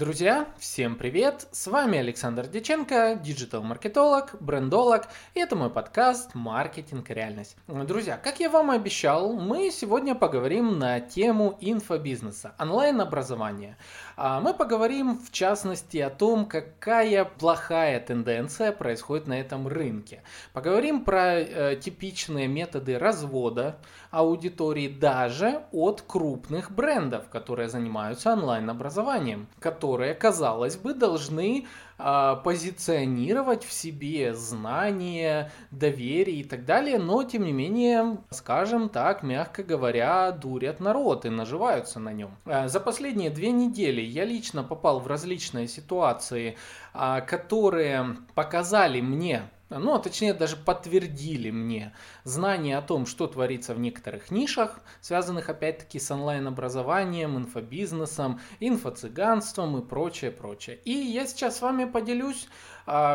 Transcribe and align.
Друзья, 0.00 0.46
всем 0.58 0.94
привет! 0.96 1.46
С 1.52 1.66
вами 1.66 1.98
Александр 1.98 2.46
Деченко, 2.46 3.20
диджитал-маркетолог, 3.22 4.34
брендолог, 4.40 5.08
и 5.34 5.40
это 5.40 5.56
мой 5.56 5.68
подкаст 5.68 6.34
«Маркетинг 6.34 7.10
реальность». 7.10 7.54
Друзья, 7.68 8.16
как 8.16 8.40
я 8.40 8.48
вам 8.48 8.72
и 8.72 8.76
обещал, 8.76 9.34
мы 9.34 9.70
сегодня 9.70 10.14
поговорим 10.14 10.78
на 10.78 11.00
тему 11.00 11.58
инфобизнеса, 11.60 12.54
онлайн-образования. 12.58 13.76
А 14.16 14.40
мы 14.40 14.54
поговорим 14.54 15.18
в 15.18 15.30
частности 15.32 15.98
о 15.98 16.08
том, 16.08 16.46
какая 16.46 17.26
плохая 17.26 18.00
тенденция 18.00 18.72
происходит 18.72 19.26
на 19.26 19.38
этом 19.38 19.68
рынке. 19.68 20.22
Поговорим 20.54 21.04
про 21.04 21.40
э, 21.40 21.76
типичные 21.76 22.48
методы 22.48 22.98
развода 22.98 23.76
аудитории 24.10 24.88
даже 24.88 25.62
от 25.72 26.00
крупных 26.06 26.70
брендов, 26.70 27.28
которые 27.28 27.68
занимаются 27.68 28.32
онлайн-образованием, 28.32 29.46
которые 29.58 29.89
которые, 29.90 30.14
казалось 30.14 30.76
бы, 30.76 30.94
должны 30.94 31.66
э, 31.98 32.36
позиционировать 32.44 33.64
в 33.64 33.72
себе 33.72 34.34
знания, 34.34 35.50
доверие 35.72 36.40
и 36.40 36.44
так 36.44 36.64
далее, 36.64 36.98
но 36.98 37.24
тем 37.24 37.44
не 37.44 37.52
менее, 37.52 38.18
скажем 38.30 38.88
так, 38.88 39.22
мягко 39.22 39.64
говоря, 39.64 40.30
дурят 40.30 40.80
народ 40.80 41.24
и 41.24 41.28
наживаются 41.28 41.98
на 41.98 42.12
нем. 42.12 42.30
Э, 42.46 42.68
за 42.68 42.78
последние 42.78 43.30
две 43.30 43.50
недели 43.50 44.00
я 44.00 44.24
лично 44.24 44.62
попал 44.62 45.00
в 45.00 45.08
различные 45.08 45.66
ситуации, 45.66 46.56
э, 46.94 47.20
которые 47.26 48.16
показали 48.34 49.00
мне 49.00 49.42
ну, 49.78 49.94
а 49.94 50.00
точнее 50.00 50.34
даже 50.34 50.56
подтвердили 50.56 51.50
мне 51.50 51.94
знание 52.24 52.76
о 52.76 52.82
том, 52.82 53.06
что 53.06 53.28
творится 53.28 53.72
в 53.72 53.78
некоторых 53.78 54.30
нишах, 54.30 54.80
связанных 55.00 55.48
опять-таки 55.48 56.00
с 56.00 56.10
онлайн-образованием, 56.10 57.36
инфобизнесом, 57.36 58.40
инфо-цыганством 58.58 59.78
и 59.78 59.86
прочее, 59.86 60.32
прочее. 60.32 60.78
И 60.84 60.92
я 60.92 61.26
сейчас 61.26 61.58
с 61.58 61.62
вами 61.62 61.84
поделюсь 61.84 62.48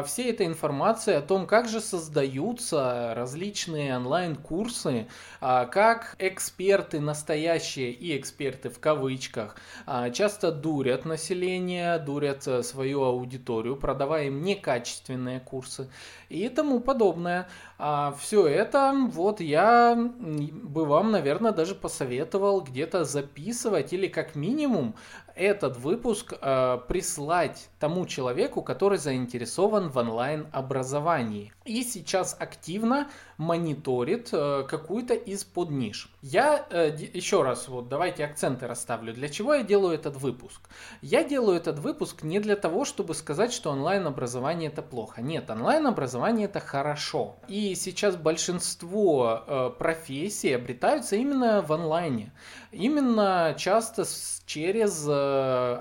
всей 0.06 0.32
этой 0.32 0.46
информацией 0.46 1.18
о 1.18 1.22
том, 1.22 1.48
как 1.48 1.68
же 1.68 1.82
создаются 1.82 3.14
различные 3.16 3.96
онлайн-курсы, 3.98 5.08
а, 5.42 5.66
как 5.66 6.16
эксперты 6.20 7.00
настоящие 7.00 7.92
и 7.92 8.18
эксперты 8.18 8.70
в 8.70 8.80
кавычках 8.80 9.56
а, 9.86 10.10
часто 10.10 10.52
дурят 10.52 11.06
население, 11.06 12.00
дурят 12.00 12.48
э, 12.48 12.64
свою 12.64 13.04
аудиторию, 13.04 13.76
продавая 13.76 14.28
им 14.28 14.44
некачественные 14.44 15.40
курсы 15.40 15.90
и 16.30 16.50
тому 16.50 16.80
подобное. 16.80 17.48
А 17.78 18.16
все 18.20 18.48
это 18.48 18.94
вот 19.10 19.42
я 19.42 19.96
бы 19.96 20.86
вам, 20.86 21.12
наверное, 21.12 21.52
даже 21.52 21.76
посоветовал 21.76 22.62
где-то 22.62 23.04
записывать 23.04 23.94
или 23.94 24.08
как 24.08 24.36
минимум 24.36 24.96
этот 25.36 25.78
выпуск 25.78 26.34
э, 26.40 26.80
прислать 26.88 27.70
тому 27.80 28.06
человеку, 28.06 28.62
который 28.62 28.98
заинтересован 28.98 29.90
в 29.90 29.98
онлайн-образовании. 29.98 31.54
И 31.66 31.84
сейчас 31.84 32.36
активно 32.40 33.10
мониторит 33.38 34.30
э, 34.32 34.64
какую-то 34.68 35.14
из 35.14 35.44
подниш. 35.44 36.10
Я 36.22 36.66
э, 36.70 36.96
еще 37.14 37.44
раз 37.44 37.68
вот 37.68 37.90
давайте 37.90 38.24
акценты 38.24 38.68
расставлю. 38.68 39.14
Для 39.14 39.28
чего 39.28 39.56
я 39.56 39.64
делаю 39.64 39.94
этот 39.96 40.16
выпуск? 40.16 40.62
Я 41.02 41.24
делаю 41.24 41.58
этот 41.58 41.80
выпуск 41.80 42.24
не 42.24 42.40
для 42.40 42.56
того, 42.56 42.86
чтобы 42.86 43.14
сказать, 43.14 43.52
что 43.52 43.72
онлайн-образование 43.72 44.70
это 44.70 44.82
плохо. 44.82 45.22
Нет, 45.22 45.50
онлайн-образование 45.50 46.46
это 46.46 46.60
хорошо. 46.60 47.36
И 47.48 47.76
сейчас 47.76 48.16
большинство 48.16 49.44
э, 49.46 49.72
профессий 49.78 50.54
обретаются 50.54 51.16
именно 51.18 51.62
в 51.62 51.74
онлайне. 51.74 52.32
Именно 52.72 53.56
часто 53.58 54.06
через 54.46 55.08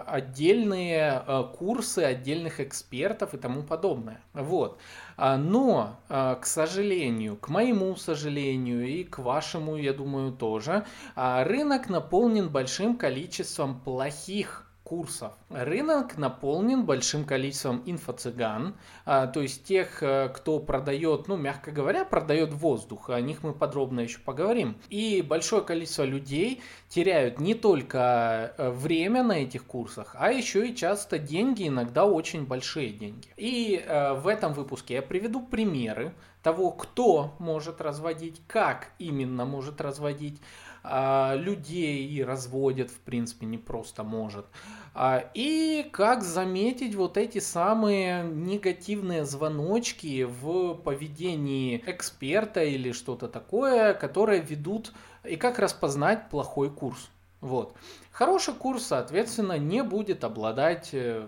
отдельные 0.07 1.23
курсы 1.59 1.99
отдельных 1.99 2.61
экспертов 2.61 3.35
и 3.35 3.37
тому 3.37 3.63
подобное. 3.63 4.21
Вот. 4.33 4.79
А, 5.17 5.37
но, 5.37 6.01
э, 6.09 6.37
к 6.41 6.47
сожалению, 6.47 7.37
к 7.37 7.49
моему 7.49 7.97
сожалению 7.97 8.87
и 8.87 9.05
к 9.05 9.19
вашему, 9.19 9.77
я 9.77 9.93
думаю, 9.93 10.33
тоже, 10.33 10.85
а, 11.15 11.45
рынок 11.45 11.89
наполнен 11.89 12.49
большим 12.49 12.97
количеством 12.97 13.81
плохих 13.81 14.64
курсов. 14.85 15.33
Рынок 15.49 16.19
наполнен 16.19 16.85
большим 16.85 17.25
количеством 17.25 17.83
инфо-цыган, 17.87 18.75
а, 19.07 19.27
то 19.27 19.41
есть 19.41 19.65
тех, 19.65 20.03
э, 20.03 20.29
кто 20.29 20.61
продает, 20.61 21.27
ну, 21.27 21.37
мягко 21.37 21.73
говоря, 21.73 22.05
продает 22.05 22.53
воздух, 22.53 23.09
о 23.09 23.21
них 23.21 23.43
мы 23.43 23.55
подробно 23.55 24.01
еще 24.01 24.19
поговорим. 24.19 24.77
И 24.91 25.23
большое 25.23 25.63
количество 25.63 26.05
людей 26.05 26.61
теряют 26.91 27.41
не 27.41 27.55
только 27.55 28.55
э, 28.59 28.71
время 28.71 29.23
на 29.23 29.43
этих 29.43 29.65
курсах, 29.65 30.15
а 30.19 30.31
еще 30.31 30.69
и 30.69 30.77
часто 30.77 31.19
деньги, 31.19 31.67
иногда 31.67 32.05
очень 32.05 32.45
большие 32.45 32.91
деньги. 32.91 33.29
И 33.39 33.83
э, 33.85 34.13
в 34.13 34.29
этом 34.29 34.53
выпуске 34.53 34.95
я 34.95 35.03
приведу 35.03 35.41
примеры 35.41 36.13
того, 36.45 36.71
кто 36.73 37.35
может 37.39 37.81
разводить, 37.81 38.43
как 38.47 38.91
именно 38.99 39.47
может 39.47 39.81
разводить, 39.81 40.41
людей 40.85 42.07
и 42.07 42.23
разводят, 42.23 42.91
в 42.91 42.99
принципе, 43.01 43.47
не 43.47 43.59
просто 43.59 44.03
может. 44.03 44.45
А, 44.93 45.25
и 45.35 45.89
как 45.93 46.23
заметить 46.23 46.95
вот 46.95 47.17
эти 47.17 47.39
самые 47.39 48.23
негативные 48.23 49.25
звоночки 49.25 50.25
в 50.25 50.75
поведении 50.75 51.83
эксперта 51.87 52.63
или 52.63 52.93
что-то 52.93 53.29
такое, 53.29 53.95
которые 53.95 54.41
ведут, 54.41 54.93
и 55.25 55.37
как 55.37 55.59
распознать 55.59 56.29
плохой 56.29 56.71
курс. 56.71 57.11
Вот. 57.41 57.75
Хороший 58.13 58.55
курс, 58.55 58.85
соответственно, 58.85 59.59
не 59.59 59.83
будет 59.83 60.23
обладать 60.23 60.91
э, 60.93 61.27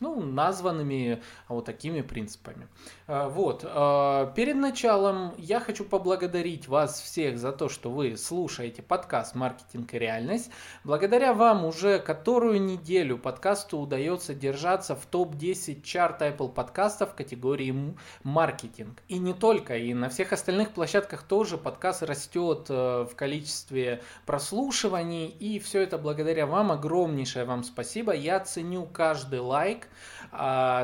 ну, 0.00 0.20
названными 0.20 1.22
вот 1.48 1.64
такими 1.64 2.02
принципами. 2.02 2.68
А, 3.10 3.30
вот. 3.30 3.64
А, 3.66 4.26
перед 4.34 4.56
началом 4.56 5.32
я 5.38 5.60
хочу 5.60 5.86
поблагодарить 5.86 6.68
вас 6.68 7.00
всех 7.00 7.38
за 7.38 7.52
то, 7.52 7.70
что 7.70 7.90
вы 7.90 8.18
слушаете 8.18 8.82
подкаст 8.82 9.34
«Маркетинг 9.34 9.94
и 9.94 9.98
реальность». 9.98 10.50
Благодаря 10.84 11.32
вам 11.32 11.64
уже 11.64 12.00
которую 12.00 12.60
неделю 12.60 13.16
подкасту 13.16 13.78
удается 13.78 14.34
держаться 14.34 14.94
в 14.94 15.06
топ-10 15.06 15.80
чарта 15.80 16.28
Apple 16.28 16.52
подкастов 16.52 17.14
категории 17.14 17.94
«Маркетинг». 18.24 19.02
И 19.08 19.18
не 19.18 19.32
только, 19.32 19.78
и 19.78 19.94
на 19.94 20.10
всех 20.10 20.34
остальных 20.34 20.72
площадках 20.72 21.22
тоже 21.22 21.56
подкаст 21.56 22.02
растет 22.02 22.66
э, 22.68 23.06
в 23.10 23.16
количестве 23.16 24.02
прослушиваний. 24.26 25.28
И 25.28 25.60
все 25.60 25.80
это 25.80 25.96
благодаря 25.96 26.44
вам. 26.44 26.72
Огромнейшее 26.72 27.46
вам 27.46 27.64
спасибо. 27.64 28.12
Я 28.12 28.38
ценю 28.40 28.84
каждый 28.84 29.40
лайк, 29.40 29.88
а, 29.88 30.17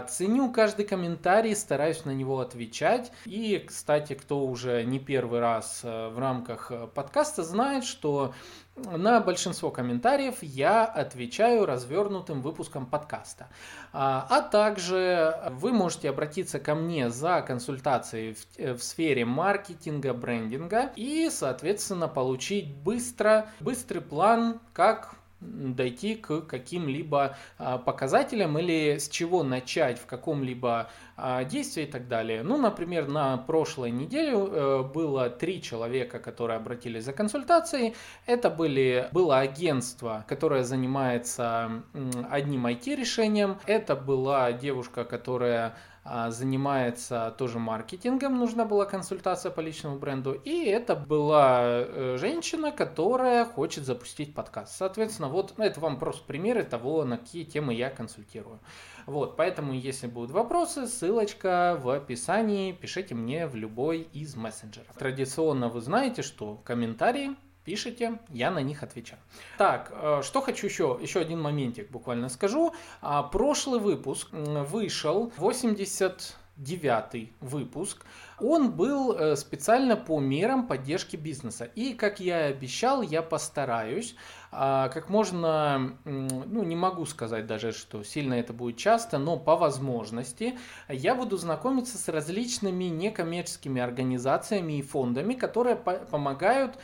ценю 0.08 0.52
каждый 0.52 0.84
комментарий, 0.84 1.54
стараюсь 1.54 2.04
на 2.04 2.10
него 2.10 2.40
отвечать. 2.40 3.12
И, 3.24 3.62
кстати, 3.66 4.14
кто 4.14 4.44
уже 4.46 4.84
не 4.84 4.98
первый 4.98 5.40
раз 5.40 5.80
э, 5.82 6.08
в 6.08 6.18
рамках 6.18 6.70
э, 6.70 6.86
подкаста 6.86 7.42
знает, 7.42 7.84
что 7.84 8.34
на 8.76 9.20
большинство 9.20 9.70
комментариев 9.70 10.42
я 10.42 10.84
отвечаю 10.84 11.64
развернутым 11.64 12.42
выпуском 12.42 12.86
подкаста. 12.86 13.48
А, 13.92 14.26
а 14.28 14.40
также 14.40 15.38
вы 15.52 15.72
можете 15.72 16.10
обратиться 16.10 16.58
ко 16.58 16.74
мне 16.74 17.10
за 17.10 17.42
консультацией 17.42 18.34
в, 18.34 18.46
э, 18.56 18.74
в 18.74 18.82
сфере 18.82 19.24
маркетинга, 19.24 20.12
брендинга 20.12 20.90
и, 20.96 21.28
соответственно, 21.30 22.08
получить 22.08 22.74
быстро, 22.74 23.48
быстрый 23.60 24.00
план, 24.00 24.60
как 24.72 25.14
дойти 25.40 26.14
к 26.14 26.42
каким-либо 26.42 27.36
а, 27.58 27.78
показателям 27.78 28.58
или 28.58 28.98
с 28.98 29.08
чего 29.08 29.42
начать 29.42 29.98
в 29.98 30.06
каком-либо 30.06 30.88
а, 31.16 31.44
действии 31.44 31.84
и 31.84 31.90
так 31.90 32.08
далее. 32.08 32.42
Ну, 32.42 32.56
например, 32.56 33.08
на 33.08 33.36
прошлой 33.36 33.90
неделе 33.90 34.32
э, 34.32 34.82
было 34.82 35.30
три 35.30 35.62
человека, 35.62 36.18
которые 36.18 36.56
обратились 36.56 37.04
за 37.04 37.12
консультацией. 37.12 37.94
Это 38.26 38.50
были, 38.50 39.08
было 39.12 39.38
агентство, 39.38 40.24
которое 40.28 40.64
занимается 40.64 41.82
одним 42.30 42.66
IT-решением. 42.66 43.58
Это 43.66 43.94
была 43.96 44.52
девушка, 44.52 45.04
которая 45.04 45.74
занимается 46.04 47.34
тоже 47.38 47.58
маркетингом, 47.58 48.38
нужна 48.38 48.64
была 48.64 48.84
консультация 48.84 49.50
по 49.50 49.60
личному 49.60 49.98
бренду, 49.98 50.32
и 50.32 50.64
это 50.66 50.94
была 50.94 51.60
э, 51.62 52.16
женщина, 52.18 52.72
которая 52.72 53.46
хочет 53.46 53.84
запустить 53.84 54.34
подкаст. 54.34 54.76
Соответственно, 54.76 55.28
вот 55.28 55.54
ну, 55.56 55.64
это 55.64 55.80
вам 55.80 55.98
просто 55.98 56.24
примеры 56.26 56.62
того, 56.62 57.04
на 57.04 57.16
какие 57.16 57.44
темы 57.44 57.72
я 57.72 57.88
консультирую. 57.88 58.60
Вот, 59.06 59.36
поэтому, 59.36 59.72
если 59.72 60.06
будут 60.06 60.30
вопросы, 60.30 60.86
ссылочка 60.86 61.78
в 61.82 61.88
описании, 61.88 62.72
пишите 62.72 63.14
мне 63.14 63.46
в 63.46 63.54
любой 63.54 64.02
из 64.12 64.34
мессенджеров. 64.34 64.94
Традиционно 64.98 65.68
вы 65.68 65.80
знаете, 65.80 66.22
что 66.22 66.60
комментарии 66.64 67.36
пишите, 67.64 68.18
я 68.30 68.50
на 68.50 68.60
них 68.60 68.82
отвечаю. 68.82 69.20
Так, 69.58 69.92
э, 69.94 70.20
что 70.22 70.40
хочу 70.40 70.66
еще, 70.66 70.98
еще 71.00 71.20
один 71.20 71.40
моментик 71.40 71.90
буквально 71.90 72.28
скажу. 72.28 72.74
А, 73.00 73.22
прошлый 73.22 73.80
выпуск 73.80 74.28
вышел, 74.32 75.32
89 75.36 77.32
выпуск. 77.40 78.04
Он 78.40 78.72
был 78.72 79.12
э, 79.12 79.36
специально 79.36 79.96
по 79.96 80.20
мерам 80.20 80.66
поддержки 80.66 81.16
бизнеса. 81.16 81.64
И, 81.64 81.94
как 81.94 82.20
я 82.20 82.48
и 82.48 82.52
обещал, 82.52 83.02
я 83.02 83.22
постараюсь 83.22 84.16
а, 84.56 84.88
как 84.88 85.08
можно, 85.08 85.96
ну 86.04 86.62
не 86.62 86.76
могу 86.76 87.06
сказать 87.06 87.46
даже, 87.46 87.72
что 87.72 88.04
сильно 88.04 88.34
это 88.34 88.52
будет 88.52 88.76
часто, 88.76 89.18
но 89.18 89.36
по 89.36 89.56
возможности 89.56 90.56
я 90.88 91.16
буду 91.16 91.36
знакомиться 91.36 91.98
с 91.98 92.08
различными 92.08 92.84
некоммерческими 92.84 93.82
организациями 93.82 94.74
и 94.74 94.82
фондами, 94.82 95.34
которые 95.34 95.74
помогают 95.74 96.78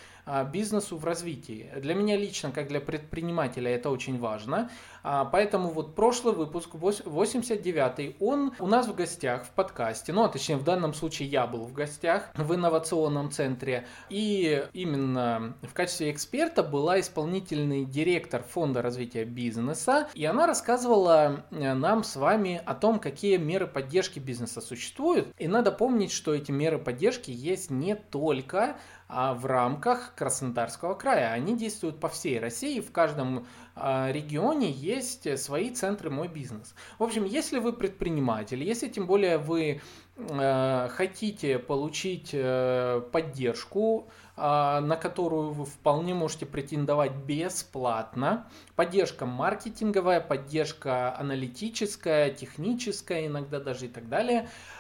бизнесу 0.53 0.97
в 0.97 1.05
развитии. 1.05 1.71
Для 1.77 1.95
меня 1.95 2.17
лично, 2.17 2.51
как 2.51 2.69
для 2.69 2.81
предпринимателя, 2.81 3.71
это 3.71 3.91
очень 3.91 4.19
важно. 4.19 4.71
А, 5.03 5.25
поэтому 5.25 5.71
вот 5.71 5.95
прошлый 5.95 6.35
выпуск, 6.35 6.75
89-й, 6.75 8.17
он 8.21 8.53
у 8.59 8.67
нас 8.67 8.87
в 8.87 8.95
гостях 8.95 9.45
в 9.45 9.51
подкасте, 9.51 10.13
ну, 10.13 10.25
а 10.25 10.29
точнее, 10.29 10.57
в 10.57 10.65
данном 10.65 10.95
случае 10.95 11.29
я 11.29 11.47
был 11.47 11.65
в 11.65 11.73
гостях 11.73 12.31
в 12.35 12.55
инновационном 12.55 13.31
центре, 13.31 13.87
и 14.09 14.67
именно 14.73 15.55
в 15.63 15.73
качестве 15.73 16.11
эксперта 16.11 16.63
была 16.63 17.01
исполнительный 17.01 17.85
директор 17.85 18.43
фонда 18.43 18.83
развития 18.83 19.25
бизнеса, 19.25 20.09
и 20.15 20.25
она 20.25 20.47
рассказывала 20.47 21.45
э, 21.51 21.75
нам 21.75 22.05
с 22.05 22.17
вами 22.17 22.61
о 22.65 22.75
том, 22.75 22.99
какие 22.99 23.37
меры 23.37 23.67
поддержки 23.67 24.19
бизнеса 24.19 24.61
существуют. 24.61 25.29
И 25.39 25.49
надо 25.49 25.73
помнить, 25.73 26.13
что 26.13 26.35
эти 26.35 26.51
меры 26.51 26.79
поддержки 26.79 27.31
есть 27.31 27.71
не 27.71 27.95
только 27.95 28.61
а 28.61 28.77
в 29.11 29.47
рамках 29.47 30.15
Краснодарского 30.15 30.95
края. 30.95 31.33
Они 31.33 31.57
действуют 31.57 31.99
по 31.99 32.09
всей 32.09 32.39
России, 32.39 32.81
в 32.81 32.93
каждом 32.93 33.47
а, 33.75 34.11
регионе 34.13 34.71
есть 34.71 35.39
свои 35.39 35.71
центры 35.71 36.11
«Мой 36.11 36.29
бизнес». 36.29 36.75
В 36.99 37.03
общем, 37.03 37.25
если 37.25 37.59
вы 37.59 37.73
предприниматель, 37.73 38.63
если 38.63 38.89
тем 38.89 39.07
более 39.07 39.39
вы 39.39 39.81
э, 40.17 40.89
хотите 40.91 41.59
получить 41.59 42.31
э, 42.33 43.03
поддержку, 43.11 44.09
а, 44.37 44.81
на 44.81 44.97
которую 44.97 45.51
вы 45.51 45.67
вполне 45.67 46.15
можете 46.15 46.47
претендовать 46.47 47.13
бесплатно. 47.13 48.49
Поддержка 48.77 49.27
маркетинговая, 49.27 50.21
поддержка 50.21 51.17
аналитическая, 51.19 52.31
техническая, 52.31 53.27
иногда 53.27 53.61
даже 53.61 53.87
и 53.87 53.89
так 53.89 54.09
далее– 54.09 54.49
а, 54.59 54.80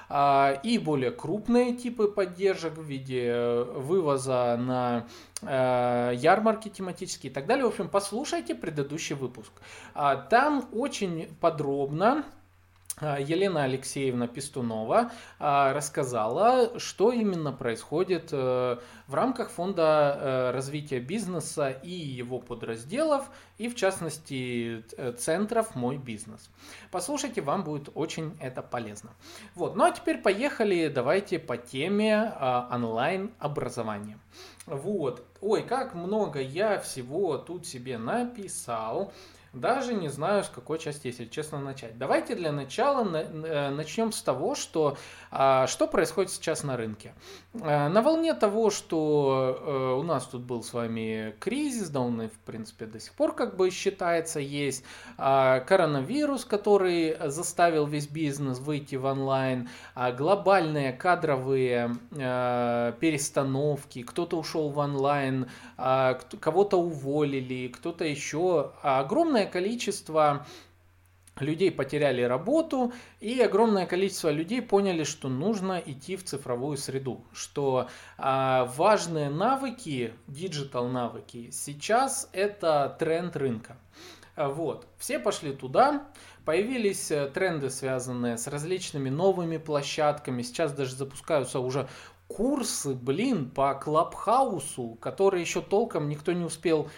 и 0.64 0.78
более 0.78 1.12
крупные 1.12 1.74
типы 1.74 2.08
поддержек 2.08 2.76
в 2.76 2.82
виде 2.82 3.26
э, 3.26 3.62
вывоза 3.62 4.56
на 4.58 5.06
э, 5.42 6.14
ярмарки 6.16 6.68
тематические 6.68 7.30
и 7.30 7.34
так 7.34 7.46
далее. 7.46 7.64
В 7.64 7.68
общем, 7.68 7.88
послушайте 7.88 8.56
предыдущий 8.56 9.14
выпуск. 9.14 9.52
А, 9.94 10.16
там 10.16 10.68
очень 10.72 11.28
подробно 11.40 12.24
а, 12.24 12.39
Елена 13.00 13.64
Алексеевна 13.64 14.26
Пестунова 14.26 15.10
а, 15.38 15.72
рассказала, 15.72 16.78
что 16.78 17.12
именно 17.12 17.52
происходит 17.52 18.28
э, 18.32 18.78
в 19.06 19.14
рамках 19.14 19.50
фонда 19.50 20.18
э, 20.20 20.50
развития 20.50 21.00
бизнеса 21.00 21.70
и 21.70 21.90
его 21.90 22.38
подразделов, 22.38 23.30
и 23.58 23.68
в 23.68 23.74
частности 23.74 24.84
центров 25.18 25.74
«Мой 25.74 25.96
бизнес». 25.96 26.50
Послушайте, 26.90 27.40
вам 27.40 27.64
будет 27.64 27.88
очень 27.94 28.36
это 28.40 28.62
полезно. 28.62 29.10
Вот, 29.54 29.76
ну 29.76 29.84
а 29.84 29.90
теперь 29.90 30.18
поехали, 30.18 30.88
давайте 30.88 31.38
по 31.38 31.56
теме 31.56 32.32
а, 32.34 32.68
онлайн-образования. 32.72 34.18
Вот, 34.66 35.24
ой, 35.40 35.62
как 35.62 35.94
много 35.94 36.40
я 36.40 36.78
всего 36.78 37.38
тут 37.38 37.66
себе 37.66 37.98
написал. 37.98 39.12
Даже 39.52 39.94
не 39.94 40.08
знаю, 40.08 40.44
с 40.44 40.48
какой 40.48 40.78
части, 40.78 41.08
если 41.08 41.24
честно, 41.24 41.58
начать. 41.58 41.98
Давайте 41.98 42.36
для 42.36 42.52
начала 42.52 43.04
э, 43.04 43.70
начнем 43.70 44.12
с 44.12 44.22
того, 44.22 44.54
что, 44.54 44.96
а, 45.32 45.66
что 45.66 45.88
происходит 45.88 46.30
сейчас 46.30 46.62
на 46.62 46.76
рынке. 46.76 47.14
Э, 47.52 47.88
на 47.88 48.00
волне 48.00 48.34
того, 48.34 48.70
что 48.70 49.58
э, 49.60 49.98
у 49.98 50.04
нас 50.04 50.26
тут 50.26 50.42
был 50.42 50.62
с 50.62 50.72
вами 50.72 51.34
кризис, 51.40 51.88
да 51.88 52.00
он 52.00 52.22
и 52.22 52.28
в 52.28 52.38
принципе 52.38 52.86
до 52.86 53.00
сих 53.00 53.12
пор 53.14 53.34
как 53.34 53.56
бы 53.56 53.70
считается 53.70 54.38
есть, 54.38 54.84
а, 55.18 55.58
коронавирус, 55.60 56.44
который 56.44 57.16
заставил 57.28 57.86
весь 57.86 58.06
бизнес 58.06 58.60
выйти 58.60 58.94
в 58.94 59.04
онлайн, 59.04 59.68
а, 59.94 60.12
глобальные 60.12 60.92
кадровые 60.92 61.96
перестановки, 62.10 64.02
кто-то 64.02 64.38
ушел 64.38 64.68
в 64.70 64.78
онлайн, 64.78 65.48
кого-то 65.76 66.76
уволили, 66.76 67.68
кто-то 67.68 68.04
еще, 68.04 68.72
огромное 68.82 69.46
количество 69.46 70.46
людей 71.38 71.70
потеряли 71.70 72.22
работу, 72.22 72.92
и 73.20 73.40
огромное 73.40 73.86
количество 73.86 74.30
людей 74.30 74.62
поняли, 74.62 75.04
что 75.04 75.28
нужно 75.28 75.82
идти 75.84 76.16
в 76.16 76.24
цифровую 76.24 76.76
среду, 76.76 77.24
что 77.32 77.88
а, 78.18 78.66
важные 78.76 79.30
навыки, 79.30 80.14
digital 80.26 80.88
навыки, 80.88 81.50
сейчас 81.52 82.28
это 82.32 82.96
тренд 82.98 83.36
рынка. 83.36 83.76
Вот, 84.36 84.86
все 84.98 85.18
пошли 85.18 85.52
туда, 85.52 86.08
появились 86.44 87.10
э, 87.10 87.28
тренды, 87.28 87.68
связанные 87.68 88.38
с 88.38 88.46
различными 88.46 89.10
новыми 89.10 89.58
площадками, 89.58 90.42
сейчас 90.42 90.72
даже 90.72 90.94
запускаются 90.94 91.60
уже 91.60 91.88
курсы, 92.26 92.94
блин, 92.94 93.50
по 93.50 93.74
Клабхаусу, 93.74 94.96
которые 95.00 95.42
еще 95.42 95.60
толком 95.60 96.08
никто 96.08 96.32
не 96.32 96.44
успел 96.44 96.88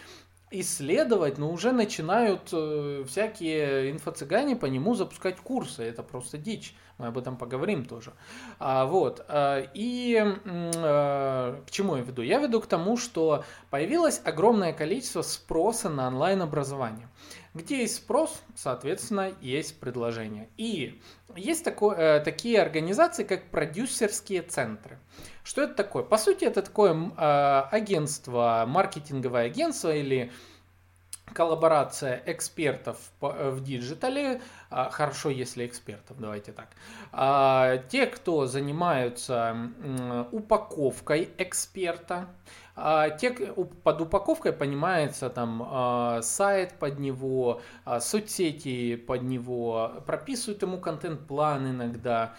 исследовать, 0.52 1.38
но 1.38 1.50
уже 1.50 1.72
начинают 1.72 2.50
э, 2.52 3.04
всякие 3.08 3.90
инфо-цыгане 3.90 4.56
по 4.56 4.66
нему 4.66 4.94
запускать 4.94 5.36
курсы. 5.36 5.82
Это 5.82 6.02
просто 6.02 6.38
дичь. 6.38 6.74
Мы 6.98 7.06
об 7.06 7.18
этом 7.18 7.36
поговорим 7.36 7.84
тоже. 7.84 8.12
А, 8.58 8.84
вот. 8.86 9.24
А, 9.28 9.64
и 9.74 10.16
а, 10.76 11.60
к 11.66 11.70
чему 11.70 11.96
я 11.96 12.02
веду? 12.02 12.22
Я 12.22 12.38
веду 12.38 12.60
к 12.60 12.66
тому, 12.66 12.96
что 12.96 13.44
появилось 13.70 14.20
огромное 14.24 14.72
количество 14.72 15.22
спроса 15.22 15.88
на 15.88 16.08
онлайн-образование. 16.08 17.08
Где 17.54 17.80
есть 17.80 17.96
спрос, 17.96 18.40
соответственно, 18.54 19.32
есть 19.40 19.78
предложение. 19.78 20.48
И 20.56 21.00
есть 21.36 21.64
такое, 21.64 21.96
э, 21.96 22.20
такие 22.20 22.60
организации, 22.60 23.24
как 23.24 23.50
продюсерские 23.50 24.42
центры. 24.42 24.98
Что 25.44 25.62
это 25.62 25.74
такое? 25.74 26.02
По 26.04 26.18
сути, 26.18 26.44
это 26.44 26.62
такое 26.62 26.94
э, 26.94 27.60
агентство, 27.70 28.64
маркетинговое 28.66 29.46
агентство 29.46 29.94
или 29.94 30.30
коллаборация 31.32 32.22
экспертов 32.26 32.98
э, 33.20 33.50
в 33.50 33.62
digital'е, 33.62 34.40
а, 34.70 34.90
хорошо, 34.90 35.30
если 35.30 35.66
экспертов, 35.66 36.16
давайте 36.18 36.52
так. 36.52 36.68
А, 37.10 37.78
те, 37.88 38.06
кто 38.06 38.46
занимаются 38.46 39.56
упаковкой 40.30 41.30
эксперта, 41.38 42.28
те, 42.74 43.30
под 43.84 44.00
упаковкой 44.00 44.52
понимается 44.52 45.28
там 45.28 46.22
сайт 46.22 46.78
под 46.78 46.98
него, 46.98 47.60
соцсети 48.00 48.96
под 48.96 49.22
него, 49.22 49.92
прописывают 50.06 50.62
ему 50.62 50.78
контент-план 50.78 51.72
иногда, 51.72 52.34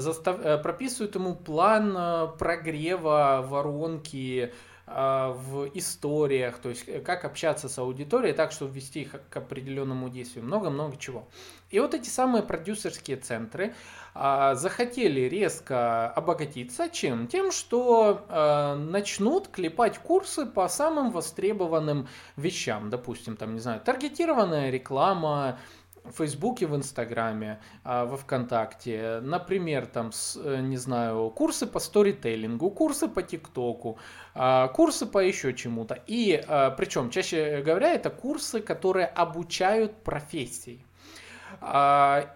застав... 0.00 0.38
Э, 0.40 0.58
прописывают 0.58 1.14
ему 1.14 1.34
план 1.34 1.94
э, 1.96 2.28
прогрева 2.38 3.44
воронки, 3.46 4.52
а, 4.94 5.32
в 5.32 5.70
историях, 5.74 6.58
то 6.58 6.68
есть 6.68 6.88
э, 6.88 7.00
как 7.00 7.24
общаться 7.24 7.68
с 7.68 7.78
аудиторией 7.78 8.34
так, 8.34 8.50
чтобы 8.50 8.74
ввести 8.74 9.02
их 9.02 9.14
к 9.30 9.36
определенному 9.36 10.08
действию, 10.08 10.44
много-много 10.44 10.96
чего. 10.96 11.28
И 11.70 11.78
вот 11.78 11.94
эти 11.94 12.08
самые 12.08 12.42
продюсерские 12.42 13.16
центры 13.16 13.74
а, 14.12 14.56
захотели 14.56 15.20
резко 15.20 16.10
обогатиться 16.10 16.90
чем? 16.90 17.28
Тем, 17.28 17.52
что 17.52 18.26
а, 18.28 18.74
начнут 18.74 19.46
клепать 19.48 19.98
курсы 19.98 20.46
по 20.46 20.68
самым 20.68 21.12
востребованным 21.12 22.08
вещам, 22.36 22.90
допустим, 22.90 23.36
там, 23.36 23.54
не 23.54 23.60
знаю, 23.60 23.80
таргетированная 23.80 24.70
реклама, 24.70 25.60
в 26.04 26.12
Фейсбуке, 26.12 26.66
в 26.66 26.76
Инстаграме, 26.76 27.60
а, 27.84 28.04
во 28.04 28.16
Вконтакте, 28.16 29.20
например, 29.22 29.86
там, 29.86 30.10
э, 30.36 30.60
не 30.60 30.76
знаю, 30.76 31.30
курсы 31.30 31.66
по 31.66 31.78
сторителлингу, 31.78 32.70
курсы 32.70 33.08
по 33.08 33.22
ТикТоку, 33.22 33.98
а, 34.34 34.68
курсы 34.68 35.06
по 35.06 35.18
еще 35.18 35.54
чему-то. 35.54 36.02
И 36.06 36.42
а, 36.46 36.70
причем, 36.70 37.10
чаще 37.10 37.62
говоря, 37.62 37.94
это 37.94 38.10
курсы, 38.10 38.60
которые 38.60 39.06
обучают 39.06 40.02
профессии. 40.02 40.84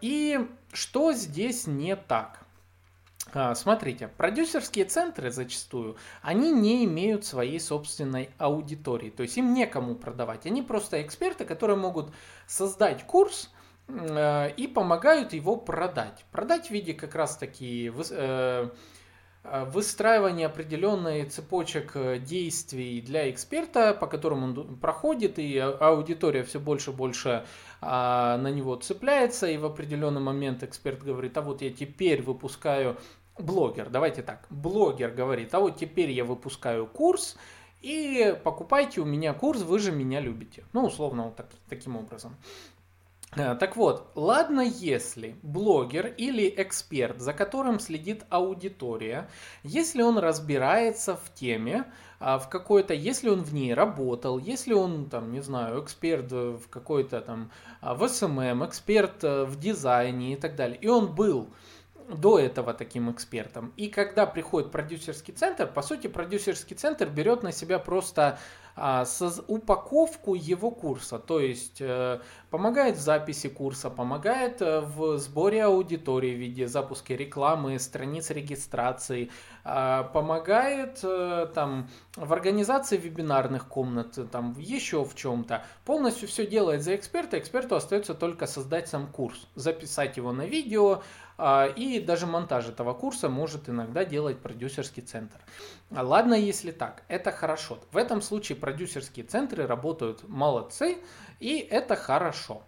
И 0.02 0.46
что 0.72 1.12
здесь 1.12 1.66
не 1.66 1.96
так? 1.96 2.42
Смотрите, 3.54 4.08
продюсерские 4.08 4.84
центры 4.84 5.30
зачастую, 5.30 5.96
они 6.22 6.52
не 6.52 6.84
имеют 6.84 7.24
своей 7.24 7.58
собственной 7.58 8.30
аудитории, 8.38 9.10
то 9.10 9.24
есть 9.24 9.36
им 9.36 9.52
некому 9.52 9.96
продавать. 9.96 10.46
Они 10.46 10.62
просто 10.62 11.02
эксперты, 11.02 11.44
которые 11.44 11.76
могут 11.76 12.12
создать 12.46 13.04
курс, 13.04 13.50
и 13.88 14.72
помогают 14.74 15.32
его 15.32 15.56
продать. 15.56 16.24
Продать 16.32 16.68
в 16.68 16.70
виде 16.70 16.92
как 16.92 17.14
раз 17.14 17.36
таки 17.36 17.92
э, 18.10 18.68
э, 19.44 19.64
выстраивания 19.66 20.46
определенной 20.46 21.24
цепочек 21.26 21.92
действий 22.24 23.00
для 23.00 23.30
эксперта, 23.30 23.94
по 23.94 24.08
которым 24.08 24.42
он 24.42 24.76
проходит, 24.78 25.38
и 25.38 25.56
аудитория 25.58 26.42
все 26.42 26.58
больше 26.58 26.90
и 26.90 26.94
больше 26.94 27.46
а, 27.80 28.38
на 28.38 28.50
него 28.50 28.74
цепляется, 28.74 29.46
и 29.46 29.56
в 29.56 29.64
определенный 29.64 30.20
момент 30.20 30.64
эксперт 30.64 31.02
говорит, 31.02 31.36
а 31.38 31.42
вот 31.42 31.62
я 31.62 31.70
теперь 31.70 32.22
выпускаю 32.22 32.96
блогер, 33.38 33.90
давайте 33.90 34.22
так, 34.22 34.46
блогер 34.50 35.10
говорит, 35.10 35.54
а 35.54 35.60
вот 35.60 35.76
теперь 35.76 36.10
я 36.10 36.24
выпускаю 36.24 36.86
курс, 36.86 37.36
и 37.82 38.36
покупайте 38.42 39.00
у 39.00 39.04
меня 39.04 39.34
курс, 39.34 39.60
вы 39.60 39.78
же 39.78 39.92
меня 39.92 40.20
любите. 40.20 40.64
Ну, 40.72 40.86
условно, 40.86 41.24
вот 41.24 41.36
так, 41.36 41.46
таким 41.68 41.96
образом. 41.96 42.34
Э, 43.34 43.54
так 43.54 43.76
вот, 43.76 44.10
ладно, 44.14 44.60
если 44.60 45.36
блогер 45.42 46.06
или 46.16 46.52
эксперт, 46.56 47.20
за 47.20 47.32
которым 47.32 47.80
следит 47.80 48.24
аудитория, 48.30 49.28
если 49.62 50.02
он 50.02 50.18
разбирается 50.18 51.16
в 51.16 51.34
теме, 51.34 51.84
а, 52.18 52.38
в 52.38 52.48
какой-то, 52.48 52.94
если 52.94 53.28
он 53.28 53.42
в 53.42 53.52
ней 53.52 53.74
работал, 53.74 54.38
если 54.38 54.72
он, 54.72 55.10
там, 55.10 55.32
не 55.32 55.40
знаю, 55.40 55.84
эксперт 55.84 56.30
в 56.32 56.68
какой-то 56.70 57.20
там 57.20 57.50
а, 57.80 57.94
в 57.94 58.08
SMM, 58.08 58.64
эксперт 58.64 59.22
э, 59.22 59.44
в 59.44 59.58
дизайне 59.58 60.32
и 60.32 60.36
так 60.36 60.56
далее, 60.56 60.78
и 60.80 60.88
он 60.88 61.14
был 61.14 61.50
до 62.08 62.38
этого 62.38 62.72
таким 62.72 63.10
экспертом. 63.10 63.72
И 63.76 63.88
когда 63.88 64.26
приходит 64.26 64.70
продюсерский 64.70 65.34
центр, 65.34 65.66
по 65.66 65.82
сути, 65.82 66.06
продюсерский 66.06 66.76
центр 66.76 67.08
берет 67.08 67.42
на 67.42 67.52
себя 67.52 67.78
просто 67.78 68.38
упаковку 69.48 70.34
его 70.34 70.70
курса, 70.70 71.18
то 71.18 71.40
есть 71.40 71.80
э, 71.80 72.20
помогает 72.50 72.96
в 72.96 73.00
записи 73.00 73.48
курса, 73.48 73.88
помогает 73.88 74.60
э, 74.60 74.80
в 74.80 75.16
сборе 75.18 75.64
аудитории 75.64 76.34
в 76.34 76.38
виде 76.38 76.68
запуска 76.68 77.14
рекламы, 77.14 77.78
страниц 77.78 78.30
регистрации, 78.30 79.30
э, 79.64 80.04
помогает 80.12 81.00
э, 81.02 81.46
там 81.54 81.88
в 82.16 82.30
организации 82.34 82.98
вебинарных 82.98 83.66
комнат, 83.66 84.18
там 84.30 84.54
еще 84.58 85.04
в 85.04 85.14
чем-то. 85.14 85.64
Полностью 85.86 86.28
все 86.28 86.46
делает 86.46 86.82
за 86.82 86.96
эксперта, 86.96 87.38
эксперту 87.38 87.76
остается 87.76 88.14
только 88.14 88.46
создать 88.46 88.88
сам 88.88 89.06
курс, 89.06 89.48
записать 89.54 90.18
его 90.18 90.32
на 90.32 90.46
видео, 90.46 90.96
а, 90.96 91.02
и 91.38 92.00
даже 92.00 92.26
монтаж 92.26 92.68
этого 92.68 92.94
курса 92.94 93.28
может 93.28 93.68
иногда 93.68 94.04
делать 94.04 94.38
продюсерский 94.38 95.02
центр. 95.02 95.38
Ладно, 95.90 96.34
если 96.34 96.70
так, 96.70 97.02
это 97.08 97.30
хорошо. 97.30 97.78
В 97.92 97.96
этом 97.96 98.22
случае 98.22 98.56
продюсерские 98.56 99.24
центры 99.24 99.66
работают 99.66 100.28
молодцы, 100.28 100.98
и 101.38 101.58
это 101.58 101.94
хорошо. 101.96 102.62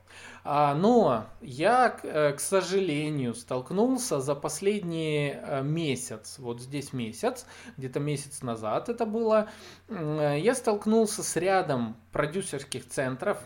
А, 0.45 0.75
но 0.75 1.27
я, 1.41 1.99
э, 2.03 2.33
к 2.33 2.41
сожалению, 2.41 3.35
столкнулся 3.35 4.21
за 4.21 4.35
последний 4.35 5.35
э, 5.35 5.63
месяц, 5.63 6.39
вот 6.39 6.61
здесь 6.61 6.93
месяц, 6.93 7.47
где-то 7.77 8.01
месяц 8.01 8.43
назад 8.43 8.89
это 8.89 9.05
было, 9.05 9.49
я 9.89 10.55
столкнулся 10.55 11.23
с 11.23 11.37
рядом 11.37 11.97
продюсерских 12.13 12.89
центров, 12.89 13.39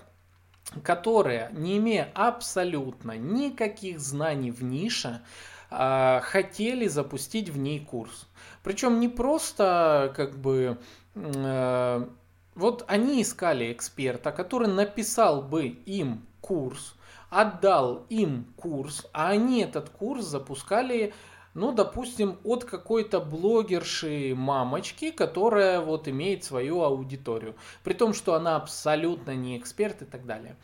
которые, 0.82 1.50
не 1.52 1.78
имея 1.78 2.10
абсолютно 2.14 3.16
никаких 3.16 4.00
знаний 4.00 4.50
в 4.50 4.62
нише, 4.62 5.22
а, 5.70 6.20
хотели 6.20 6.86
запустить 6.86 7.48
в 7.48 7.58
ней 7.58 7.80
курс. 7.80 8.26
Причем 8.62 9.00
не 9.00 9.08
просто 9.08 10.12
как 10.16 10.38
бы 10.38 10.78
э, 11.14 12.06
вот 12.54 12.84
они 12.86 13.22
искали 13.22 13.72
эксперта, 13.72 14.30
который 14.30 14.68
написал 14.68 15.42
бы 15.42 15.66
им 15.66 16.26
курс, 16.40 16.94
отдал 17.30 18.04
им 18.10 18.52
курс, 18.56 19.06
а 19.12 19.30
они 19.30 19.62
этот 19.62 19.88
курс 19.88 20.26
запускали 20.26 21.14
ну, 21.54 21.72
допустим, 21.72 22.38
от 22.44 22.64
какой-то 22.64 23.20
блогерши 23.20 24.34
мамочки, 24.34 25.10
которая 25.10 25.80
вот 25.80 26.08
имеет 26.08 26.44
свою 26.44 26.82
аудиторию. 26.82 27.54
При 27.84 27.92
том, 27.92 28.14
что 28.14 28.34
она 28.34 28.56
абсолютно 28.56 29.34
не 29.34 29.58
эксперт 29.58 30.02
и 30.02 30.04
так 30.04 30.24
далее. 30.24 30.56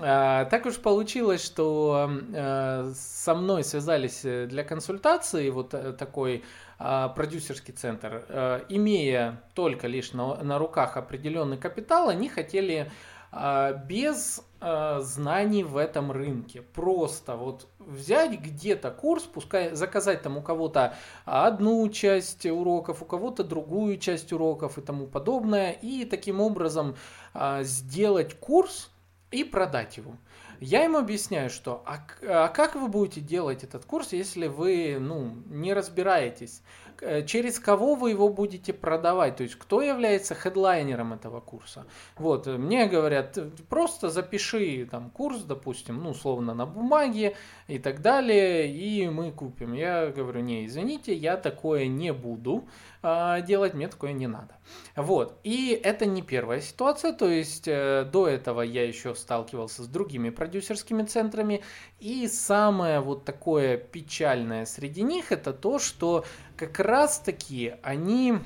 А, 0.00 0.44
так 0.46 0.66
уж 0.66 0.76
получилось, 0.76 1.42
что 1.42 2.10
а, 2.34 2.92
со 2.94 3.34
мной 3.34 3.64
связались 3.64 4.24
э, 4.24 4.46
для 4.46 4.64
консультации 4.64 5.48
вот 5.48 5.72
э, 5.72 5.92
такой 5.92 6.44
а, 6.78 7.08
продюсерский 7.08 7.72
центр, 7.72 8.64
имея 8.68 9.42
только 9.54 9.86
лишь 9.86 10.12
на, 10.12 10.36
на 10.42 10.58
руках 10.58 10.96
определенный 10.96 11.56
капитал, 11.56 12.08
они 12.08 12.28
хотели 12.28 12.90
а, 13.36 13.72
без 13.72 14.44
а, 14.66 15.00
знаний 15.02 15.62
в 15.62 15.76
этом 15.76 16.10
рынке. 16.10 16.62
Просто 16.62 17.36
вот 17.36 17.68
взять 17.78 18.40
где-то 18.40 18.90
курс, 18.90 19.24
пускай 19.24 19.74
заказать 19.74 20.22
там 20.22 20.38
у 20.38 20.42
кого-то 20.42 20.94
одну 21.26 21.86
часть 21.90 22.46
уроков, 22.46 23.02
у 23.02 23.04
кого-то 23.04 23.44
другую 23.44 23.98
часть 23.98 24.32
уроков 24.32 24.78
и 24.78 24.80
тому 24.80 25.06
подобное, 25.06 25.72
и 25.72 26.06
таким 26.06 26.40
образом 26.40 26.96
а, 27.34 27.62
сделать 27.62 28.40
курс 28.40 28.90
и 29.30 29.44
продать 29.44 29.98
его. 29.98 30.16
Я 30.60 30.86
им 30.86 30.96
объясняю, 30.96 31.50
что 31.50 31.82
а, 31.84 31.98
а 32.26 32.48
как 32.48 32.74
вы 32.74 32.88
будете 32.88 33.20
делать 33.20 33.64
этот 33.64 33.84
курс, 33.84 34.14
если 34.14 34.46
вы 34.46 34.96
ну, 34.98 35.36
не 35.44 35.74
разбираетесь? 35.74 36.62
Э, 37.00 37.24
через 37.24 37.58
кого 37.58 37.94
вы 37.94 38.10
его 38.10 38.28
будете 38.28 38.72
продавать, 38.72 39.36
то 39.36 39.42
есть 39.42 39.56
кто 39.56 39.82
является 39.82 40.34
хедлайнером 40.34 41.12
этого 41.12 41.40
курса. 41.40 41.86
Вот, 42.16 42.46
мне 42.46 42.86
говорят, 42.86 43.38
просто 43.68 44.10
запиши 44.10 44.86
там 44.90 45.10
курс, 45.10 45.42
допустим, 45.42 46.02
ну, 46.02 46.10
условно, 46.10 46.54
на 46.54 46.66
бумаге 46.66 47.36
и 47.68 47.78
так 47.78 48.00
далее, 48.02 48.68
и 48.70 49.08
мы 49.08 49.32
купим. 49.32 49.72
Я 49.72 50.08
говорю, 50.08 50.40
не, 50.40 50.66
извините, 50.66 51.14
я 51.14 51.36
такое 51.36 51.86
не 51.86 52.12
буду 52.12 52.68
э, 53.02 53.42
делать, 53.46 53.74
мне 53.74 53.88
такое 53.88 54.12
не 54.12 54.26
надо. 54.26 54.56
Вот, 54.96 55.38
и 55.44 55.78
это 55.82 56.06
не 56.06 56.22
первая 56.22 56.60
ситуация, 56.60 57.12
то 57.12 57.28
есть 57.28 57.68
э, 57.68 58.08
до 58.10 58.28
этого 58.28 58.62
я 58.62 58.86
еще 58.86 59.14
сталкивался 59.14 59.82
с 59.82 59.86
другими 59.86 60.30
продюсерскими 60.30 61.02
центрами, 61.02 61.62
и 61.98 62.28
самое 62.28 63.00
вот 63.00 63.24
такое 63.24 63.76
печальное 63.76 64.64
среди 64.64 65.02
них 65.02 65.32
это 65.32 65.52
то, 65.52 65.78
что 65.78 66.24
как 66.56 66.78
раз 66.78 67.18
таки 67.18 67.74
они, 67.82 68.38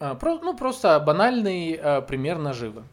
а, 0.00 0.18
ну 0.22 0.56
просто 0.56 0.98
банальный 1.00 1.74
а, 1.74 2.00
пример 2.00 2.38
наживы. 2.38 2.84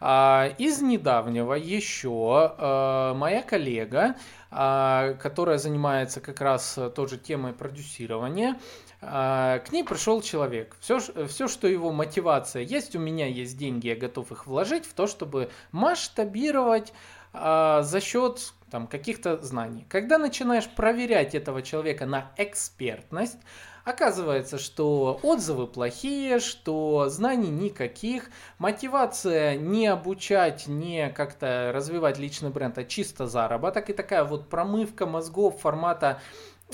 А, 0.00 0.50
из 0.58 0.80
недавнего 0.80 1.54
еще 1.54 2.54
моя 3.16 3.42
коллега, 3.42 4.16
которая 4.50 5.58
занимается 5.58 6.20
как 6.20 6.40
раз 6.40 6.78
тоже 6.96 7.18
темой 7.18 7.52
продюсирования, 7.52 8.58
к 9.00 9.64
ней 9.70 9.84
пришел 9.84 10.22
человек. 10.22 10.76
Все, 10.80 11.00
все, 11.28 11.48
что 11.48 11.68
его 11.68 11.92
мотивация 11.92 12.62
есть, 12.62 12.96
у 12.96 12.98
меня 12.98 13.26
есть 13.26 13.56
деньги, 13.56 13.88
я 13.88 13.96
готов 13.96 14.32
их 14.32 14.46
вложить 14.46 14.86
в 14.86 14.94
то, 14.94 15.06
чтобы 15.06 15.50
масштабировать 15.70 16.92
за 17.32 18.00
счет 18.02 18.52
там, 18.70 18.86
каких-то 18.86 19.40
знаний. 19.42 19.86
Когда 19.88 20.18
начинаешь 20.18 20.68
проверять 20.68 21.34
этого 21.34 21.62
человека 21.62 22.06
на 22.06 22.32
экспертность, 22.36 23.38
Оказывается, 23.90 24.56
что 24.58 25.18
отзывы 25.24 25.66
плохие, 25.66 26.38
что 26.38 27.08
знаний 27.08 27.50
никаких, 27.50 28.30
мотивация 28.58 29.56
не 29.56 29.88
обучать, 29.88 30.68
не 30.68 31.10
как-то 31.10 31.72
развивать 31.74 32.16
личный 32.16 32.50
бренд, 32.50 32.78
а 32.78 32.84
чисто 32.84 33.26
заработок. 33.26 33.90
И 33.90 33.92
такая 33.92 34.22
вот 34.22 34.48
промывка 34.48 35.06
мозгов 35.06 35.60
формата 35.60 36.20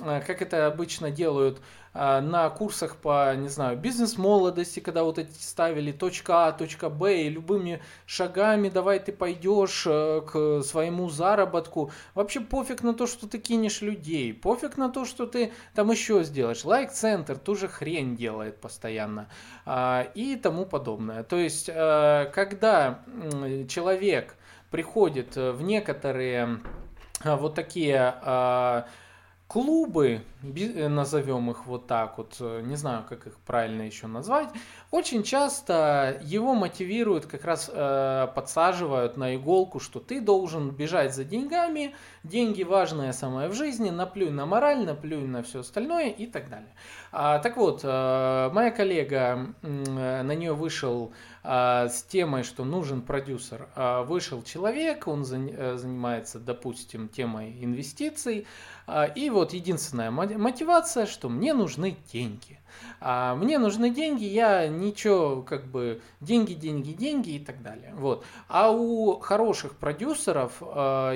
Э, 0.01 0.21
как 0.27 0.43
это 0.43 0.67
обычно 0.67 1.11
делают 1.11 1.61
на 1.97 2.51
курсах 2.51 2.97
по, 2.97 3.35
не 3.35 3.49
знаю, 3.49 3.79
бизнес-молодости, 3.79 4.81
когда 4.81 5.03
вот 5.03 5.19
эти 5.19 5.33
ставили 5.33 5.93
точка 5.93 6.49
А, 6.49 6.53
точка 6.53 6.91
Б, 6.91 7.23
и 7.23 7.29
любыми 7.29 7.81
шагами 8.05 8.69
давай 8.69 8.99
ты 8.99 9.13
пойдешь 9.13 9.85
э, 9.87 10.21
к 10.21 10.63
своему 10.63 11.09
заработку. 11.09 11.91
Вообще 12.15 12.41
пофиг 12.41 12.83
на 12.83 12.93
то, 12.93 13.07
что 13.07 13.27
ты 13.27 13.39
кинешь 13.39 13.81
людей, 13.81 14.35
пофиг 14.35 14.77
на 14.77 14.91
то, 14.91 15.05
что 15.05 15.27
ты 15.27 15.53
там 15.75 15.91
еще 15.91 16.23
сделаешь. 16.25 16.65
Лайк-центр 16.65 17.39
ту 17.39 17.55
же 17.55 17.69
хрень 17.69 18.17
делает 18.17 18.61
постоянно 18.61 19.29
и 20.15 20.39
тому 20.43 20.67
подобное. 20.67 21.23
То 21.23 21.37
есть, 21.37 21.67
когда 21.67 23.01
человек 23.69 24.37
приходит 24.71 25.37
в 25.37 25.63
некоторые 25.63 26.61
вот 27.25 27.55
такие 27.55 28.85
клубы, 29.49 30.23
э, 30.43 30.89
назовем 30.89 31.51
их 31.51 31.67
вот 31.67 31.87
так 31.87 32.19
вот, 32.19 32.37
э, 32.41 32.63
не 32.65 32.77
знаю, 32.77 33.05
как 33.09 33.27
их 33.27 33.35
правильно 33.47 33.83
еще 33.83 34.07
назвать, 34.07 34.49
очень 34.91 35.23
часто 35.23 36.21
его 36.23 36.55
мотивируют, 36.55 37.27
как 37.27 37.45
раз 37.45 37.71
э, 37.73 38.29
подсаживают 38.35 39.17
на 39.17 39.37
иголку, 39.37 39.79
что 39.79 40.01
ты 40.01 40.21
должен 40.21 40.71
бежать 40.71 41.15
за 41.15 41.25
деньгами, 41.25 41.95
деньги 42.25 42.65
важное 42.65 43.13
самое 43.13 43.49
в 43.49 43.55
жизни, 43.55 43.91
наплюй 43.91 44.31
на 44.31 44.47
мораль, 44.47 44.85
наплюй 44.85 45.27
на 45.27 45.43
все 45.43 45.61
остальное 45.61 46.11
и 46.11 46.27
так 46.27 46.49
далее. 46.51 46.75
А, 47.13 47.39
так 47.39 47.57
вот, 47.57 47.81
э, 47.85 48.51
моя 48.53 48.71
коллега, 48.71 49.55
э, 49.63 50.23
на 50.23 50.35
нее 50.35 50.55
вышел 50.55 51.13
а, 51.36 51.36
с 51.47 52.03
темой, 52.09 52.43
что 52.43 52.65
нужен 52.65 53.03
продюсер. 53.03 53.69
А, 53.77 54.03
вышел 54.03 54.43
человек, 54.43 55.07
он 55.07 55.23
э, 55.23 55.77
занимается, 55.77 56.41
допустим, 56.41 57.09
темой 57.09 57.57
инвестиций, 57.63 58.47
и 59.17 59.31
вот 59.31 59.53
единственная 59.53 60.13
мотивация, 60.13 61.07
что 61.07 61.29
мне 61.29 61.55
нужны 61.55 61.97
деньги. 62.13 62.61
Мне 63.01 63.59
нужны 63.59 63.91
деньги, 63.91 64.23
я 64.25 64.69
ничего, 64.69 65.43
как 65.43 65.67
бы, 65.67 66.01
деньги, 66.21 66.53
деньги, 66.53 66.93
деньги 66.93 67.31
и 67.31 67.39
так 67.41 67.63
далее. 67.63 67.93
Вот. 67.97 68.25
А 68.47 68.71
у 68.71 69.19
хороших 69.19 69.75
продюсеров 69.75 70.63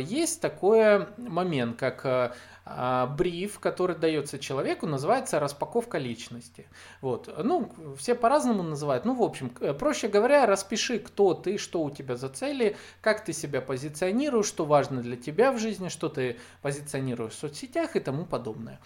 есть 0.00 0.40
такой 0.40 1.06
момент, 1.16 1.78
как 1.78 2.04
а, 2.04 2.32
бриф, 2.64 3.58
который 3.58 3.96
дается 3.96 4.38
человеку, 4.38 4.86
называется 4.86 5.40
распаковка 5.40 5.98
личности. 5.98 6.68
Вот. 7.00 7.28
Ну, 7.42 7.72
все 7.98 8.14
по-разному 8.14 8.62
называют. 8.62 9.04
Ну, 9.04 9.14
в 9.14 9.22
общем, 9.22 9.50
проще 9.50 10.08
говоря, 10.08 10.46
распиши, 10.46 10.98
кто 10.98 11.34
ты, 11.34 11.58
что 11.58 11.82
у 11.82 11.90
тебя 11.90 12.16
за 12.16 12.28
цели, 12.28 12.76
как 13.00 13.24
ты 13.24 13.32
себя 13.32 13.60
позиционируешь, 13.60 14.46
что 14.46 14.64
важно 14.64 15.02
для 15.02 15.16
тебя 15.16 15.52
в 15.52 15.58
жизни, 15.58 15.88
что 15.88 16.08
ты 16.08 16.38
позиционируешь 16.62 17.32
в 17.32 17.38
соцсетях 17.38 17.96
и 17.96 18.00
тому 18.00 18.24
подобное. 18.24 18.80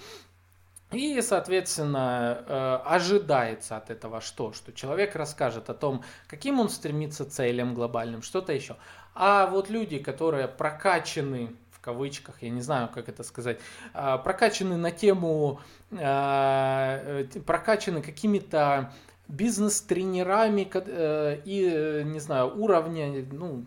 И, 0.95 1.21
соответственно, 1.23 2.45
э, 2.47 2.79
ожидается 2.85 3.77
от 3.77 3.91
этого 3.91 4.21
что? 4.21 4.53
Что 4.53 4.73
человек 4.73 5.17
расскажет 5.17 5.69
о 5.69 5.75
том, 5.75 6.05
каким 6.29 6.61
он 6.61 6.69
стремится 6.69 7.29
целям 7.29 7.75
глобальным, 7.75 8.23
что-то 8.23 8.53
еще. 8.53 8.77
А 9.15 9.47
вот 9.47 9.71
люди, 9.71 9.99
которые 9.99 10.47
прокачаны 10.47 11.57
кавычках, 11.85 12.43
я 12.43 12.51
не 12.51 12.63
знаю, 12.63 12.89
как 12.93 13.09
это 13.09 13.23
сказать, 13.23 13.59
а, 13.93 14.17
прокачаны 14.19 14.77
на 14.77 14.91
тему, 14.91 15.61
а, 15.93 16.99
э, 17.05 17.25
прокачаны 17.47 18.01
какими-то 18.01 18.93
бизнес-тренерами 19.29 20.69
э, 20.73 21.41
и, 21.45 22.03
не 22.05 22.21
знаю, 22.21 22.59
уровня, 22.59 23.25
ну, 23.33 23.65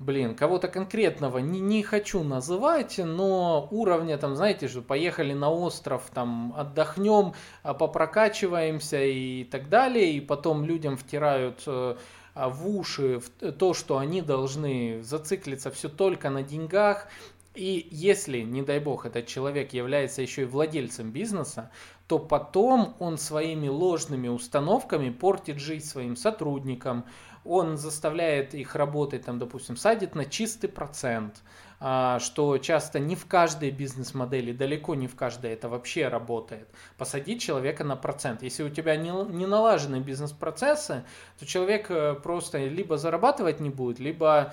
блин, 0.00 0.34
кого-то 0.34 0.66
конкретного 0.66 1.38
не, 1.38 1.60
не 1.60 1.82
хочу 1.82 2.24
называть, 2.24 2.98
но 2.98 3.68
уровня 3.70 4.18
там, 4.18 4.34
знаете 4.34 4.66
же, 4.66 4.82
поехали 4.82 5.32
на 5.32 5.50
остров, 5.50 6.10
там 6.12 6.52
отдохнем, 6.56 7.34
а, 7.62 7.74
попрокачиваемся 7.74 9.02
и 9.04 9.44
так 9.44 9.68
далее, 9.68 10.12
и 10.14 10.20
потом 10.20 10.64
людям 10.64 10.96
втирают 10.96 11.62
э, 11.66 11.96
в 12.34 12.68
уши 12.68 13.20
то, 13.58 13.74
что 13.74 13.98
они 13.98 14.22
должны 14.22 15.02
зациклиться 15.02 15.70
все 15.70 15.88
только 15.88 16.30
на 16.30 16.42
деньгах. 16.42 17.08
И 17.54 17.88
если, 17.90 18.40
не 18.42 18.62
дай 18.62 18.78
бог, 18.78 19.06
этот 19.06 19.26
человек 19.26 19.72
является 19.72 20.22
еще 20.22 20.42
и 20.42 20.44
владельцем 20.44 21.10
бизнеса, 21.10 21.70
то 22.06 22.18
потом 22.18 22.94
он 23.00 23.18
своими 23.18 23.68
ложными 23.68 24.28
установками 24.28 25.10
портит 25.10 25.58
жизнь 25.58 25.86
своим 25.86 26.16
сотрудникам, 26.16 27.04
он 27.44 27.76
заставляет 27.76 28.54
их 28.54 28.74
работать, 28.74 29.24
там, 29.24 29.38
допустим, 29.38 29.76
садит 29.76 30.14
на 30.14 30.26
чистый 30.26 30.68
процент, 30.68 31.42
а, 31.82 32.18
что 32.18 32.58
часто 32.58 32.98
не 32.98 33.16
в 33.16 33.26
каждой 33.26 33.70
бизнес-модели, 33.70 34.52
далеко 34.52 34.94
не 34.94 35.06
в 35.06 35.16
каждой 35.16 35.52
это 35.52 35.70
вообще 35.70 36.08
работает. 36.08 36.68
Посадить 36.98 37.40
человека 37.40 37.82
на 37.84 37.96
процент. 37.96 38.42
Если 38.42 38.62
у 38.62 38.68
тебя 38.68 38.96
не, 38.96 39.10
не 39.32 39.46
налажены 39.46 40.00
бизнес-процессы, 40.00 41.04
то 41.38 41.46
человек 41.46 41.90
э, 41.90 42.14
просто 42.22 42.58
либо 42.66 42.98
зарабатывать 42.98 43.60
не 43.60 43.70
будет, 43.70 43.98
либо 43.98 44.52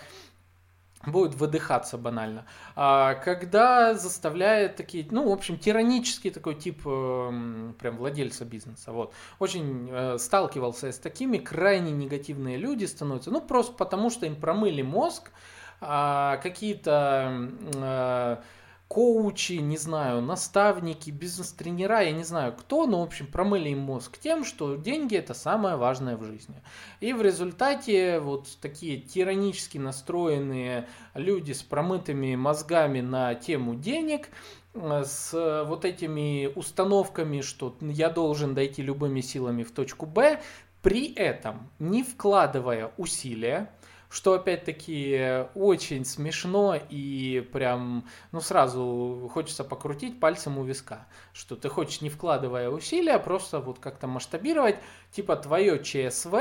будет 1.05 1.35
выдыхаться 1.35 1.97
банально. 1.97 2.45
А 2.75 3.15
когда 3.15 3.93
заставляет 3.93 4.75
такие, 4.75 5.05
ну, 5.11 5.29
в 5.29 5.31
общем, 5.31 5.57
тиранический 5.57 6.31
такой 6.31 6.55
тип 6.55 6.81
э, 6.85 7.71
прям 7.79 7.97
владельца 7.97 8.45
бизнеса. 8.45 8.91
Вот. 8.91 9.13
Очень 9.39 9.89
э, 9.91 10.17
сталкивался 10.17 10.91
с 10.91 10.97
такими, 10.97 11.37
крайне 11.37 11.91
негативные 11.91 12.57
люди 12.57 12.85
становятся, 12.85 13.31
ну, 13.31 13.41
просто 13.41 13.73
потому 13.73 14.09
что 14.09 14.25
им 14.25 14.35
промыли 14.35 14.81
мозг, 14.81 15.31
а, 15.79 16.37
какие-то 16.37 17.51
а, 17.75 18.41
коучи, 18.87 19.53
не 19.53 19.77
знаю, 19.77 20.21
наставники, 20.21 21.11
бизнес-тренера, 21.11 22.01
я 22.01 22.11
не 22.11 22.23
знаю 22.23 22.53
кто, 22.53 22.85
но, 22.85 23.01
в 23.01 23.03
общем, 23.03 23.27
промыли 23.27 23.69
им 23.69 23.79
мозг 23.79 24.17
тем, 24.17 24.45
что 24.45 24.75
деньги 24.75 25.15
это 25.15 25.33
самое 25.33 25.75
важное 25.75 26.15
в 26.15 26.23
жизни. 26.23 26.55
И 27.01 27.13
в 27.13 27.21
результате 27.21 28.19
вот 28.19 28.47
такие 28.61 28.97
тиранически 28.99 29.77
настроенные 29.77 30.87
люди 31.13 31.51
с 31.51 31.63
промытыми 31.63 32.35
мозгами 32.35 33.01
на 33.01 33.35
тему 33.35 33.75
денег, 33.75 34.29
а, 34.73 35.03
с 35.03 35.63
вот 35.67 35.83
этими 35.83 36.47
установками, 36.55 37.41
что 37.41 37.75
я 37.81 38.09
должен 38.09 38.55
дойти 38.55 38.81
любыми 38.81 39.21
силами 39.21 39.63
в 39.63 39.71
точку 39.71 40.05
Б, 40.05 40.41
при 40.81 41.13
этом 41.13 41.69
не 41.79 42.03
вкладывая 42.03 42.91
усилия, 42.97 43.69
что 44.09 44.33
опять-таки 44.33 45.45
очень 45.53 46.05
смешно 46.05 46.79
и 46.89 47.47
прям, 47.51 48.05
ну 48.31 48.39
сразу 48.39 49.29
хочется 49.33 49.63
покрутить 49.63 50.19
пальцем 50.19 50.57
у 50.57 50.63
виска, 50.63 51.07
что 51.33 51.55
ты 51.55 51.69
хочешь 51.69 52.01
не 52.01 52.09
вкладывая 52.09 52.69
усилия, 52.69 53.19
просто 53.19 53.59
вот 53.59 53.79
как-то 53.79 54.07
масштабировать, 54.07 54.77
типа 55.11 55.35
твое 55.35 55.83
ЧСВ 55.83 56.33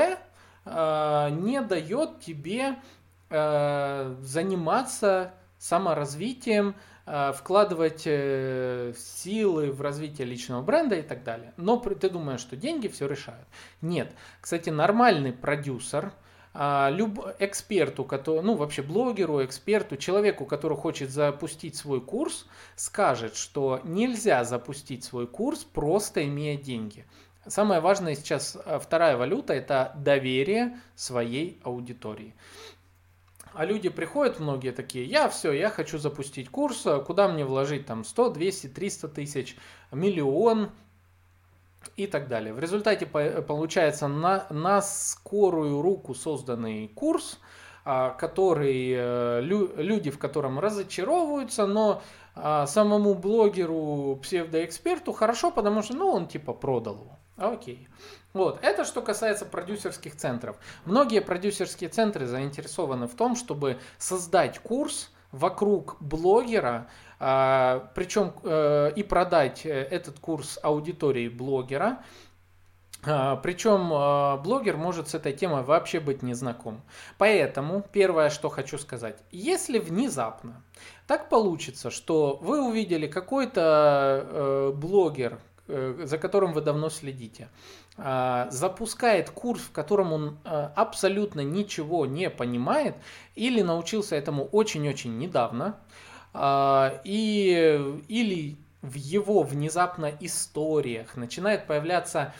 э, 0.65 1.29
не 1.31 1.61
дает 1.61 2.21
тебе 2.21 2.77
э, 3.29 4.15
заниматься 4.21 5.33
саморазвитием, 5.57 6.75
э, 7.05 7.33
вкладывать 7.33 8.03
э, 8.05 8.93
силы 8.97 9.71
в 9.71 9.81
развитие 9.81 10.25
личного 10.25 10.61
бренда 10.61 10.95
и 10.95 11.01
так 11.01 11.23
далее. 11.23 11.53
Но 11.57 11.77
ты 11.77 12.09
думаешь, 12.09 12.39
что 12.39 12.55
деньги 12.55 12.87
все 12.87 13.07
решают. 13.07 13.47
Нет. 13.81 14.13
Кстати, 14.39 14.69
нормальный 14.69 15.33
продюсер– 15.33 16.13
люб, 16.53 17.19
эксперту, 17.39 18.03
который, 18.03 18.41
ну 18.41 18.55
вообще 18.55 18.81
блогеру, 18.81 19.43
эксперту, 19.43 19.97
человеку, 19.97 20.45
который 20.45 20.77
хочет 20.77 21.11
запустить 21.11 21.75
свой 21.75 22.01
курс, 22.01 22.47
скажет, 22.75 23.35
что 23.35 23.81
нельзя 23.83 24.43
запустить 24.43 25.03
свой 25.03 25.27
курс 25.27 25.63
просто 25.63 26.25
имея 26.25 26.57
деньги. 26.57 27.05
Самое 27.47 27.79
важное 27.79 28.15
сейчас, 28.15 28.57
а, 28.65 28.79
вторая 28.79 29.15
валюта, 29.15 29.53
это 29.53 29.93
доверие 29.95 30.79
своей 30.95 31.59
аудитории. 31.63 32.33
А 33.53 33.65
люди 33.65 33.89
приходят, 33.89 34.39
многие 34.39 34.71
такие, 34.71 35.05
я 35.05 35.29
все, 35.29 35.51
я 35.51 35.69
хочу 35.69 35.97
запустить 35.97 36.49
курс, 36.49 36.85
а 36.85 36.99
куда 36.99 37.27
мне 37.27 37.45
вложить 37.45 37.85
там 37.85 38.03
100, 38.03 38.31
200, 38.31 38.67
300 38.67 39.07
тысяч, 39.07 39.57
миллион, 39.91 40.69
и 41.95 42.07
так 42.07 42.27
далее. 42.27 42.53
В 42.53 42.59
результате 42.59 43.05
получается 43.05 44.07
на, 44.07 44.45
на 44.49 44.81
скорую 44.81 45.81
руку 45.81 46.13
созданный 46.13 46.87
курс, 46.89 47.39
а, 47.85 48.09
который 48.11 48.93
э, 48.95 49.41
люди 49.41 50.11
в 50.11 50.19
котором 50.19 50.59
разочаровываются, 50.59 51.65
но 51.65 52.01
а, 52.35 52.67
самому 52.67 53.15
блогеру, 53.15 54.19
псевдоэксперту 54.21 55.13
хорошо, 55.13 55.51
потому 55.51 55.81
что 55.81 55.95
ну, 55.95 56.09
он 56.09 56.27
типа 56.27 56.53
продал 56.53 56.95
его. 56.95 57.17
Окей. 57.37 57.87
Вот. 58.33 58.59
Это 58.61 58.83
что 58.83 59.01
касается 59.01 59.45
продюсерских 59.45 60.15
центров. 60.15 60.57
Многие 60.85 61.21
продюсерские 61.21 61.89
центры 61.89 62.25
заинтересованы 62.25 63.07
в 63.07 63.15
том, 63.15 63.35
чтобы 63.35 63.79
создать 63.97 64.59
курс 64.59 65.11
вокруг 65.31 65.97
блогера, 65.99 66.87
а, 67.19 67.91
причем 67.95 68.33
э, 68.43 68.91
и 68.95 69.03
продать 69.03 69.65
э, 69.65 69.69
этот 69.69 70.19
курс 70.19 70.59
аудитории 70.61 71.29
блогера. 71.29 72.03
А, 73.03 73.35
причем 73.37 73.89
а, 73.91 74.37
блогер 74.37 74.77
может 74.77 75.09
с 75.09 75.15
этой 75.15 75.33
темой 75.33 75.63
вообще 75.63 75.99
быть 75.99 76.21
не 76.21 76.33
знаком. 76.33 76.81
Поэтому 77.17 77.83
первое, 77.91 78.29
что 78.29 78.49
хочу 78.49 78.77
сказать. 78.77 79.17
Если 79.31 79.79
внезапно 79.79 80.63
так 81.07 81.29
получится, 81.29 81.89
что 81.89 82.37
вы 82.41 82.61
увидели 82.61 83.07
какой-то 83.07 84.25
э, 84.25 84.71
блогер, 84.75 85.39
за 85.67 86.17
которым 86.17 86.53
вы 86.53 86.61
давно 86.61 86.89
следите, 86.89 87.49
запускает 87.97 89.31
курс, 89.31 89.61
в 89.61 89.71
котором 89.71 90.13
он 90.13 90.37
абсолютно 90.43 91.41
ничего 91.41 92.05
не 92.05 92.29
понимает 92.29 92.95
или 93.33 93.63
научился 93.63 94.15
этому 94.15 94.45
очень-очень 94.45 95.17
недавно, 95.17 95.79
а, 96.33 97.01
и, 97.03 97.99
или 98.07 98.57
в 98.83 98.93
его 98.93 99.41
внезапно 99.41 100.11
историях 100.19 101.15
начинает 101.15 101.65
появляться 101.65 102.35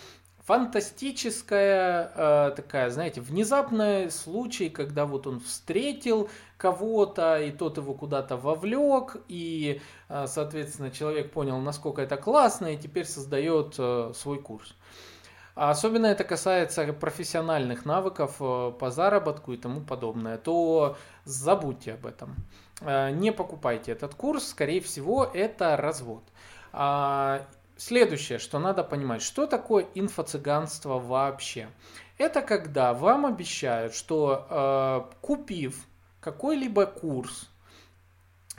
фантастическая 0.45 2.51
такая, 2.51 2.91
знаете, 2.91 3.21
внезапный 3.21 4.11
случай, 4.11 4.69
когда 4.69 5.07
вот 5.07 5.25
он 5.25 5.39
встретил 5.39 6.29
кого-то, 6.57 7.41
и 7.41 7.51
тот 7.51 7.77
его 7.77 7.95
куда-то 7.95 8.37
вовлек, 8.37 9.17
и, 9.27 9.81
соответственно, 10.07 10.91
человек 10.91 11.31
понял, 11.31 11.59
насколько 11.59 12.01
это 12.01 12.15
классно, 12.15 12.67
и 12.67 12.77
теперь 12.77 13.05
создает 13.05 13.73
свой 14.15 14.41
курс. 14.41 14.73
Особенно 15.57 16.05
это 16.05 16.23
касается 16.23 16.93
профессиональных 16.93 17.83
навыков 17.83 18.35
э, 18.39 18.71
по 18.79 18.91
заработку 18.91 19.53
и 19.53 19.57
тому 19.57 19.81
подобное, 19.81 20.37
то 20.37 20.97
забудьте 21.25 21.93
об 21.93 22.05
этом. 22.05 22.35
Э, 22.81 23.09
не 23.09 23.31
покупайте 23.31 23.91
этот 23.91 24.13
курс, 24.13 24.49
скорее 24.49 24.81
всего, 24.81 25.23
это 25.25 25.75
развод. 25.75 26.23
А, 26.73 27.41
следующее, 27.75 28.37
что 28.37 28.59
надо 28.59 28.83
понимать, 28.83 29.23
что 29.23 29.47
такое 29.47 29.87
инфо-цыганство 29.95 30.99
вообще? 30.99 31.69
Это 32.19 32.43
когда 32.43 32.93
вам 32.93 33.25
обещают, 33.25 33.95
что 33.95 34.45
э, 34.47 35.15
купив 35.21 35.87
какой-либо 36.21 36.85
курс, 36.85 37.49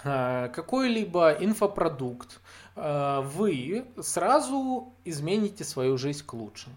какой-либо 0.03 1.37
инфопродукт, 1.41 2.41
вы 2.77 3.85
сразу 4.01 4.95
измените 5.05 5.65
свою 5.65 5.99
жизнь 5.99 6.25
к 6.25 6.35
лучшему. 6.35 6.77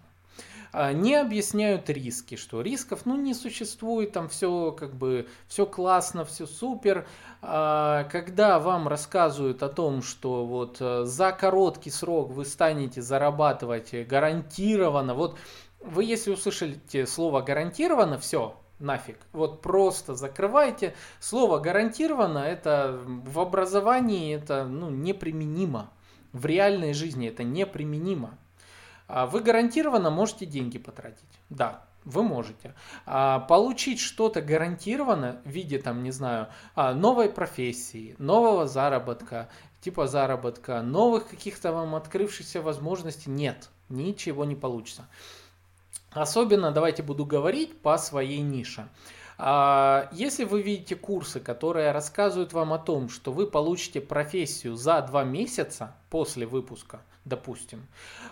А, 0.72 0.92
не 0.92 1.14
объясняют 1.14 1.90
риски, 1.90 2.36
что 2.36 2.62
рисков 2.62 3.04
ну, 3.04 3.16
не 3.16 3.34
существует, 3.34 4.12
там 4.12 4.28
все 4.28 4.72
как 4.72 4.94
бы 4.94 5.28
все 5.46 5.66
классно, 5.66 6.24
все 6.24 6.46
супер. 6.46 7.06
А, 7.42 8.04
когда 8.04 8.58
вам 8.58 8.88
рассказывают 8.88 9.62
о 9.62 9.68
том, 9.68 10.02
что 10.02 10.46
вот 10.46 10.78
э, 10.80 11.04
за 11.04 11.32
короткий 11.32 11.90
срок 11.90 12.30
вы 12.30 12.46
станете 12.46 13.02
зарабатывать 13.02 13.92
гарантированно, 14.06 15.14
вот 15.14 15.38
вы 15.80 16.04
если 16.04 16.30
услышите 16.30 17.06
слово 17.06 17.42
гарантированно, 17.42 18.18
все, 18.18 18.56
нафиг. 18.78 19.18
Вот 19.32 19.60
просто 19.60 20.14
закрывайте. 20.14 20.94
Слово 21.20 21.58
гарантированно 21.58 22.38
это 22.38 22.98
в 23.04 23.40
образовании 23.40 24.34
это 24.34 24.64
ну, 24.64 24.88
неприменимо. 24.88 25.90
В 26.32 26.46
реальной 26.46 26.94
жизни 26.94 27.28
это 27.28 27.44
неприменимо. 27.44 28.38
А 29.14 29.26
вы 29.26 29.40
гарантированно 29.40 30.08
можете 30.08 30.46
деньги 30.46 30.78
потратить. 30.78 31.28
Да, 31.50 31.84
вы 32.06 32.22
можете. 32.22 32.74
А 33.04 33.40
получить 33.40 34.00
что-то 34.00 34.40
гарантированно 34.40 35.42
в 35.44 35.50
виде, 35.50 35.78
там, 35.78 36.02
не 36.02 36.10
знаю, 36.10 36.48
а, 36.74 36.94
новой 36.94 37.28
профессии, 37.28 38.16
нового 38.16 38.66
заработка, 38.66 39.50
типа 39.82 40.06
заработка, 40.06 40.80
новых 40.80 41.28
каких-то 41.28 41.72
вам 41.72 41.94
открывшихся 41.94 42.62
возможностей 42.62 43.28
нет. 43.28 43.68
Ничего 43.90 44.46
не 44.46 44.54
получится. 44.54 45.06
Особенно, 46.12 46.72
давайте 46.72 47.02
буду 47.02 47.26
говорить 47.26 47.82
по 47.82 47.98
своей 47.98 48.40
нише. 48.40 48.88
Если 49.38 50.44
вы 50.44 50.62
видите 50.62 50.96
курсы, 50.96 51.38
которые 51.38 51.92
рассказывают 51.92 52.54
вам 52.54 52.72
о 52.72 52.78
том, 52.78 53.10
что 53.10 53.30
вы 53.30 53.46
получите 53.46 54.00
профессию 54.00 54.74
за 54.76 55.02
два 55.02 55.22
месяца 55.22 55.94
после 56.08 56.46
выпуска– 56.46 57.02
допустим. 57.24 57.86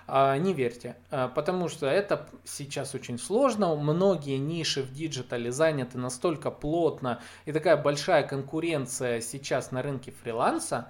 А, 0.06 0.36
не 0.36 0.52
верьте, 0.52 0.96
а, 1.10 1.28
потому 1.28 1.68
что 1.68 1.86
это 1.86 2.28
сейчас 2.44 2.94
очень 2.94 3.18
сложно. 3.18 3.74
Многие 3.76 4.36
ниши 4.36 4.82
в 4.82 4.92
digital'е 4.92 5.52
заняты 5.52 5.98
настолько 5.98 6.50
плотно 6.50 7.20
и 7.44 7.52
такая 7.52 7.76
большая 7.76 8.24
конкуренция 8.24 9.20
сейчас 9.20 9.70
на 9.70 9.82
рынке 9.82 10.10
фриланса, 10.10 10.88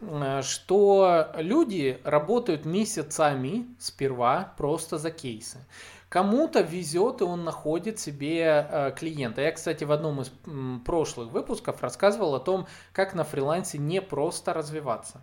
а, 0.00 0.42
что 0.42 1.32
люди 1.36 2.00
работают 2.04 2.64
месяцами 2.64 3.66
сперва 3.78 4.54
просто 4.56 4.98
за 4.98 5.10
кейсы. 5.10 5.58
Кому-то 6.08 6.60
везет, 6.60 7.20
и 7.20 7.24
он 7.24 7.44
находит 7.44 8.00
себе 8.00 8.92
клиента. 8.98 9.42
Я, 9.42 9.52
кстати, 9.52 9.84
в 9.84 9.92
одном 9.92 10.20
из 10.20 10.32
прошлых 10.84 11.30
выпусков 11.30 11.82
рассказывал 11.82 12.34
о 12.34 12.40
том, 12.40 12.66
как 12.92 13.14
на 13.14 13.22
фрилансе 13.22 13.78
не 13.78 14.02
просто 14.02 14.52
развиваться. 14.52 15.22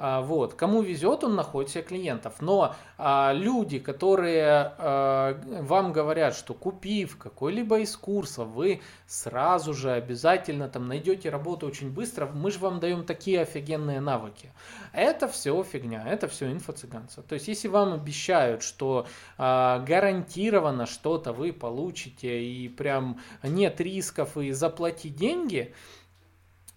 А, 0.00 0.20
вот. 0.20 0.54
Кому 0.54 0.80
везет, 0.80 1.24
он 1.24 1.34
находит 1.34 1.72
себе 1.72 1.82
клиентов. 1.82 2.34
Но 2.40 2.76
а, 2.96 3.32
люди, 3.32 3.80
которые 3.80 4.72
а, 4.78 5.40
вам 5.62 5.92
говорят, 5.92 6.36
что 6.36 6.54
купив 6.54 7.18
какой-либо 7.18 7.80
из 7.80 7.96
курсов, 7.96 8.48
вы 8.48 8.80
сразу 9.08 9.74
же 9.74 9.90
обязательно 9.90 10.68
там 10.68 10.86
найдете 10.86 11.30
работу 11.30 11.66
очень 11.66 11.90
быстро, 11.90 12.26
мы 12.26 12.52
же 12.52 12.60
вам 12.60 12.78
даем 12.78 13.04
такие 13.04 13.40
офигенные 13.40 14.00
навыки. 14.00 14.52
Это 14.92 15.26
все 15.26 15.60
фигня, 15.64 16.04
это 16.06 16.28
все 16.28 16.50
инфо-цыганство. 16.52 17.24
То 17.24 17.34
есть, 17.34 17.48
если 17.48 17.66
вам 17.66 17.92
обещают, 17.92 18.62
что 18.62 19.06
а, 19.36 19.80
гарантированно 19.80 20.86
что-то 20.86 21.32
вы 21.32 21.52
получите 21.52 22.44
и 22.44 22.68
прям 22.68 23.18
нет 23.42 23.80
рисков 23.80 24.36
и 24.36 24.52
заплатить 24.52 25.16
деньги, 25.16 25.74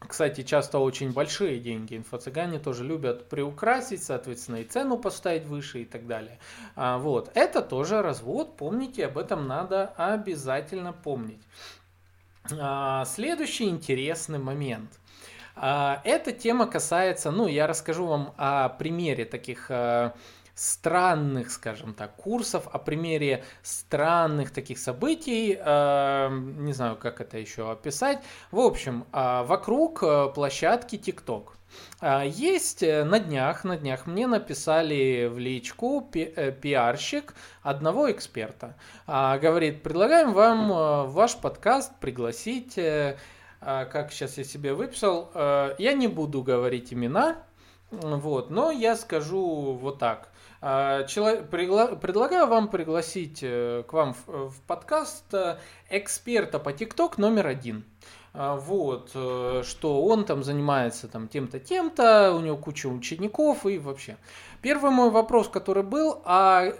кстати, 0.07 0.43
часто 0.43 0.79
очень 0.79 1.13
большие 1.13 1.59
деньги. 1.59 1.95
Инфо-цыгане 1.95 2.59
тоже 2.59 2.83
любят 2.83 3.29
приукрасить, 3.29 4.03
соответственно, 4.03 4.57
и 4.57 4.63
цену 4.63 4.97
поставить 4.97 5.45
выше 5.45 5.83
и 5.83 5.85
так 5.85 6.07
далее. 6.07 6.39
А, 6.75 6.97
вот. 6.97 7.31
Это 7.35 7.61
тоже 7.61 8.01
развод. 8.01 8.57
Помните, 8.57 9.05
об 9.05 9.17
этом 9.17 9.47
надо 9.47 9.93
обязательно 9.97 10.91
помнить. 10.91 11.41
А, 12.59 13.05
следующий 13.05 13.69
интересный 13.69 14.39
момент. 14.39 14.89
А, 15.55 16.01
эта 16.03 16.31
тема 16.31 16.65
касается, 16.65 17.29
ну, 17.31 17.47
я 17.47 17.67
расскажу 17.67 18.07
вам 18.07 18.33
о 18.37 18.69
примере 18.69 19.25
таких 19.25 19.67
а, 19.69 20.13
странных, 20.55 21.51
скажем 21.51 21.93
так, 21.93 22.15
курсов, 22.15 22.67
о 22.71 22.77
примере 22.77 23.43
странных 23.63 24.51
таких 24.51 24.79
событий, 24.79 25.57
э, 25.59 26.29
не 26.31 26.73
знаю, 26.73 26.97
как 26.97 27.21
это 27.21 27.37
еще 27.37 27.71
описать. 27.71 28.19
В 28.51 28.59
общем, 28.59 29.05
э, 29.11 29.43
вокруг 29.43 30.03
э, 30.03 30.29
площадки 30.33 30.95
TikTok. 30.95 31.49
Э, 32.01 32.23
есть 32.27 32.83
э, 32.83 33.03
на 33.03 33.19
днях, 33.19 33.63
на 33.63 33.77
днях 33.77 34.05
мне 34.05 34.27
написали 34.27 35.27
в 35.31 35.39
личку 35.39 36.01
пи 36.01 36.25
пиарщик 36.61 37.33
одного 37.63 38.11
эксперта. 38.11 38.75
Говорит, 39.07 39.83
предлагаем 39.83 40.33
вам 40.33 41.11
ваш 41.11 41.35
подкаст 41.37 41.91
пригласить, 41.99 42.79
как 43.59 44.11
сейчас 44.11 44.37
я 44.37 44.43
себе 44.43 44.73
выписал, 44.73 45.31
я 45.77 45.93
не 45.93 46.07
буду 46.07 46.41
говорить 46.41 46.91
имена, 46.91 47.43
вот, 47.91 48.49
но 48.49 48.71
я 48.71 48.95
скажу 48.95 49.77
вот 49.79 49.99
так. 49.99 50.30
А, 50.63 51.03
Человек, 51.05 51.49
пригла, 51.49 51.87
предлагаю 51.95 52.45
вам 52.45 52.67
пригласить 52.67 53.39
э, 53.41 53.83
к 53.87 53.93
вам 53.93 54.13
в, 54.13 54.49
в 54.49 54.61
подкаст 54.67 55.33
э, 55.33 55.57
эксперта 55.89 56.59
по 56.59 56.71
ТикТок 56.71 57.17
номер 57.17 57.47
один. 57.47 57.83
А, 58.33 58.55
вот, 58.57 59.09
э, 59.15 59.63
что 59.65 60.05
он 60.05 60.23
там 60.23 60.43
занимается 60.43 61.07
там 61.07 61.27
тем-то, 61.27 61.59
тем-то, 61.59 62.35
у 62.35 62.41
него 62.41 62.57
куча 62.57 62.85
учеников 62.85 63.65
и 63.65 63.79
вообще. 63.79 64.17
Первый 64.61 64.91
мой 64.91 65.09
вопрос, 65.09 65.49
который 65.49 65.81
был, 65.81 66.21
а 66.25 66.73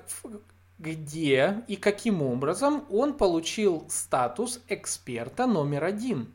где 0.78 1.64
и 1.68 1.76
каким 1.76 2.22
образом 2.22 2.86
он 2.92 3.16
получил 3.16 3.88
статус 3.90 4.62
эксперта 4.68 5.48
номер 5.48 5.86
один? 5.86 6.32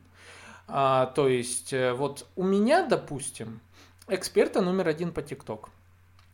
А, 0.67 1.05
то 1.05 1.29
есть, 1.29 1.73
вот 1.93 2.27
у 2.35 2.43
меня, 2.43 2.85
допустим, 2.85 3.61
эксперта 4.09 4.59
номер 4.59 4.89
один 4.89 5.13
по 5.13 5.21
ТикТок. 5.21 5.69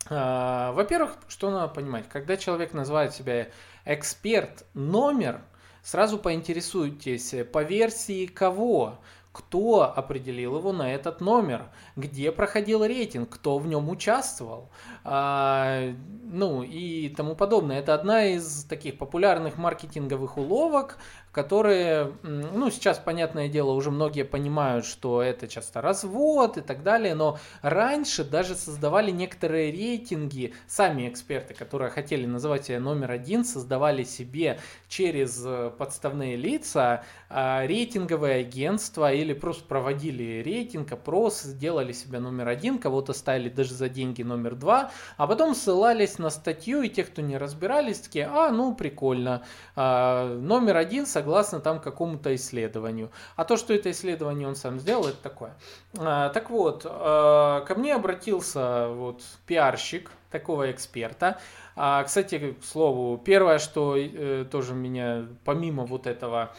А, 0.08 0.72
во-первых, 0.72 1.16
что 1.28 1.50
надо 1.50 1.72
понимать, 1.72 2.08
когда 2.08 2.36
человек 2.36 2.72
называет 2.72 3.14
себя 3.14 3.48
эксперт 3.84 4.64
номер, 4.74 5.40
сразу 5.82 6.18
поинтересуйтесь, 6.18 7.34
по 7.52 7.62
версии 7.62 8.26
кого, 8.26 8.98
кто 9.32 9.82
определил 9.82 10.58
его 10.58 10.72
на 10.72 10.94
этот 10.94 11.20
номер, 11.20 11.70
где 11.96 12.30
проходил 12.30 12.84
рейтинг, 12.84 13.30
кто 13.30 13.58
в 13.58 13.66
нем 13.66 13.88
участвовал, 13.88 14.70
а, 15.02 15.92
ну 16.22 16.62
и 16.62 17.08
тому 17.08 17.34
подобное. 17.34 17.80
Это 17.80 17.94
одна 17.94 18.26
из 18.26 18.64
таких 18.64 18.96
популярных 18.96 19.58
маркетинговых 19.58 20.36
уловок, 20.36 20.98
которые, 21.34 22.12
ну, 22.22 22.70
сейчас, 22.70 22.98
понятное 22.98 23.48
дело, 23.48 23.72
уже 23.72 23.90
многие 23.90 24.24
понимают, 24.24 24.86
что 24.86 25.20
это 25.20 25.48
часто 25.48 25.80
развод 25.80 26.56
и 26.56 26.60
так 26.60 26.84
далее, 26.84 27.16
но 27.16 27.38
раньше 27.60 28.22
даже 28.22 28.54
создавали 28.54 29.10
некоторые 29.10 29.72
рейтинги, 29.72 30.54
сами 30.68 31.08
эксперты, 31.08 31.52
которые 31.52 31.90
хотели 31.90 32.24
называть 32.24 32.66
себя 32.66 32.78
номер 32.78 33.10
один, 33.10 33.44
создавали 33.44 34.04
себе 34.04 34.60
через 34.88 35.42
э, 35.44 35.72
подставные 35.76 36.36
лица 36.36 37.02
а, 37.28 37.66
рейтинговое 37.66 38.40
агентство 38.40 39.12
или 39.12 39.32
просто 39.32 39.64
проводили 39.64 40.40
рейтинг, 40.44 40.92
опрос, 40.92 41.42
сделали 41.42 41.90
себя 41.90 42.20
номер 42.20 42.46
один, 42.46 42.78
кого-то 42.78 43.12
ставили 43.12 43.48
даже 43.48 43.74
за 43.74 43.88
деньги 43.88 44.22
номер 44.22 44.54
два, 44.54 44.92
а 45.16 45.26
потом 45.26 45.56
ссылались 45.56 46.18
на 46.18 46.30
статью, 46.30 46.82
и 46.82 46.88
те, 46.88 47.02
кто 47.02 47.22
не 47.22 47.36
разбирались, 47.36 47.98
такие, 47.98 48.26
а, 48.26 48.50
ну, 48.50 48.72
прикольно, 48.76 49.42
а, 49.74 50.32
номер 50.38 50.76
один, 50.76 51.06
согласно 51.06 51.23
согласно 51.24 51.60
там 51.60 51.80
какому-то 51.80 52.34
исследованию. 52.34 53.10
А 53.34 53.44
то, 53.44 53.56
что 53.56 53.72
это 53.72 53.90
исследование 53.90 54.46
он 54.46 54.56
сам 54.56 54.78
сделал, 54.78 55.06
это 55.06 55.16
такое. 55.22 55.54
А, 55.98 56.28
так 56.28 56.50
вот, 56.50 56.82
а, 56.84 57.62
ко 57.62 57.74
мне 57.76 57.94
обратился 57.94 58.88
вот 58.88 59.22
пиарщик 59.46 60.10
такого 60.30 60.70
эксперта. 60.70 61.38
А, 61.76 62.04
кстати, 62.04 62.54
к 62.60 62.64
слову, 62.64 63.16
первое, 63.16 63.58
что 63.58 63.96
э, 63.96 64.44
тоже 64.50 64.74
меня 64.74 65.24
помимо 65.44 65.86
вот 65.86 66.06
этого 66.06 66.50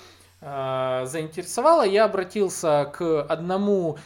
заинтересовало, 0.42 1.84
я 1.84 2.04
обратился 2.04 2.92
к 2.94 3.24
одному, 3.24 3.98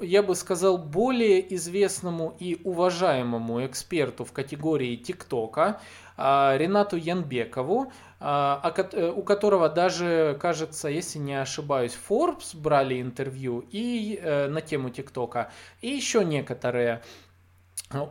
я 0.00 0.22
бы 0.22 0.34
сказал, 0.34 0.78
более 0.78 1.54
известному 1.56 2.34
и 2.38 2.58
уважаемому 2.64 3.66
эксперту 3.66 4.24
в 4.24 4.32
категории 4.32 4.96
ТикТока, 4.96 5.80
Ренату 6.16 6.96
Янбекову. 6.96 7.92
А, 8.26 8.72
э, 8.92 9.12
у 9.14 9.22
которого 9.22 9.68
даже, 9.68 10.38
кажется, 10.40 10.88
если 10.88 11.18
не 11.18 11.34
ошибаюсь, 11.34 11.98
Forbes 12.08 12.56
брали 12.56 13.02
интервью 13.02 13.66
и 13.70 14.18
э, 14.18 14.48
на 14.48 14.62
тему 14.62 14.88
ТикТока, 14.88 15.50
и 15.82 15.88
еще 15.88 16.24
некоторые 16.24 17.02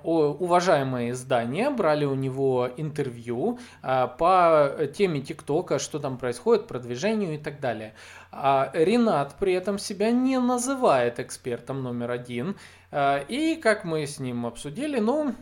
уважаемые 0.03 1.11
издания 1.11 1.69
брали 1.69 2.05
у 2.05 2.15
него 2.15 2.69
интервью 2.77 3.59
а, 3.81 4.07
по 4.07 4.85
теме 4.93 5.21
ТикТока, 5.21 5.79
что 5.79 5.99
там 5.99 6.17
происходит, 6.17 6.67
продвижению 6.67 7.35
и 7.35 7.37
так 7.37 7.59
далее. 7.59 7.93
А 8.31 8.69
Ренат 8.73 9.35
при 9.39 9.53
этом 9.53 9.79
себя 9.79 10.11
не 10.11 10.39
называет 10.39 11.19
экспертом 11.19 11.83
номер 11.83 12.11
один. 12.11 12.55
А, 12.91 13.17
и 13.27 13.55
как 13.55 13.83
мы 13.83 14.05
с 14.05 14.19
ним 14.19 14.45
обсудили, 14.45 14.99
ну, 14.99 15.33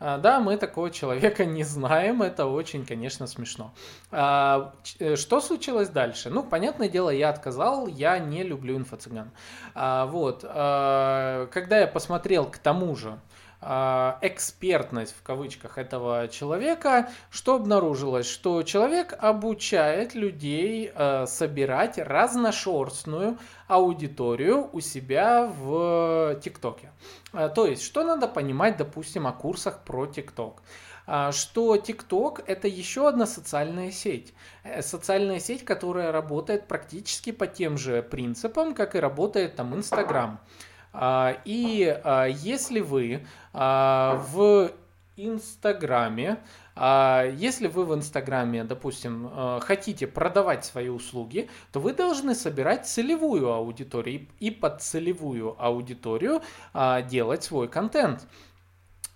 да, 0.00 0.40
мы 0.40 0.56
такого 0.56 0.90
человека 0.90 1.44
не 1.44 1.62
знаем, 1.62 2.22
это 2.22 2.46
очень, 2.46 2.86
конечно, 2.86 3.26
смешно. 3.26 3.72
Э, 4.10 4.70
что 5.16 5.40
случилось 5.40 5.90
дальше? 5.90 6.30
Ну, 6.30 6.42
понятное 6.42 6.88
дело, 6.88 7.10
я 7.10 7.28
отказал, 7.28 7.86
я 7.86 8.18
не 8.18 8.42
люблю 8.42 8.76
инфо-цыган. 8.76 9.30
Вот, 9.74 10.40
когда 10.42 11.78
я 11.78 11.86
посмотрел 11.86 12.46
к 12.46 12.58
тому 12.58 12.96
же, 12.96 13.10
а, 13.10 13.49
экспертность 13.62 15.14
в 15.14 15.22
кавычках 15.22 15.76
этого 15.76 16.28
человека, 16.28 17.10
что 17.30 17.56
обнаружилось, 17.56 18.26
что 18.26 18.62
человек 18.62 19.14
обучает 19.18 20.14
людей 20.14 20.90
э, 20.94 21.26
собирать 21.26 21.98
разношерстную 21.98 23.38
аудиторию 23.68 24.70
у 24.72 24.80
себя 24.80 25.44
в 25.46 26.40
ТикТоке. 26.42 26.90
Э, 27.34 27.50
то 27.54 27.66
есть, 27.66 27.82
что 27.82 28.02
надо 28.02 28.28
понимать, 28.28 28.78
допустим, 28.78 29.26
о 29.26 29.32
курсах 29.32 29.80
про 29.84 30.06
ТикТок? 30.06 30.62
А, 31.06 31.32
что 31.32 31.74
TikTok 31.74 32.44
это 32.46 32.68
еще 32.68 33.08
одна 33.08 33.26
социальная 33.26 33.90
сеть. 33.90 34.32
Э, 34.62 34.80
социальная 34.80 35.40
сеть, 35.40 35.64
которая 35.64 36.12
работает 36.12 36.68
практически 36.68 37.32
по 37.32 37.46
тем 37.46 37.78
же 37.78 38.02
принципам, 38.02 38.74
как 38.74 38.94
и 38.94 39.00
работает 39.00 39.56
там 39.56 39.74
Instagram. 39.74 40.38
А, 40.92 41.36
и 41.44 42.00
а, 42.04 42.26
если 42.26 42.80
вы 42.80 43.24
а, 43.52 44.22
в 44.32 44.72
Инстаграме, 45.16 46.38
если 46.76 47.66
вы 47.66 47.84
в 47.84 47.94
Инстаграме, 47.94 48.64
допустим, 48.64 49.28
хотите 49.60 50.06
продавать 50.06 50.64
свои 50.64 50.88
услуги, 50.88 51.50
то 51.72 51.80
вы 51.80 51.92
должны 51.92 52.34
собирать 52.34 52.86
целевую 52.86 53.52
аудиторию 53.52 54.28
и 54.38 54.50
под 54.50 54.80
целевую 54.80 55.62
аудиторию 55.62 56.40
делать 57.10 57.44
свой 57.44 57.68
контент. 57.68 58.26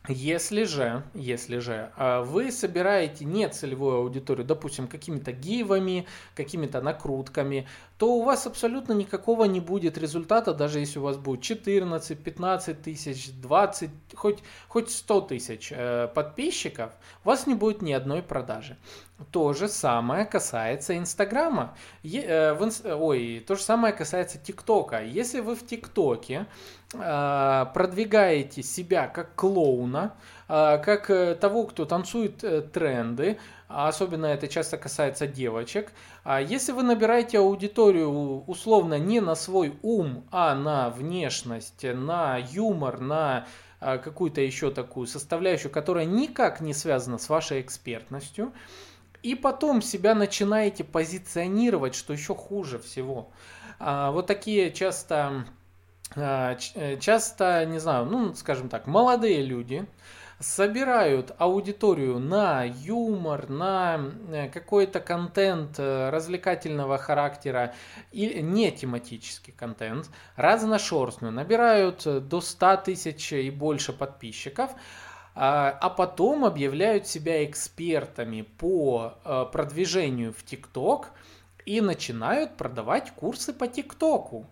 Если 0.09 0.65
же, 0.65 1.05
если 1.15 1.57
же 1.57 1.91
вы 1.97 2.53
собираете 2.53 3.25
не 3.25 3.49
целевую 3.49 3.97
аудиторию, 3.97 4.45
допустим, 4.45 4.87
какими-то 4.87 5.33
гивами, 5.33 6.07
какими-то 6.35 6.83
накрутками, 6.83 7.67
то 7.99 8.15
у 8.15 8.23
вас 8.23 8.47
абсолютно 8.47 8.93
никакого 8.93 9.45
не 9.45 9.61
будет 9.61 9.97
результата, 9.97 10.53
даже 10.53 10.81
если 10.81 10.99
у 10.99 11.03
вас 11.03 11.17
будет 11.17 11.43
14, 11.43 12.19
15 12.19 12.83
тысяч, 12.83 13.31
20, 13.31 13.91
хоть, 14.15 14.39
хоть 14.69 14.91
100 14.91 15.21
тысяч 15.23 15.73
э, 15.75 16.09
подписчиков, 16.13 16.93
у 17.25 17.29
вас 17.29 17.47
не 17.47 17.55
будет 17.55 17.83
ни 17.83 17.93
одной 17.93 18.23
продажи. 18.23 18.77
То 19.31 19.53
же 19.53 19.69
самое 19.69 20.25
касается 20.25 20.99
Инстаграма. 20.99 21.77
Э, 22.03 22.57
ой, 22.95 23.45
то 23.47 23.55
же 23.55 23.63
самое 23.63 23.95
касается 23.95 24.39
ТикТока. 24.39 25.03
Если 25.05 25.39
вы 25.39 25.55
в 25.55 25.65
ТикТоке 25.65 26.47
э, 26.93 27.67
продвигаете 27.75 28.65
себя 28.65 29.07
как 29.07 29.37
клоуна, 29.37 30.15
э, 30.44 30.44
как 30.47 31.07
того, 31.41 31.65
кто 31.65 31.85
танцует 31.85 32.73
тренды, 32.73 33.39
особенно 33.69 34.27
это 34.27 34.47
часто 34.49 34.77
касается 34.77 35.27
девочек, 35.27 35.93
а 36.23 36.41
если 36.41 36.73
вы 36.73 36.83
набираете 36.83 37.39
аудиторию 37.39 38.45
условно 38.45 38.99
не 38.99 39.21
на 39.21 39.35
свой 39.35 39.75
ум, 39.83 40.25
а 40.31 40.55
на 40.55 40.91
внешность, 40.91 41.83
на 41.83 42.39
юмор, 42.51 43.01
на 43.01 43.47
какую-то 43.81 44.41
еще 44.41 44.71
такую 44.71 45.07
составляющую, 45.07 45.71
которая 45.71 46.05
никак 46.05 46.61
не 46.61 46.75
связана 46.75 47.19
с 47.19 47.29
вашей 47.29 47.61
экспертностью, 47.61 48.53
и 49.25 49.35
потом 49.35 49.81
себя 49.81 50.15
начинаете 50.15 50.85
позиционировать, 50.85 51.95
что 51.95 52.13
еще 52.13 52.35
хуже 52.35 52.79
всего. 52.79 53.31
А, 53.81 54.11
вот 54.11 54.27
такие 54.27 54.71
часто, 54.71 55.17
а, 55.17 55.31
э, 55.41 55.45
часто, 56.15 57.65
не 57.67 57.79
знаю, 57.79 58.07
ну, 58.07 58.35
скажем 58.35 58.69
так, 58.69 58.87
молодые 58.87 59.43
люди 59.43 59.87
собирают 60.41 61.35
аудиторию 61.39 62.19
на 62.19 62.65
юмор, 62.65 63.49
на 63.49 64.01
э, 64.29 64.49
какой-то 64.49 65.01
контент 65.01 65.79
э, 65.79 66.11
развлекательного 66.11 66.99
характера 66.99 67.75
и 68.13 68.43
не 68.43 68.71
тематический 68.71 69.53
контент, 69.53 70.11
разношерстную, 70.37 71.33
набирают 71.33 72.05
до 72.29 72.41
100 72.41 72.77
тысяч 72.79 73.33
и 73.33 73.51
больше 73.51 73.93
подписчиков, 73.93 74.71
а, 75.35 75.77
а 75.81 75.91
потом 75.91 76.45
объявляют 76.45 77.07
себя 77.07 77.45
экспертами 77.45 78.43
по 78.43 79.15
э, 79.25 79.47
продвижению 79.51 80.33
в 80.33 80.45
ТикТок 80.45 81.11
и 81.65 81.81
начинают 81.81 82.57
продавать 82.57 83.13
курсы 83.13 83.53
по 83.53 83.67
ТикТоку. 83.67 84.47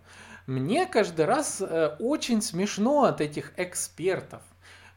Мне 0.47 0.87
каждый 0.87 1.25
раз 1.25 1.61
э, 1.61 1.97
очень 1.99 2.43
смешно 2.43 3.05
от 3.05 3.21
этих 3.21 3.53
экспертов. 3.57 4.43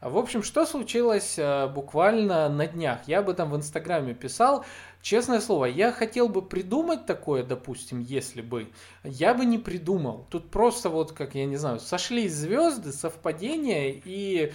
В 0.00 0.18
общем, 0.18 0.42
что 0.42 0.66
случилось 0.66 1.38
э, 1.38 1.68
буквально 1.68 2.48
на 2.48 2.66
днях? 2.66 3.00
Я 3.06 3.20
об 3.20 3.30
этом 3.30 3.50
в 3.50 3.56
Инстаграме 3.56 4.14
писал. 4.14 4.64
Честное 5.00 5.40
слово, 5.40 5.66
я 5.66 5.92
хотел 5.92 6.28
бы 6.28 6.42
придумать 6.42 7.06
такое, 7.06 7.44
допустим, 7.44 8.00
если 8.00 8.42
бы. 8.42 8.68
Я 9.04 9.34
бы 9.34 9.44
не 9.44 9.58
придумал. 9.58 10.26
Тут 10.30 10.50
просто 10.50 10.90
вот, 10.90 11.12
как 11.12 11.34
я 11.34 11.46
не 11.46 11.56
знаю, 11.56 11.80
сошлись 11.80 12.34
звезды, 12.34 12.92
совпадения 12.92 14.00
и 14.04 14.52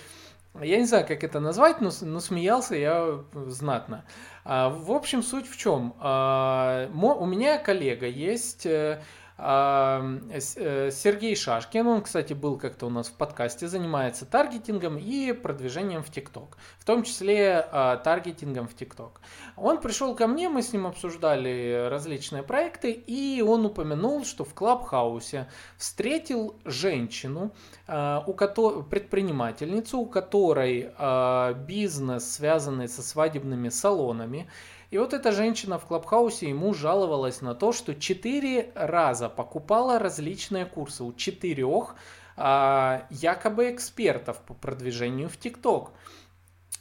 я 0.59 0.77
не 0.77 0.85
знаю, 0.85 1.07
как 1.07 1.23
это 1.23 1.39
назвать, 1.39 1.79
но, 1.79 1.91
но 2.01 2.19
смеялся 2.19 2.75
я 2.75 3.23
знатно. 3.47 4.03
А, 4.43 4.69
в 4.69 4.91
общем, 4.91 5.23
суть 5.23 5.49
в 5.49 5.57
чем? 5.57 5.95
А, 5.99 6.89
у 6.93 7.25
меня 7.25 7.57
коллега 7.57 8.07
есть, 8.07 8.65
э, 8.65 9.01
Сергей 9.37 11.35
Шашкин, 11.35 11.87
он, 11.87 12.01
кстати, 12.01 12.33
был 12.33 12.57
как-то 12.57 12.87
у 12.87 12.89
нас 12.89 13.07
в 13.07 13.13
подкасте, 13.13 13.67
занимается 13.67 14.25
таргетингом 14.25 14.97
и 14.97 15.31
продвижением 15.33 16.03
в 16.03 16.11
ТикТок, 16.11 16.57
в 16.77 16.85
том 16.85 17.03
числе 17.03 17.65
а, 17.71 17.97
таргетингом 17.97 18.67
в 18.67 18.75
ТикТок. 18.75 19.21
Он 19.55 19.79
пришел 19.79 20.15
ко 20.15 20.27
мне, 20.27 20.49
мы 20.49 20.61
с 20.61 20.73
ним 20.73 20.87
обсуждали 20.87 21.87
различные 21.89 22.43
проекты, 22.43 22.91
и 22.91 23.41
он 23.41 23.65
упомянул, 23.65 24.25
что 24.25 24.43
в 24.43 24.53
Клабхаусе 24.53 25.47
встретил 25.77 26.55
женщину, 26.65 27.53
а, 27.87 28.23
у 28.27 28.33
которой, 28.33 28.83
предпринимательницу, 28.83 29.99
у 29.99 30.05
которой 30.05 30.91
а, 30.97 31.53
бизнес, 31.53 32.31
связанный 32.31 32.87
со 32.87 33.01
свадебными 33.01 33.69
салонами, 33.69 34.49
и 34.91 34.97
вот 34.97 35.13
эта 35.13 35.31
женщина 35.31 35.79
в 35.79 35.85
Клабхаусе 35.85 36.49
ему 36.49 36.73
жаловалась 36.73 37.41
на 37.41 37.55
то, 37.55 37.71
что 37.71 37.95
четыре 37.95 38.71
раза 38.75 39.29
покупала 39.29 39.97
различные 39.99 40.65
курсы 40.65 41.03
у 41.03 41.13
четырех 41.13 41.95
а, 42.35 43.07
якобы 43.09 43.71
экспертов 43.71 44.39
по 44.41 44.53
продвижению 44.53 45.29
в 45.29 45.37
ТикТок. 45.37 45.91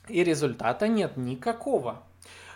И 0.08 0.24
результата 0.24 0.88
нет 0.88 1.16
никакого. 1.16 2.02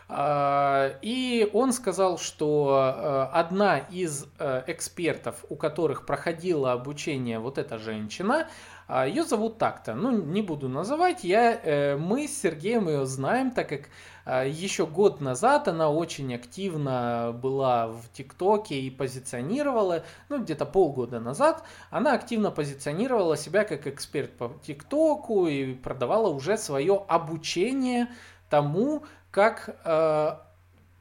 А, 0.09 0.97
и 1.03 1.49
он 1.53 1.73
сказал, 1.73 2.19
что 2.19 2.77
а, 2.77 3.31
одна 3.33 3.79
из 3.79 4.27
а, 4.39 4.65
экспертов, 4.67 5.45
у 5.49 5.57
которых 5.57 6.05
проходило 6.05 6.73
обучение 6.73 7.39
вот 7.39 7.59
эта 7.59 7.79
женщина, 7.79 8.49
ее 8.89 9.25
зовут 9.25 9.59
так-то. 9.59 9.95
Ну, 9.95 10.11
не 10.11 10.43
буду 10.43 10.69
называть. 10.69 11.25
Я, 11.25 11.55
э, 11.55 11.97
мы 11.97 12.29
с 12.29 12.41
Сергеем 12.41 12.89
ее 12.89 13.07
знаем, 13.07 13.51
так 13.51 13.69
как 13.69 13.89
а, 14.27 14.45
Еще 14.45 14.87
год 14.87 15.21
назад 15.21 15.69
она 15.69 15.91
очень 15.91 16.35
активно 16.35 17.39
была 17.43 17.89
в 17.89 18.09
ТикТоке 18.13 18.81
и 18.81 18.91
позиционировала, 18.91 20.05
ну 20.29 20.43
где-то 20.43 20.65
полгода 20.65 21.21
назад, 21.21 21.63
она 21.91 22.15
активно 22.15 22.51
позиционировала 22.51 23.37
себя 23.37 23.65
как 23.65 23.87
эксперт 23.87 24.33
по 24.33 24.53
ТикТоку 24.63 25.47
и 25.47 25.75
продавала 25.75 26.29
уже 26.29 26.57
свое 26.57 27.05
обучение 27.07 28.09
тому, 28.49 29.05
как 29.31 29.77
э, 29.85 30.37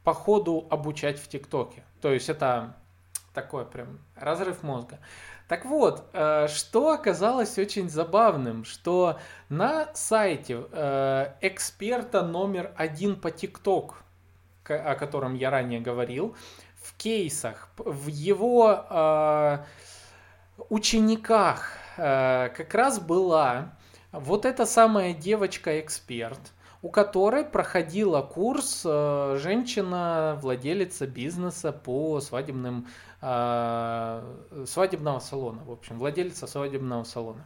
по 0.04 0.14
ходу 0.14 0.68
обучать 0.70 1.20
в 1.20 1.28
ТикТоке. 1.30 1.84
То 2.02 2.12
есть 2.12 2.28
это 2.28 2.76
такой 3.34 3.66
прям 3.66 4.00
разрыв 4.16 4.64
мозга. 4.64 5.00
Так 5.54 5.66
вот, 5.66 6.10
э, 6.14 6.48
что 6.48 6.94
оказалось 6.94 7.60
очень 7.60 7.88
забавным, 7.88 8.66
что 8.66 9.20
на 9.50 9.88
сайте 9.94 10.66
э, 10.72 11.28
эксперта 11.42 12.24
номер 12.24 12.72
один 12.76 13.16
по 13.16 13.30
ТикТок, 13.30 14.02
о 14.68 14.96
котором 14.96 15.36
я 15.36 15.52
ранее 15.52 15.80
говорил, 15.80 16.36
в 16.82 16.98
кейсах, 16.98 17.70
в 17.78 18.08
его 18.08 18.84
э, 18.90 19.58
учениках 20.70 21.78
как 21.98 22.74
раз 22.74 23.00
была 23.00 23.76
вот 24.12 24.46
эта 24.46 24.66
самая 24.66 25.14
девочка-эксперт, 25.14 26.40
у 26.84 26.90
которой 26.90 27.44
проходила 27.44 28.22
курс 28.22 28.84
женщина, 28.84 30.38
владелица 30.42 31.08
бизнеса 31.08 31.72
по 31.72 32.22
свадебным 32.22 32.86
а, 33.26 34.22
свадебного 34.68 35.20
салона, 35.20 35.64
в 35.64 35.72
общем, 35.72 35.98
владельца 35.98 36.46
свадебного 36.46 37.06
салона. 37.06 37.46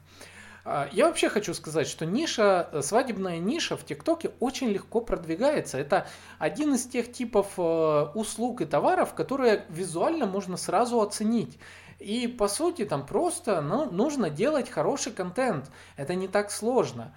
А, 0.65 0.89
я 0.91 1.05
вообще 1.05 1.29
хочу 1.29 1.53
сказать, 1.53 1.87
что 1.87 2.03
ниша, 2.03 2.67
э, 2.71 2.81
свадебная 2.81 3.37
ниша 3.37 3.77
в 3.77 3.85
ТикТоке 3.85 4.31
очень 4.39 4.69
легко 4.69 5.01
продвигается. 5.01 5.77
Это 5.77 6.07
один 6.39 6.73
из 6.73 6.87
тех 6.87 7.13
типов 7.13 7.53
э, 7.59 8.07
услуг 8.15 8.61
и 8.61 8.65
товаров, 8.65 9.13
которые 9.13 9.65
визуально 9.69 10.25
можно 10.25 10.57
сразу 10.57 10.99
оценить. 10.99 11.59
И 11.99 12.27
по 12.27 12.47
сути 12.47 12.83
там 12.83 13.05
просто 13.05 13.61
ну, 13.61 13.89
нужно 13.91 14.31
делать 14.31 14.71
хороший 14.71 15.11
контент. 15.11 15.69
Это 15.95 16.15
не 16.15 16.27
так 16.27 16.49
сложно. 16.49 17.15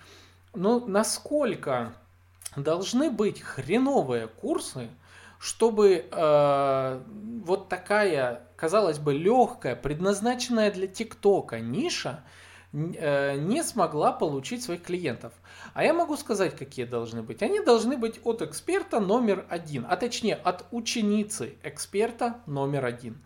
Но 0.52 0.80
насколько 0.80 1.94
должны 2.56 3.10
быть 3.10 3.40
хреновые 3.40 4.28
курсы, 4.28 4.88
чтобы 5.38 6.06
э, 6.10 7.02
вот 7.44 7.68
такая, 7.68 8.42
казалось 8.56 8.98
бы, 8.98 9.14
легкая, 9.14 9.76
предназначенная 9.76 10.70
для 10.70 10.86
ТикТока 10.86 11.60
ниша– 11.60 12.24
Э, 12.72 13.34
не 13.36 13.64
смогла 13.64 14.12
получить 14.12 14.62
своих 14.62 14.82
клиентов. 14.82 15.32
А 15.74 15.82
я 15.82 15.92
могу 15.92 16.16
сказать, 16.16 16.56
какие 16.56 16.84
должны 16.84 17.22
быть. 17.22 17.42
Они 17.42 17.58
должны 17.60 17.96
быть 17.96 18.20
от 18.22 18.42
эксперта 18.42 19.00
номер 19.00 19.44
один, 19.48 19.86
а 19.88 19.96
точнее 19.96 20.36
от 20.36 20.64
ученицы 20.70 21.56
эксперта 21.64 22.36
номер 22.46 22.84
один. 22.84 23.18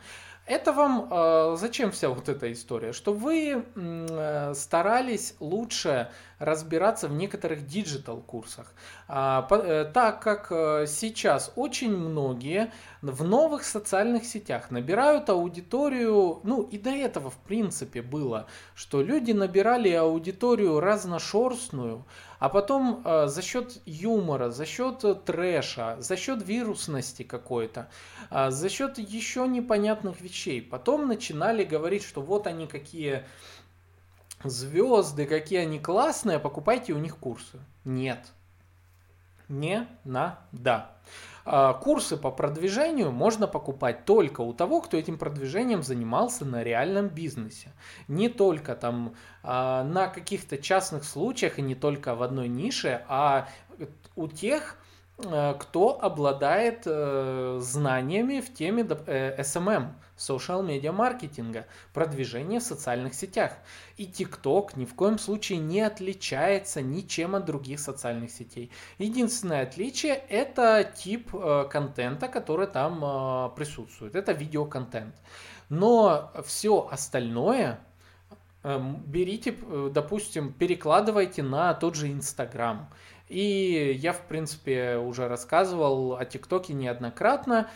Это 0.46 0.72
вам 0.72 1.08
э, 1.10 1.56
зачем 1.58 1.90
вся 1.90 2.08
вот 2.08 2.30
эта 2.30 2.50
история? 2.52 2.94
Что 2.94 3.12
вы 3.12 3.64
э, 3.74 4.54
старались 4.54 5.34
лучше 5.40 6.10
разбираться 6.38 7.08
в 7.08 7.12
некоторых 7.12 7.66
digital 7.66 8.20
курсах. 8.20 8.72
А, 9.08 9.46
э, 9.50 9.90
так 9.92 10.22
как 10.22 10.48
э, 10.50 10.86
сейчас 10.86 11.52
очень 11.56 11.96
многие 11.96 12.72
в 13.02 13.24
новых 13.24 13.64
социальных 13.64 14.24
сетях 14.24 14.70
набирают 14.70 15.28
аудиторию, 15.28 16.40
ну 16.42 16.62
и 16.62 16.78
до 16.78 16.90
этого 16.90 17.30
в 17.30 17.36
принципе 17.38 18.02
было, 18.02 18.46
что 18.74 19.02
люди 19.02 19.32
набирали 19.32 19.90
аудиторию 19.92 20.80
разношерстную, 20.80 22.04
а 22.38 22.48
потом 22.48 23.02
э, 23.04 23.26
за 23.26 23.42
счет 23.42 23.80
юмора, 23.86 24.50
за 24.50 24.66
счет 24.66 25.24
трэша, 25.24 25.96
за 26.00 26.16
счет 26.16 26.46
вирусности 26.46 27.22
какой-то, 27.22 27.88
э, 28.30 28.50
за 28.50 28.68
счет 28.68 28.98
еще 28.98 29.46
непонятных 29.46 30.20
вещей, 30.20 30.60
потом 30.60 31.08
начинали 31.08 31.64
говорить, 31.64 32.02
что 32.02 32.20
вот 32.20 32.46
они 32.46 32.66
какие 32.66 33.24
звезды, 34.44 35.26
какие 35.26 35.60
они 35.60 35.78
классные, 35.78 36.38
покупайте 36.38 36.92
у 36.92 36.98
них 36.98 37.16
курсы. 37.16 37.58
Нет. 37.84 38.20
Не 39.48 39.86
надо. 40.04 40.90
А, 41.44 41.74
курсы 41.74 42.16
по 42.16 42.30
продвижению 42.30 43.12
можно 43.12 43.46
покупать 43.46 44.04
только 44.04 44.40
у 44.40 44.54
того, 44.54 44.80
кто 44.80 44.96
этим 44.96 45.18
продвижением 45.18 45.82
занимался 45.82 46.44
на 46.44 46.62
реальном 46.62 47.08
бизнесе. 47.08 47.72
Не 48.08 48.28
только 48.28 48.74
там 48.74 49.14
а, 49.42 49.84
на 49.84 50.08
каких-то 50.08 50.56
частных 50.56 51.04
случаях 51.04 51.58
и 51.58 51.62
не 51.62 51.74
только 51.74 52.14
в 52.14 52.22
одной 52.22 52.48
нише, 52.48 53.04
а 53.08 53.48
у 54.16 54.28
тех, 54.28 54.78
Э, 55.18 55.54
кто 55.58 56.02
обладает 56.02 56.82
э, 56.86 57.58
знаниями 57.60 58.40
в 58.40 58.52
теме 58.52 58.84
э, 59.06 59.40
SMM, 59.40 59.92
media 60.16 60.92
маркетинга, 60.92 61.66
продвижения 61.92 62.60
в 62.60 62.62
социальных 62.62 63.14
сетях. 63.14 63.52
И 63.96 64.06
TikTok 64.06 64.70
ни 64.76 64.84
в 64.84 64.94
коем 64.94 65.18
случае 65.18 65.58
не 65.58 65.80
отличается 65.80 66.82
ничем 66.82 67.34
от 67.34 67.44
других 67.44 67.80
социальных 67.80 68.30
сетей. 68.30 68.70
Единственное 68.98 69.62
отличие 69.62 70.14
это 70.14 70.90
тип 70.96 71.30
контента, 71.70 72.28
который 72.28 72.66
там 72.66 73.52
присутствует. 73.54 74.14
Это 74.14 74.32
видеоконтент. 74.32 75.14
Но 75.68 76.32
все 76.44 76.88
остальное 76.90 77.80
берите, 78.62 79.56
допустим, 79.90 80.52
перекладывайте 80.52 81.42
на 81.42 81.74
тот 81.74 81.96
же 81.96 82.10
Инстаграм 82.10 82.88
и 83.28 83.96
я, 84.00 84.12
в 84.12 84.20
принципе, 84.22 84.96
уже 84.96 85.28
рассказывал 85.28 86.16
о 86.16 86.24
ТикТоке 86.24 86.74
неоднократно. 86.74 87.70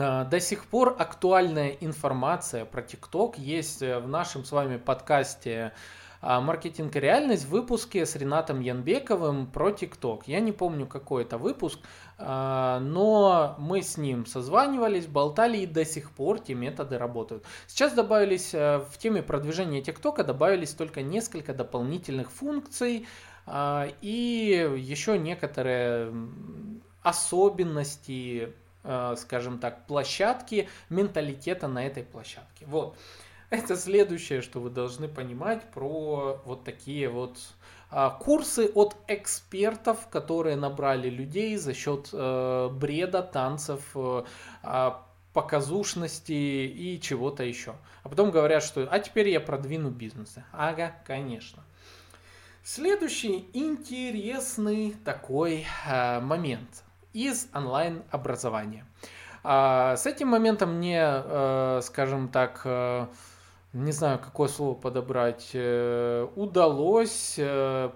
А, 0.00 0.24
до 0.24 0.40
сих 0.40 0.64
пор 0.64 0.96
актуальная 0.98 1.76
информация 1.80 2.64
про 2.64 2.80
ТикТок 2.80 3.36
есть 3.36 3.80
в 3.80 4.06
нашем 4.06 4.46
с 4.46 4.52
вами 4.52 4.78
подкасте 4.78 5.72
а, 6.22 6.40
«Маркетинг 6.40 6.96
и 6.96 7.00
реальность» 7.00 7.44
в 7.44 7.50
выпуске 7.50 8.06
с 8.06 8.16
Ренатом 8.16 8.60
Янбековым 8.60 9.46
про 9.46 9.72
ТикТок. 9.72 10.26
Я 10.26 10.40
не 10.40 10.52
помню, 10.52 10.86
какой 10.86 11.24
это 11.24 11.36
выпуск, 11.36 11.80
но 12.18 13.56
мы 13.58 13.82
с 13.82 13.98
ним 13.98 14.24
созванивались, 14.24 15.06
болтали, 15.06 15.58
и 15.58 15.66
до 15.66 15.84
сих 15.84 16.10
пор 16.12 16.38
те 16.40 16.54
методы 16.54 16.96
работают. 16.96 17.44
Сейчас 17.66 17.92
добавились 17.92 18.52
в 18.52 18.90
теме 18.98 19.22
продвижения 19.22 19.82
ТикТока 19.82 20.24
добавились 20.24 20.72
только 20.72 21.02
несколько 21.02 21.52
дополнительных 21.54 22.30
функций, 22.30 23.06
и 23.50 24.72
еще 24.76 25.18
некоторые 25.18 26.12
особенности, 27.02 28.54
скажем 28.82 29.58
так, 29.58 29.86
площадки, 29.86 30.68
менталитета 30.88 31.68
на 31.68 31.86
этой 31.86 32.02
площадке. 32.02 32.66
Вот. 32.66 32.96
Это 33.50 33.76
следующее, 33.76 34.42
что 34.42 34.60
вы 34.60 34.70
должны 34.70 35.08
понимать 35.08 35.62
про 35.70 36.40
вот 36.44 36.64
такие 36.64 37.08
вот 37.08 37.36
а, 37.90 38.10
курсы 38.10 38.70
от 38.74 38.96
экспертов, 39.08 40.08
которые 40.08 40.54
набрали 40.54 41.10
людей 41.10 41.56
за 41.56 41.74
счет 41.74 42.10
э, 42.12 42.68
бреда, 42.72 43.22
танцев, 43.22 43.82
э, 43.94 44.22
показушности 45.32 46.32
и 46.32 47.00
чего-то 47.00 47.42
еще. 47.42 47.74
А 48.04 48.08
потом 48.08 48.30
говорят, 48.30 48.62
что 48.62 48.86
а 48.88 48.98
теперь 49.00 49.28
я 49.28 49.40
продвину 49.40 49.90
бизнесы. 49.90 50.44
Ага, 50.52 50.94
конечно. 51.04 51.64
Следующий 52.62 53.48
интересный 53.52 54.94
такой 55.04 55.66
э, 55.88 56.20
момент 56.20 56.84
из 57.12 57.48
онлайн-образования. 57.54 58.84
Э, 59.44 59.94
с 59.96 60.06
этим 60.06 60.28
моментом 60.28 60.76
мне, 60.76 61.00
э, 61.02 61.80
скажем 61.82 62.28
так, 62.28 62.62
э, 62.64 63.06
не 63.72 63.92
знаю, 63.92 64.18
какое 64.18 64.48
слово 64.48 64.74
подобрать, 64.74 65.50
э, 65.54 66.26
удалось, 66.34 67.38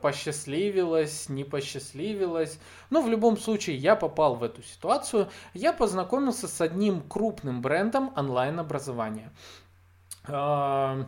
посчастливилось, 0.01 1.29
не 1.29 1.43
посчастливилось. 1.43 2.61
Но 2.91 3.03
в 3.03 3.09
любом 3.09 3.37
случае 3.37 3.77
я 3.77 3.97
попал 3.97 4.37
в 4.37 4.45
эту 4.45 4.63
ситуацию. 4.63 5.29
Я 5.53 5.73
познакомился 5.73 6.47
с 6.47 6.61
одним 6.61 7.03
крупным 7.03 7.61
брендом 7.61 8.13
онлайн-образования. 8.17 9.33
Э, 10.29 11.05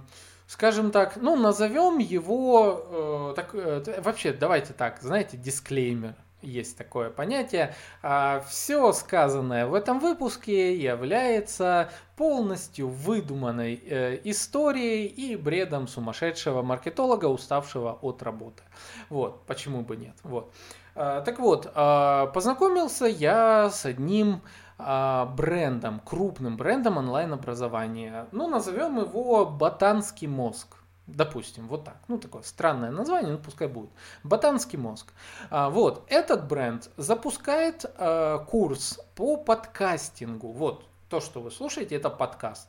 скажем 0.49 0.91
так, 0.91 1.17
ну, 1.17 1.37
назовем 1.37 1.99
его, 1.99 3.33
так, 3.37 3.55
вообще, 4.03 4.33
давайте 4.33 4.73
так, 4.73 5.01
знаете, 5.01 5.37
дисклеймер. 5.37 6.15
Есть 6.47 6.79
такое 6.79 7.11
понятие. 7.11 7.75
А, 8.03 8.41
все 8.49 8.93
сказанное 8.93 9.67
в 9.67 9.75
этом 9.75 9.99
выпуске 9.99 10.77
является 10.77 11.91
полностью 12.15 12.89
выдуманной 12.89 13.75
э, 13.85 14.21
историей 14.23 15.07
и 15.07 15.37
бредом 15.37 15.89
сумасшедшего 15.89 16.63
маркетолога, 16.63 17.27
уставшего 17.27 17.99
от 18.01 18.23
работы. 18.23 18.63
Вот, 19.11 19.45
почему 19.47 19.83
бы 19.83 19.97
нет. 19.97 20.15
Вот. 20.23 20.53
А, 20.95 21.21
так 21.21 21.41
вот, 21.41 21.71
а, 21.75 22.27
познакомился 22.29 23.07
я 23.07 23.69
с 23.69 23.85
одним 23.85 24.41
а, 24.79 25.27
брендом, 25.27 26.01
крупным 26.01 26.57
брендом 26.57 26.97
онлайн-образования. 26.97 28.29
Ну, 28.31 28.49
назовем 28.49 29.01
его 29.01 29.47
«Ботанский 29.47 30.29
мозг». 30.29 30.76
Допустим, 31.07 31.69
вот 31.69 31.85
так. 31.85 31.97
Ну, 32.09 32.19
такое 32.19 32.43
странное 32.43 32.91
название, 32.91 33.33
ну, 33.33 33.39
пускай 33.39 33.69
будет. 33.69 33.91
Ботанский 34.25 34.77
мозг. 34.77 35.13
А, 35.51 35.71
вот, 35.71 36.05
этот 36.09 36.49
бренд 36.49 36.91
запускает 36.97 37.85
а, 37.97 38.39
курс 38.39 38.99
по 39.15 39.37
подкастингу. 39.37 40.51
Вот, 40.51 40.85
то, 41.09 41.21
что 41.21 41.41
вы 41.41 41.53
слушаете, 41.53 41.95
это 41.95 42.11
подкаст. 42.11 42.69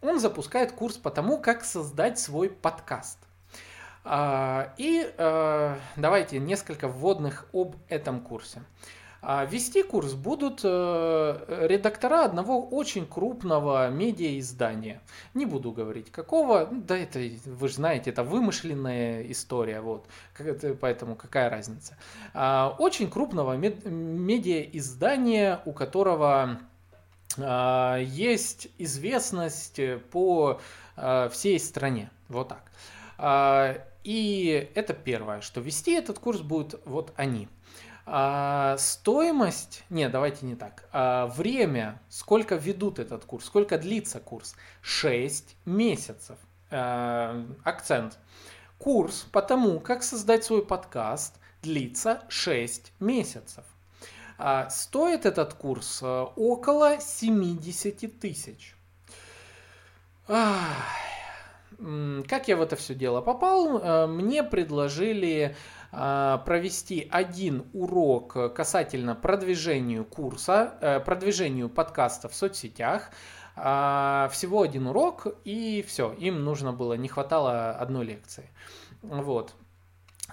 Он 0.00 0.20
запускает 0.20 0.72
курс 0.72 0.96
по 0.96 1.10
тому, 1.10 1.38
как 1.38 1.64
создать 1.64 2.20
свой 2.20 2.50
подкаст. 2.50 3.18
А, 4.04 4.72
и 4.76 5.12
а, 5.18 5.76
давайте 5.96 6.38
несколько 6.38 6.86
вводных 6.86 7.46
об 7.52 7.74
этом 7.88 8.20
курсе. 8.20 8.62
Вести 9.22 9.84
курс 9.84 10.14
будут 10.14 10.62
э, 10.64 11.66
редактора 11.68 12.24
одного 12.24 12.60
очень 12.60 13.06
крупного 13.06 13.88
медиа-издания. 13.88 15.00
Не 15.34 15.46
буду 15.46 15.70
говорить 15.70 16.10
какого, 16.10 16.68
ну, 16.70 16.82
да 16.82 16.98
это, 16.98 17.20
вы 17.44 17.68
же 17.68 17.74
знаете, 17.74 18.10
это 18.10 18.24
вымышленная 18.24 19.22
история, 19.30 19.80
вот, 19.80 20.06
поэтому 20.80 21.14
какая 21.14 21.48
разница. 21.50 21.96
А, 22.34 22.74
очень 22.78 23.08
крупного 23.08 23.56
медиа-издания, 23.56 25.60
у 25.66 25.72
которого 25.72 26.58
а, 27.38 27.98
есть 27.98 28.68
известность 28.78 29.80
по 30.10 30.60
всей 31.30 31.58
стране, 31.58 32.10
вот 32.28 32.50
так. 32.50 32.70
И 34.04 34.70
это 34.74 34.92
первое, 34.92 35.40
что 35.40 35.62
вести 35.62 35.92
этот 35.92 36.18
курс 36.18 36.40
будут 36.40 36.82
вот 36.84 37.14
они– 37.16 37.48
а, 38.04 38.76
стоимость, 38.78 39.84
не, 39.90 40.08
давайте 40.08 40.44
не 40.44 40.56
так. 40.56 40.88
А, 40.92 41.26
время, 41.26 42.00
сколько 42.08 42.56
ведут 42.56 42.98
этот 42.98 43.24
курс, 43.24 43.46
сколько 43.46 43.78
длится 43.78 44.20
курс? 44.20 44.56
6 44.80 45.56
месяцев. 45.64 46.38
А, 46.70 47.44
акцент. 47.64 48.18
Курс 48.78 49.26
по 49.30 49.42
тому, 49.42 49.78
как 49.78 50.02
создать 50.02 50.44
свой 50.44 50.66
подкаст, 50.66 51.36
длится 51.62 52.22
6 52.28 52.92
месяцев. 52.98 53.64
А, 54.38 54.68
стоит 54.70 55.24
этот 55.24 55.54
курс 55.54 56.00
э, 56.02 56.26
около 56.34 56.98
70 56.98 58.18
тысяч. 58.18 58.74
Как 60.26 60.48
я 62.48 62.56
в 62.56 62.62
это 62.62 62.76
все 62.76 62.94
дело 62.94 63.20
попал? 63.20 63.78
Э, 63.78 64.06
мне 64.06 64.42
предложили 64.42 65.54
а, 65.54 65.81
провести 65.92 67.06
один 67.10 67.66
урок 67.74 68.54
касательно 68.54 69.14
продвижению 69.14 70.06
курса, 70.06 70.74
э, 70.80 71.00
продвижению 71.00 71.68
подкаста 71.68 72.28
в 72.30 72.34
соцсетях. 72.34 73.10
А, 73.54 74.30
всего 74.32 74.62
один 74.62 74.86
урок, 74.86 75.26
и 75.44 75.84
все, 75.86 76.12
им 76.14 76.44
нужно 76.44 76.72
было, 76.72 76.94
не 76.94 77.08
хватало 77.08 77.72
одной 77.72 78.06
лекции. 78.06 78.48
Вот. 79.02 79.54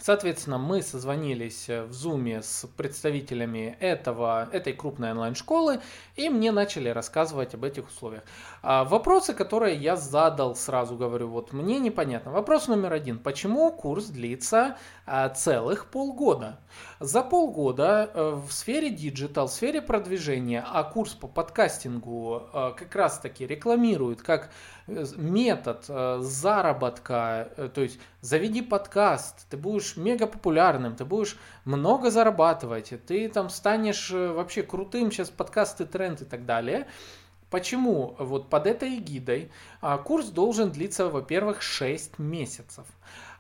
Соответственно, 0.02 0.58
мы 0.58 0.82
созвонились 0.82 1.68
в 1.68 1.92
Zoom 1.92 2.42
с 2.42 2.66
представителями 2.78 3.76
этого, 3.82 4.48
этой 4.54 4.72
крупной 4.72 5.12
онлайн-школы, 5.12 5.82
и 6.16 6.30
мне 6.30 6.52
начали 6.54 6.88
рассказывать 6.88 7.54
об 7.54 7.66
этих 7.66 7.90
условиях. 7.90 8.24
А, 8.62 8.86
вопросы, 8.86 9.34
которые 9.34 9.76
я 9.76 9.98
задал, 9.98 10.56
сразу 10.56 10.96
говорю, 10.96 11.28
вот 11.28 11.52
мне 11.52 11.80
непонятно. 11.80 12.32
Вопрос 12.32 12.68
номер 12.68 12.94
один. 12.94 13.20
Почему 13.20 13.72
курс 13.74 14.06
длится 14.06 14.78
а, 14.99 14.99
целых 15.36 15.88
полгода? 15.88 16.60
За 17.00 17.24
полгода 17.24 18.10
э, 18.14 18.40
в 18.48 18.52
сфере 18.52 18.90
digital, 18.90 19.48
в 19.48 19.52
сфере 19.52 19.82
продвижения, 19.82 20.66
а 20.68 20.84
курс 20.84 21.14
по 21.14 21.28
подкастингу 21.28 22.44
э, 22.54 22.74
как 22.78 22.96
раз-таки 22.96 23.48
рекламирует 23.48 24.22
как 24.22 24.52
метод 24.88 25.86
заработка, 25.86 27.52
то 27.76 27.82
есть 27.82 28.00
заведи 28.22 28.62
подкаст, 28.62 29.48
ты 29.50 29.56
будешь 29.56 29.98
мега 29.98 30.26
популярным, 30.26 30.96
ты 30.96 31.06
будешь 31.06 31.38
много 31.66 32.10
зарабатывать, 32.10 32.94
ты 33.06 33.30
там 33.30 33.50
станешь 33.50 34.12
э, 34.12 34.32
вообще 34.32 34.64
крутым, 34.64 35.12
сейчас 35.12 35.30
подкасты, 35.30 35.86
тренд 35.86 36.22
и 36.22 36.26
так 36.26 36.46
далее. 36.46 36.88
Почему 37.50 38.16
вот 38.20 38.50
под 38.50 38.68
этой 38.68 38.98
эгидой 38.98 39.52
а, 39.82 39.98
курс 39.98 40.28
должен 40.28 40.72
длиться, 40.72 41.10
во-первых, 41.10 41.62
6 41.62 42.20
месяцев. 42.20 42.86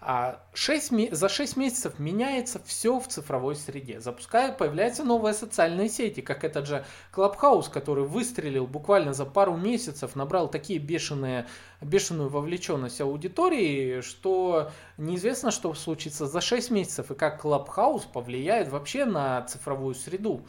А 0.01 0.41
6, 0.53 1.12
за 1.12 1.28
6 1.28 1.57
месяцев 1.57 1.99
меняется 1.99 2.62
все 2.66 2.99
в 2.99 3.07
цифровой 3.07 3.55
среде. 3.55 3.99
Запускают, 3.99 4.57
появляются 4.57 5.03
новые 5.03 5.34
социальные 5.34 5.89
сети, 5.89 6.22
как 6.22 6.45
этот 6.45 6.68
же 6.68 6.86
Clubhouse, 7.14 7.70
который 7.70 8.05
выстрелил 8.05 8.66
буквально 8.66 9.14
за 9.14 9.26
пару 9.26 9.57
месяцев, 9.57 10.16
набрал 10.16 10.49
такие 10.49 10.80
бешеные, 10.80 11.47
бешеную 11.82 12.30
вовлеченность 12.30 13.01
аудитории, 13.01 13.99
что 13.99 14.72
неизвестно, 14.97 15.51
что 15.51 15.74
случится 15.74 16.28
за 16.28 16.39
6 16.39 16.72
месяцев 16.72 17.12
и 17.12 17.16
как 17.16 17.43
Clubhouse 17.43 18.03
повлияет 18.12 18.70
вообще 18.70 19.03
на 19.03 19.43
цифровую 19.43 19.95
среду. 19.95 20.45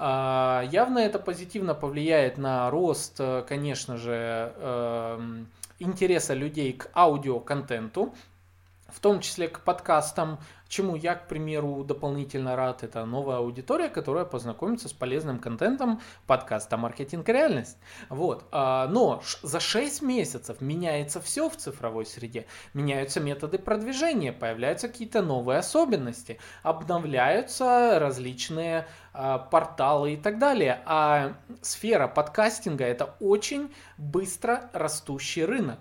А, 0.00 0.62
явно 0.70 0.98
это 1.00 1.18
позитивно 1.18 1.74
повлияет 1.74 2.38
на 2.38 2.70
рост, 2.70 3.20
конечно 3.48 3.96
же, 3.96 4.52
эм, 4.56 5.48
интереса 5.80 6.34
людей 6.34 6.72
к 6.72 6.88
аудиоконтенту, 6.94 8.14
в 8.88 9.00
том 9.00 9.20
числе 9.20 9.48
к 9.48 9.60
подкастам, 9.60 10.38
чему 10.68 10.96
я, 10.96 11.14
к 11.14 11.28
примеру, 11.28 11.84
дополнительно 11.84 12.56
рад. 12.56 12.82
Это 12.82 13.04
новая 13.04 13.38
аудитория, 13.38 13.88
которая 13.88 14.24
познакомится 14.24 14.88
с 14.88 14.92
полезным 14.92 15.38
контентом 15.38 16.00
подкаста 16.26 16.76
«Маркетинг 16.76 17.28
и 17.28 17.32
реальность». 17.32 17.78
Вот. 18.08 18.46
А, 18.50 18.86
но 18.88 19.22
за 19.42 19.60
6 19.60 20.02
месяцев 20.02 20.60
меняется 20.60 21.20
все 21.20 21.48
в 21.48 21.56
цифровой 21.56 22.06
среде. 22.06 22.46
Меняются 22.74 23.20
методы 23.20 23.58
продвижения, 23.58 24.32
появляются 24.32 24.88
какие-то 24.88 25.22
новые 25.22 25.58
особенности, 25.58 26.38
обновляются 26.62 27.98
различные 27.98 28.86
а, 29.12 29.38
порталы 29.38 30.14
и 30.14 30.16
так 30.16 30.38
далее. 30.38 30.80
А 30.86 31.34
сфера 31.62 32.08
подкастинга– 32.08 32.84
это 32.86 33.16
очень 33.20 33.72
быстро 33.98 34.70
растущий 34.72 35.44
рынок 35.44 35.78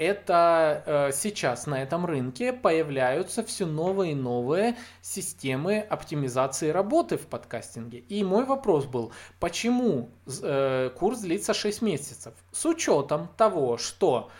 это 0.00 0.82
э, 0.86 1.12
сейчас 1.12 1.66
на 1.66 1.82
этом 1.82 2.06
рынке 2.06 2.54
появляются 2.54 3.44
все 3.44 3.66
новые 3.66 4.12
и 4.12 4.14
новые 4.14 4.76
системы 5.02 5.78
оптимизации 5.78 6.70
работы 6.70 7.18
в 7.18 7.26
подкастинге. 7.26 7.98
И 7.98 8.24
мой 8.24 8.46
вопрос 8.46 8.86
был, 8.86 9.12
почему 9.40 10.08
э, 10.42 10.90
курс 10.98 11.20
длится 11.20 11.52
6 11.52 11.82
месяцев? 11.82 12.32
С 12.50 12.64
учетом 12.64 13.28
того, 13.36 13.76
что 13.76 14.30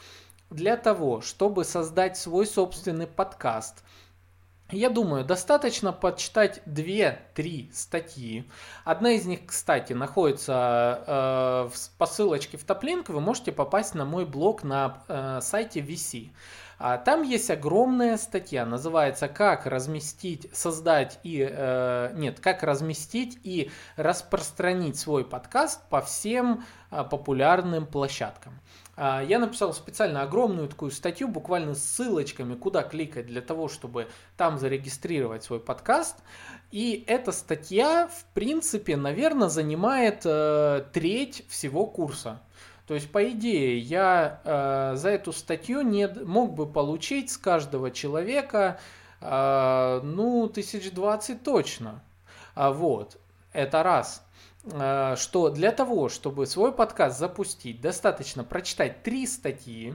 для 0.48 0.78
того, 0.78 1.20
чтобы 1.20 1.64
создать 1.64 2.16
свой 2.16 2.46
собственный 2.46 3.06
подкаст– 3.06 3.84
я 4.72 4.90
думаю, 4.90 5.24
достаточно 5.24 5.92
почитать 5.92 6.60
2-3 6.66 7.72
статьи. 7.72 8.44
Одна 8.84 9.12
из 9.12 9.26
них, 9.26 9.40
кстати, 9.46 9.92
находится 9.92 11.02
э, 11.06 11.70
в, 11.74 11.98
по 11.98 12.06
ссылочке 12.06 12.56
в 12.56 12.64
топлинк. 12.64 13.08
Вы 13.08 13.20
можете 13.20 13.52
попасть 13.52 13.94
на 13.94 14.04
мой 14.04 14.24
блог 14.24 14.62
на 14.62 15.02
э, 15.08 15.40
сайте 15.42 15.80
VC. 15.80 16.30
А, 16.82 16.96
там 16.96 17.22
есть 17.22 17.50
огромная 17.50 18.16
статья, 18.16 18.64
называется 18.64 19.28
«Как 19.28 19.66
разместить, 19.66 20.48
создать 20.54 21.20
и... 21.22 21.46
Э, 21.46 22.10
нет, 22.14 22.40
как 22.40 22.62
разместить 22.62 23.38
и 23.42 23.70
распространить 23.96 24.98
свой 24.98 25.26
подкаст 25.26 25.86
по 25.90 26.00
всем 26.00 26.64
э, 26.90 27.04
популярным 27.04 27.84
площадкам». 27.84 28.58
А, 28.96 29.22
я 29.22 29.38
написал 29.38 29.74
специально 29.74 30.22
огромную 30.22 30.68
такую 30.68 30.90
статью, 30.90 31.28
буквально 31.28 31.74
с 31.74 31.84
ссылочками, 31.84 32.54
куда 32.54 32.82
кликать 32.82 33.26
для 33.26 33.42
того, 33.42 33.68
чтобы 33.68 34.08
там 34.38 34.58
зарегистрировать 34.58 35.44
свой 35.44 35.60
подкаст. 35.60 36.16
И 36.70 37.04
эта 37.06 37.32
статья, 37.32 38.08
в 38.08 38.24
принципе, 38.32 38.96
наверное, 38.96 39.50
занимает 39.50 40.22
э, 40.24 40.84
треть 40.94 41.44
всего 41.50 41.84
курса. 41.84 42.40
То 42.90 42.94
есть, 42.94 43.12
по 43.12 43.30
идее, 43.30 43.78
я 43.78 44.40
э, 44.42 44.96
за 44.96 45.10
эту 45.10 45.32
статью 45.32 45.82
не 45.82 46.08
мог 46.08 46.54
бы 46.54 46.66
получить 46.66 47.30
с 47.30 47.38
каждого 47.38 47.92
человека, 47.92 48.80
э, 49.20 50.00
ну, 50.02 50.48
тысяч 50.48 50.90
двадцать 50.90 51.44
точно. 51.44 52.02
А 52.56 52.72
вот, 52.72 53.16
это 53.52 53.84
раз. 53.84 54.26
Э, 54.64 55.14
что 55.16 55.50
для 55.50 55.70
того, 55.70 56.08
чтобы 56.08 56.46
свой 56.46 56.72
подкаст 56.72 57.16
запустить, 57.16 57.80
достаточно 57.80 58.42
прочитать 58.42 59.04
три 59.04 59.28
статьи, 59.28 59.94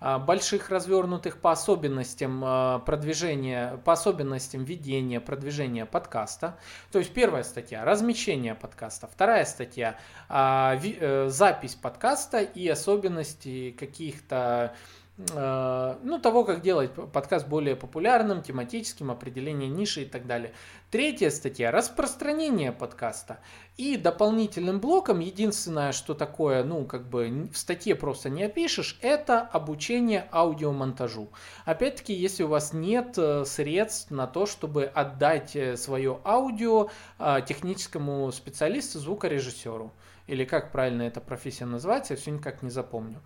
больших 0.00 0.70
развернутых 0.70 1.38
по 1.40 1.52
особенностям 1.52 2.44
э, 2.44 2.80
продвижения, 2.84 3.78
по 3.84 3.92
особенностям 3.92 4.64
ведения, 4.64 5.20
продвижения 5.20 5.86
подкаста. 5.86 6.58
То 6.92 6.98
есть 6.98 7.12
первая 7.12 7.42
статья– 7.42 7.84
размещение 7.86 8.54
подкаста, 8.54 9.06
вторая 9.06 9.44
статья– 9.44 9.96
запись 10.28 11.74
подкаста 11.74 12.40
и 12.40 12.68
особенности 12.68 13.70
каких-то 13.78 14.44
Э, 14.64 14.74
ну, 15.16 16.18
того, 16.20 16.44
как 16.44 16.60
делать 16.60 16.92
подкаст 16.92 17.46
более 17.46 17.76
популярным, 17.76 18.42
тематическим, 18.42 19.12
определение 19.12 19.68
ниши 19.68 20.02
и 20.02 20.04
так 20.06 20.26
далее. 20.26 20.52
Третья 20.90 21.30
статья– 21.30 21.70
распространение 21.72 22.72
подкаста. 22.72 23.38
И 23.76 23.96
дополнительным 23.96 24.80
блоком, 24.80 25.20
единственное, 25.20 25.92
что 25.92 26.14
такое, 26.14 26.64
ну, 26.64 26.84
как 26.84 27.08
бы 27.08 27.48
в 27.52 27.56
статье 27.56 27.94
просто 27.94 28.28
не 28.28 28.42
опишешь, 28.42 28.98
это 29.02 29.40
обучение 29.40 30.28
аудиомонтажу. 30.32 31.30
Опять-таки, 31.64 32.12
если 32.12 32.42
у 32.42 32.48
вас 32.48 32.72
нет 32.72 33.16
э, 33.16 33.44
средств 33.44 34.10
на 34.10 34.26
то, 34.26 34.46
чтобы 34.46 34.84
отдать 34.84 35.54
э, 35.54 35.76
свое 35.76 36.20
аудио 36.24 36.88
техническому 37.46 38.32
специалисту, 38.32 38.98
звукорежиссеру, 38.98 39.92
или 40.26 40.44
как 40.44 40.72
правильно 40.72 41.02
эта 41.02 41.20
профессия 41.20 41.66
называется, 41.66 42.14
я 42.14 42.20
все 42.20 42.30
никак 42.30 42.62
не 42.62 42.70
запомню. 42.70 43.20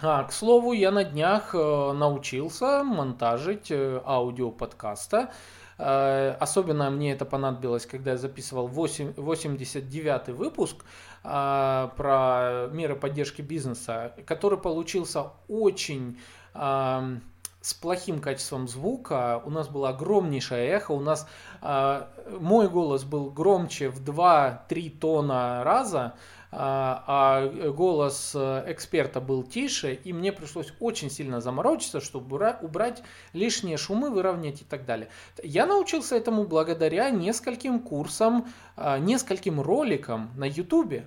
А, 0.00 0.22
к 0.22 0.32
слову, 0.32 0.74
я 0.74 0.92
на 0.92 1.02
днях 1.02 1.56
э, 1.56 1.92
научился 1.92 2.84
монтажить 2.84 3.72
э, 3.72 4.00
аудио 4.06 4.52
подкаста. 4.52 5.32
Э, 5.76 6.36
особенно 6.38 6.88
мне 6.88 7.10
это 7.10 7.24
понадобилось, 7.24 7.84
когда 7.84 8.12
я 8.12 8.16
записывал 8.16 8.68
8, 8.68 9.14
89 9.16 10.28
выпуск 10.28 10.84
про 11.24 12.68
меры 12.70 12.94
поддержки 12.94 13.42
бизнеса, 13.42 14.14
который 14.24 14.56
получился 14.56 15.32
очень 15.48 16.20
э, 16.54 17.16
с 17.60 17.74
плохим 17.74 18.20
качеством 18.20 18.68
звука. 18.68 19.42
У 19.44 19.50
нас 19.50 19.66
было 19.66 19.88
огромнейшее 19.88 20.68
эхо. 20.68 20.92
У 20.92 21.00
нас 21.00 21.26
мой 21.60 22.68
голос 22.68 23.02
был 23.02 23.30
громче 23.30 23.88
в 23.88 24.00
2-3 24.00 24.98
тона 25.00 25.64
раза. 25.64 26.14
А, 26.50 27.04
а 27.06 27.70
голос 27.70 28.32
э, 28.34 28.64
эксперта 28.68 29.20
был 29.20 29.42
тише, 29.42 29.92
и 29.92 30.14
мне 30.14 30.32
пришлось 30.32 30.72
очень 30.80 31.10
сильно 31.10 31.42
заморочиться, 31.42 32.00
чтобы 32.00 32.54
убрать 32.62 33.02
лишние 33.34 33.76
шумы, 33.76 34.08
выровнять 34.10 34.62
и 34.62 34.64
так 34.64 34.86
далее. 34.86 35.10
Я 35.42 35.66
научился 35.66 36.16
этому 36.16 36.44
благодаря 36.44 37.10
нескольким 37.10 37.80
курсам, 37.80 38.48
а, 38.76 38.98
нескольким 38.98 39.60
роликам 39.60 40.30
на 40.36 40.44
YouTube. 40.44 41.02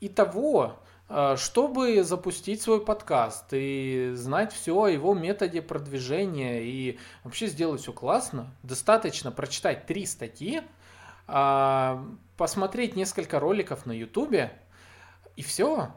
Итого 0.00 0.80
э, 1.08 1.36
чтобы 1.38 2.02
запустить 2.02 2.60
свой 2.60 2.84
подкаст 2.84 3.44
и 3.52 4.10
знать 4.14 4.52
все 4.52 4.76
о 4.76 4.88
его 4.88 5.14
методе 5.14 5.62
продвижения 5.62 6.64
и 6.64 6.98
вообще 7.22 7.46
сделать 7.46 7.82
все 7.82 7.92
классно, 7.92 8.52
достаточно 8.64 9.30
прочитать 9.30 9.86
три 9.86 10.06
статьи, 10.06 10.62
а, 11.28 12.04
посмотреть 12.36 12.96
несколько 12.96 13.40
роликов 13.40 13.86
на 13.86 13.92
ютубе 13.92 14.52
и 15.36 15.42
все. 15.42 15.92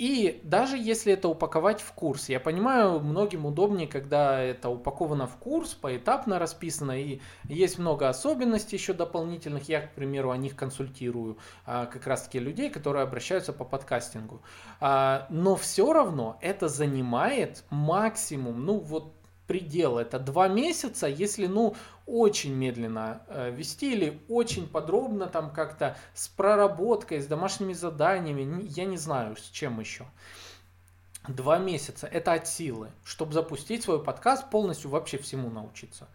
И 0.00 0.40
даже 0.44 0.78
если 0.78 1.12
это 1.12 1.28
упаковать 1.28 1.82
в 1.82 1.92
курс, 1.92 2.30
я 2.30 2.40
понимаю, 2.40 3.00
многим 3.00 3.44
удобнее, 3.44 3.86
когда 3.86 4.40
это 4.40 4.70
упаковано 4.70 5.26
в 5.26 5.36
курс, 5.36 5.74
поэтапно 5.74 6.38
расписано, 6.38 6.98
и 6.98 7.20
есть 7.44 7.78
много 7.78 8.08
особенностей 8.08 8.76
еще 8.76 8.94
дополнительных. 8.94 9.68
Я, 9.68 9.82
к 9.82 9.92
примеру, 9.92 10.30
о 10.30 10.38
них 10.38 10.56
консультирую 10.56 11.36
а, 11.66 11.84
как 11.84 12.06
раз-таки 12.06 12.38
людей, 12.38 12.70
которые 12.70 13.02
обращаются 13.02 13.52
по 13.52 13.66
подкастингу. 13.66 14.40
А, 14.80 15.26
но 15.28 15.54
все 15.54 15.92
равно 15.92 16.38
это 16.40 16.70
занимает 16.70 17.64
максимум, 17.68 18.64
ну 18.64 18.78
вот 18.78 19.19
предел 19.50 19.98
это 19.98 20.20
два 20.20 20.46
месяца, 20.46 21.08
если 21.08 21.48
ну 21.48 21.74
очень 22.06 22.54
медленно 22.54 23.22
э, 23.26 23.50
вести 23.50 23.94
или 23.94 24.22
очень 24.28 24.68
подробно 24.68 25.26
там 25.26 25.50
как-то 25.50 25.96
с 26.14 26.28
проработкой, 26.28 27.20
с 27.20 27.26
домашними 27.26 27.72
заданиями, 27.72 28.64
я 28.68 28.84
не 28.84 28.96
знаю 28.96 29.34
с 29.34 29.50
чем 29.50 29.80
еще. 29.80 30.06
Два 31.26 31.58
месяца– 31.58 32.06
это 32.12 32.34
от 32.34 32.46
силы, 32.46 32.92
чтобы 33.02 33.32
запустить 33.32 33.82
свой 33.82 34.00
подкаст, 34.00 34.48
полностью 34.50 34.88
вообще 34.88 35.18
всему 35.18 35.50
научиться. 35.50 36.06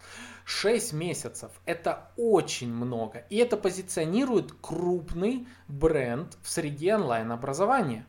Шесть 0.46 0.94
месяцев– 0.94 1.52
это 1.66 2.12
очень 2.16 2.74
много. 2.74 3.26
И 3.30 3.36
это 3.36 3.58
позиционирует 3.58 4.54
крупный 4.62 5.46
бренд 5.68 6.38
в 6.42 6.50
среде 6.50 6.96
онлайн-образования. 6.96 8.06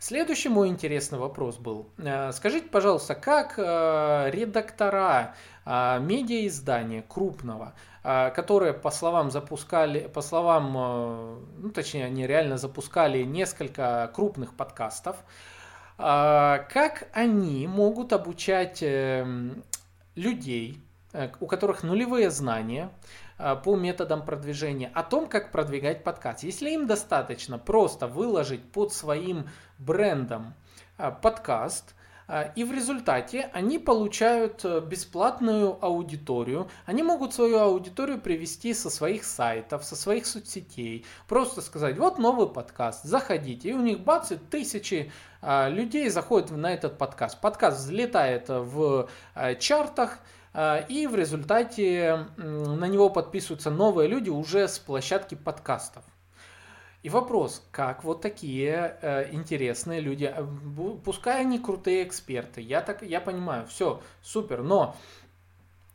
Следующий 0.00 0.48
мой 0.48 0.68
интересный 0.68 1.18
вопрос 1.18 1.56
был. 1.56 1.90
Э, 1.98 2.30
скажите, 2.32 2.68
пожалуйста, 2.68 3.16
как 3.16 3.54
э, 3.58 4.30
редактора 4.30 5.34
э, 5.64 5.98
медиаиздания 6.00 7.02
крупного, 7.02 7.74
которые, 8.04 8.72
по 8.72 8.90
словам 8.90 9.30
запускали, 9.30 10.06
по 10.06 10.22
словам, 10.22 11.42
ну 11.58 11.70
точнее, 11.70 12.06
они 12.06 12.26
реально 12.26 12.56
запускали 12.56 13.22
несколько 13.24 14.10
крупных 14.14 14.54
подкастов, 14.54 15.16
как 15.98 17.08
они 17.12 17.66
могут 17.66 18.14
обучать 18.14 18.82
людей, 20.14 20.80
у 21.40 21.46
которых 21.46 21.82
нулевые 21.82 22.30
знания, 22.30 22.88
по 23.64 23.76
методам 23.76 24.24
продвижения, 24.24 24.90
о 24.94 25.04
том, 25.04 25.28
как 25.28 25.52
продвигать 25.52 26.02
подкаст. 26.02 26.42
Если 26.42 26.70
им 26.70 26.86
достаточно 26.88 27.56
просто 27.56 28.08
выложить 28.08 28.64
под 28.72 28.92
своим 28.92 29.48
брендом 29.78 30.54
э, 30.98 31.12
подкаст, 31.22 31.94
э, 32.26 32.50
и 32.56 32.64
в 32.64 32.72
результате 32.72 33.48
они 33.52 33.78
получают 33.78 34.64
бесплатную 34.86 35.78
аудиторию. 35.84 36.68
Они 36.84 37.04
могут 37.04 37.32
свою 37.32 37.58
аудиторию 37.58 38.20
привести 38.20 38.74
со 38.74 38.90
своих 38.90 39.24
сайтов, 39.24 39.84
со 39.84 39.94
своих 39.94 40.26
соцсетей. 40.26 41.06
Просто 41.28 41.62
сказать, 41.62 41.96
вот 41.96 42.18
новый 42.18 42.48
подкаст, 42.48 43.04
заходите. 43.04 43.68
И 43.68 43.72
у 43.72 43.80
них 43.80 44.00
бац, 44.00 44.32
и 44.32 44.36
тысячи 44.36 45.12
людей 45.42 46.08
заходят 46.08 46.50
на 46.50 46.74
этот 46.74 46.98
подкаст. 46.98 47.40
Подкаст 47.40 47.78
взлетает 47.78 48.48
в 48.48 49.08
чартах. 49.60 50.18
А, 50.52 50.78
и 50.78 51.06
в 51.06 51.14
результате 51.14 52.26
на 52.36 52.86
него 52.86 53.10
подписываются 53.10 53.70
новые 53.70 54.08
люди 54.08 54.30
уже 54.30 54.68
с 54.68 54.78
площадки 54.78 55.34
подкастов. 55.34 56.04
И 57.02 57.10
вопрос, 57.10 57.64
как 57.70 58.02
вот 58.02 58.22
такие 58.22 58.98
э, 59.00 59.32
интересные 59.32 60.00
люди, 60.00 60.24
э, 60.24 60.46
пускай 61.04 61.42
они 61.42 61.60
крутые 61.60 62.02
эксперты, 62.02 62.60
я 62.60 62.80
так, 62.80 63.02
я 63.02 63.20
понимаю, 63.20 63.66
все 63.66 64.02
супер, 64.20 64.62
но 64.62 64.96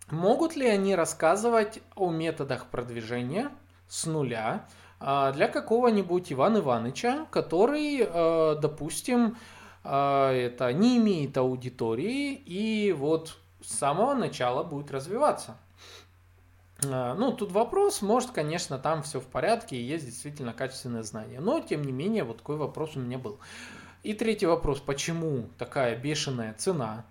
могут 0.10 0.56
ли 0.56 0.66
они 0.66 0.96
рассказывать 0.96 1.82
о 1.96 2.10
методах 2.10 2.68
продвижения 2.68 3.52
с 3.90 4.06
нуля 4.06 4.66
э, 5.02 5.34
для 5.36 5.50
какого-нибудь 5.50 6.32
Ивана 6.32 6.60
Ивановича, 6.60 7.28
который, 7.32 8.00
э, 8.00 8.56
допустим, 8.62 9.36
э, 9.84 10.50
это 10.54 10.72
не 10.72 10.98
имеет 11.00 11.38
аудитории 11.38 12.34
и 12.34 12.94
вот 12.94 13.38
с 13.64 13.78
самого 13.78 14.14
начала 14.14 14.64
будет 14.64 14.92
развиваться. 14.92 15.58
А, 16.86 17.16
ну, 17.16 17.32
тут 17.32 17.52
вопрос, 17.52 18.02
может, 18.02 18.32
конечно, 18.32 18.78
там 18.78 19.04
все 19.04 19.20
в 19.20 19.26
порядке 19.26 19.78
и 19.78 19.82
есть 19.84 20.06
действительно 20.06 20.54
качественные 20.54 21.04
знания. 21.04 21.40
Но, 21.40 21.60
тем 21.60 21.84
не 21.84 21.92
менее, 21.92 22.24
вот 22.24 22.38
такой 22.38 22.58
вопрос 22.58 22.96
у 22.96 23.00
меня 23.00 23.18
был. 23.18 23.40
И 24.04 24.14
третий 24.14 24.46
вопрос, 24.46 24.80
почему 24.80 25.50
такая 25.58 25.96
бешеная 25.96 26.54
цена? 26.56 27.06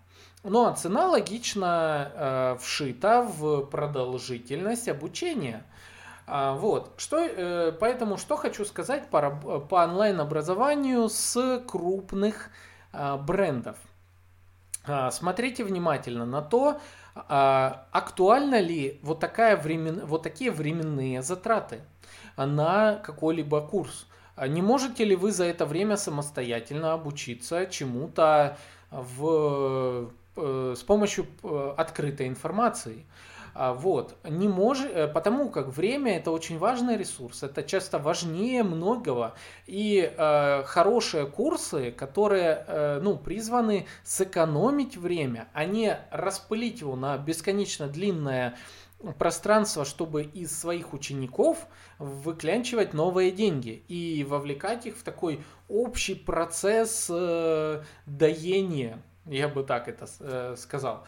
Ну, 0.44 0.66
а 0.66 0.74
цена 0.74 1.09
логично 1.09 2.11
э, 2.14 2.57
вшита 2.61 3.22
в 3.22 3.62
продолжительность 3.62 4.88
обучения. 4.88 5.64
А, 6.26 6.55
вот, 6.55 6.92
что, 6.98 7.18
э, 7.18 7.72
поэтому 7.72 8.18
что 8.18 8.36
хочу 8.36 8.64
сказать 8.64 9.09
по, 9.09 9.30
по 9.30 9.84
онлайн-образованию 9.84 11.09
с 11.09 11.62
крупных 11.66 12.50
э, 12.92 13.16
брендов– 13.16 13.78
смотрите 15.10 15.64
внимательно 15.64 16.26
на 16.26 16.42
то, 16.42 16.80
а, 17.14 17.86
актуальна 17.92 18.60
ли 18.60 18.98
вот, 19.02 19.20
такая 19.20 19.56
времен... 19.56 20.04
вот 20.06 20.22
такие 20.22 20.50
временные 20.50 21.22
затраты 21.22 21.80
на 22.36 22.96
какой-либо 22.96 23.60
курс. 23.60 24.06
А 24.34 24.48
не 24.48 24.62
можете 24.62 25.04
ли 25.04 25.14
вы 25.14 25.30
за 25.30 25.44
это 25.44 25.66
время 25.66 25.96
самостоятельно 25.96 26.94
обучиться 26.94 27.66
чему-то 27.66 28.56
в... 28.90 30.10
Э, 30.34 30.74
с 30.74 30.82
помощью 30.82 31.26
э, 31.42 31.74
открытой 31.76 32.28
информации? 32.28 33.04
А, 33.55 33.74
вот, 33.74 34.16
не 34.24 34.48
может, 34.48 34.90
э, 34.90 35.09
потому 35.09 35.50
как 35.50 35.68
время 35.68 36.16
это 36.16 36.30
очень 36.30 36.59
важный 36.59 36.96
ресурс, 36.96 37.42
это 37.42 37.62
часто 37.62 37.98
важнее 37.98 38.62
многого. 38.62 39.34
И 39.66 40.12
э, 40.16 40.62
хорошие 40.64 41.26
курсы, 41.26 41.90
которые 41.90 42.64
э, 42.66 43.00
ну, 43.03 43.16
призваны 43.16 43.86
сэкономить 44.05 44.96
время, 44.96 45.48
а 45.53 45.64
не 45.64 45.98
распылить 46.11 46.80
его 46.80 46.96
на 46.96 47.18
бесконечно 47.18 47.88
длинное 47.88 48.57
пространство, 49.18 49.84
чтобы 49.84 50.22
из 50.22 50.59
своих 50.59 50.94
учеников 50.94 51.66
выклянчивать 51.98 52.94
новые 52.94 53.30
деньги 53.30 53.82
и 53.88 54.24
вовлекать 54.24 54.86
их 54.86 54.96
в 54.96 55.03
такой 55.03 55.42
общий 55.68 56.14
процесс 56.14 57.09
э, 57.11 57.82
доения, 58.07 59.03
я 59.26 59.48
бы 59.48 59.62
так 59.62 59.88
это 59.88 60.07
э, 60.20 60.55
сказал. 60.57 61.05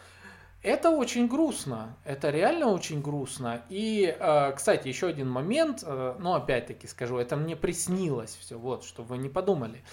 Это 0.65 0.89
очень 0.89 1.27
грустно, 1.27 1.95
это 2.05 2.31
реально 2.31 2.71
очень 2.71 2.99
грустно. 2.99 3.61
И, 3.69 4.17
э, 4.19 4.51
кстати, 4.55 4.87
еще 4.87 5.05
один 5.05 5.29
момент, 5.29 5.83
э, 5.85 6.15
ну, 6.17 6.33
опять-таки 6.33 6.87
скажу, 6.87 7.19
это 7.19 7.35
мне 7.35 7.55
приснилось 7.55 8.35
все, 8.41 8.57
вот, 8.57 8.83
чтобы 8.83 9.09
вы 9.09 9.17
не 9.19 9.29
подумали. 9.29 9.83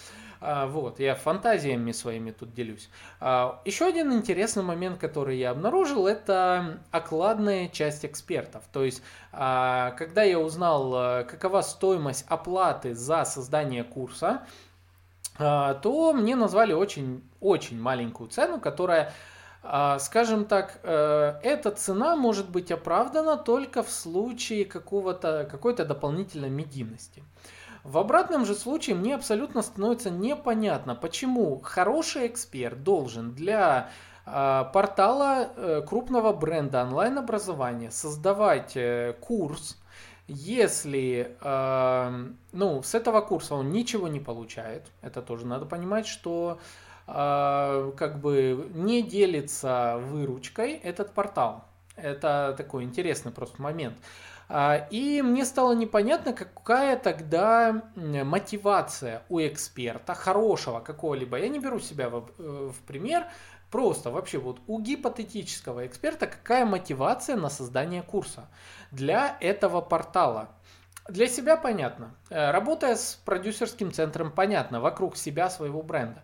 А, 0.40 0.66
вот, 0.66 0.98
я 0.98 1.14
фантазиями 1.14 1.92
своими 1.92 2.30
тут 2.30 2.54
делюсь. 2.54 2.88
Еще 3.20 3.84
один 3.84 4.14
интересный 4.14 4.62
момент, 4.62 4.98
который 4.98 5.36
я 5.36 5.50
обнаружил, 5.50 6.06
это 6.06 6.80
окладная 6.90 7.68
часть 7.68 8.06
экспертов. 8.06 8.64
То 8.72 8.82
есть, 8.82 9.02
когда 9.30 10.22
я 10.22 10.38
узнал, 10.38 10.94
э, 10.94 11.24
какова 11.24 11.60
стоимость 11.60 12.24
оплаты 12.30 12.94
за 12.94 13.26
создание 13.26 13.84
курса, 13.84 14.46
то 15.38 16.12
мне 16.14 16.36
назвали 16.36 16.72
очень, 16.72 17.22
очень 17.40 17.80
маленькую 17.80 18.28
цену, 18.28 18.60
которая 18.60 19.12
скажем 20.00 20.44
так, 20.44 20.80
э, 20.82 21.34
эта 21.42 21.70
цена 21.70 22.16
может 22.16 22.50
быть 22.50 22.72
оправдана 22.72 23.36
только 23.36 23.82
в 23.82 23.90
случае 23.90 24.64
какого-то, 24.64 25.46
какой-то 25.48 25.84
дополнительной 25.84 26.50
медийности. 26.50 27.22
В 27.84 27.98
обратном 27.98 28.44
же 28.44 28.54
случае 28.54 28.96
мне 28.96 29.14
абсолютно 29.14 29.62
становится 29.62 30.10
непонятно, 30.10 30.94
почему 30.94 31.60
хороший 31.60 32.26
эксперт 32.28 32.82
должен 32.82 33.34
для 33.34 33.90
а, 34.24 34.64
портала 34.64 35.48
э, 35.56 35.82
крупного 35.84 36.32
бренда 36.32 36.82
онлайн-образования 36.82 37.90
создавать 37.90 38.76
э, 38.76 39.16
курс, 39.20 39.78
если 40.28 41.36
ну, 42.52 42.82
с 42.82 42.94
этого 42.94 43.20
курса 43.20 43.56
он 43.56 43.70
ничего 43.70 44.06
не 44.06 44.20
получает, 44.20 44.86
это 45.02 45.20
тоже 45.20 45.44
надо 45.46 45.66
понимать, 45.66 46.06
что 46.06 46.58
а, 46.58 46.58
как 47.06 48.20
бы 48.20 48.70
не 48.74 49.02
делится 49.02 49.98
выручкой 49.98 50.72
этот 50.72 51.12
портал. 51.12 51.64
Это 51.96 52.54
такой 52.56 52.84
интересный 52.84 53.32
просто 53.32 53.60
момент. 53.60 53.96
А, 54.48 54.86
и 54.90 55.22
мне 55.22 55.44
стало 55.46 55.72
непонятно, 55.72 56.32
какая 56.34 56.98
тогда 56.98 57.82
мотивация 57.94 59.22
у 59.30 59.40
эксперта, 59.40 60.14
хорошего 60.14 60.80
какого-либо. 60.80 61.38
Я 61.38 61.48
не 61.48 61.58
беру 61.58 61.80
себя 61.80 62.10
в, 62.10 62.30
э, 62.38 62.70
в 62.70 62.78
пример, 62.86 63.26
просто 63.70 64.10
вообще 64.10 64.36
вот 64.38 64.60
у 64.66 64.78
гипотетического 64.78 65.86
эксперта 65.86 66.26
какая 66.26 66.66
мотивация 66.66 67.36
на 67.36 67.48
создание 67.48 68.02
курса 68.02 68.48
для 68.90 69.38
этого 69.40 69.80
портала. 69.80 70.50
Для 71.08 71.26
себя 71.26 71.56
понятно. 71.56 72.14
Работая 72.28 72.96
с 72.96 73.18
продюсерским 73.24 73.90
центром, 73.90 74.30
понятно, 74.30 74.80
вокруг 74.80 75.16
себя 75.16 75.50
своего 75.50 75.82
бренда. 75.82 76.22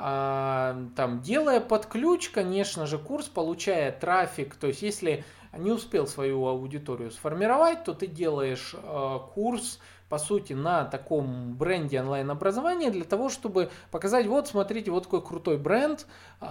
А, 0.00 0.76
там, 0.94 1.20
делая 1.20 1.60
под 1.60 1.86
ключ, 1.86 2.30
конечно 2.30 2.86
же, 2.86 2.98
курс, 2.98 3.26
получая 3.26 3.90
трафик, 3.90 4.54
то 4.54 4.68
есть 4.68 4.80
если 4.80 5.24
не 5.56 5.72
успел 5.72 6.06
свою 6.06 6.46
аудиторию 6.46 7.10
сформировать, 7.10 7.82
то 7.82 7.94
ты 7.94 8.06
делаешь 8.06 8.76
э, 8.80 9.18
курс, 9.34 9.80
по 10.08 10.18
сути, 10.18 10.52
на 10.52 10.84
таком 10.84 11.56
бренде 11.56 12.00
онлайн-образования 12.00 12.90
для 12.90 13.02
того, 13.02 13.28
чтобы 13.28 13.70
показать, 13.90 14.26
вот, 14.28 14.46
смотрите, 14.46 14.92
вот 14.92 15.04
такой 15.04 15.20
крутой 15.20 15.58
бренд, 15.58 16.06
э, 16.40 16.44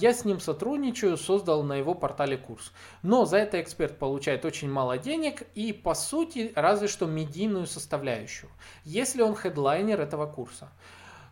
я 0.00 0.14
с 0.14 0.24
ним 0.24 0.40
сотрудничаю, 0.40 1.18
создал 1.18 1.64
на 1.64 1.74
его 1.74 1.92
портале 1.92 2.38
курс. 2.38 2.72
Но 3.02 3.26
за 3.26 3.36
это 3.36 3.60
эксперт 3.60 3.98
получает 3.98 4.46
очень 4.46 4.70
мало 4.70 4.96
денег 4.96 5.42
и, 5.54 5.74
по 5.74 5.92
сути, 5.92 6.52
разве 6.54 6.88
что 6.88 7.04
медийную 7.04 7.66
составляющую, 7.66 8.50
если 8.84 9.20
он 9.20 9.34
хедлайнер 9.34 10.00
этого 10.00 10.24
курса. 10.24 10.70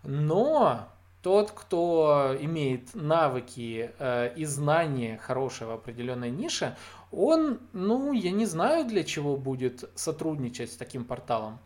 Но 0.02 0.88
тот, 1.26 1.50
кто 1.50 2.36
имеет 2.38 2.94
навыки 2.94 3.90
э, 3.98 4.32
и 4.36 4.44
знания 4.44 5.18
хорошие 5.18 5.66
в 5.66 5.72
определенной 5.72 6.30
нише, 6.30 6.76
он, 7.10 7.58
ну, 7.72 8.12
я 8.12 8.30
не 8.30 8.46
знаю, 8.46 8.84
для 8.84 9.02
чего 9.02 9.36
будет 9.36 9.90
сотрудничать 9.96 10.72
с 10.72 10.76
таким 10.76 11.04
порталом. 11.04 11.58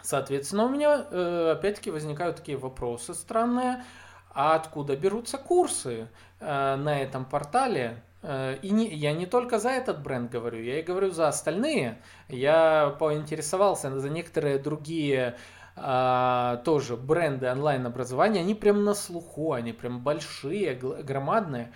Соответственно, 0.00 0.64
у 0.64 0.68
меня 0.70 1.04
э, 1.10 1.50
опять-таки 1.50 1.90
возникают 1.90 2.36
такие 2.36 2.56
вопросы 2.56 3.12
странные. 3.12 3.84
А 4.30 4.54
откуда 4.54 4.96
берутся 4.96 5.36
курсы 5.36 6.08
э, 6.40 6.76
на 6.76 6.98
этом 6.98 7.26
портале? 7.26 8.02
Э, 8.22 8.56
и 8.62 8.70
не, 8.70 8.88
я 8.88 9.12
не 9.12 9.26
только 9.26 9.58
за 9.58 9.68
этот 9.68 10.02
бренд 10.02 10.30
говорю, 10.30 10.62
я 10.62 10.80
и 10.80 10.82
говорю 10.82 11.10
за 11.10 11.28
остальные. 11.28 12.00
Я 12.30 12.96
поинтересовался 12.98 14.00
за 14.00 14.08
некоторые 14.08 14.58
другие 14.58 15.36
а, 15.74 16.58
тоже 16.64 16.96
бренды 16.96 17.50
онлайн-образования, 17.50 18.40
они 18.40 18.54
прям 18.54 18.84
на 18.84 18.94
слуху, 18.94 19.52
они 19.52 19.72
прям 19.72 20.00
большие, 20.00 20.74
громадные. 20.74 21.72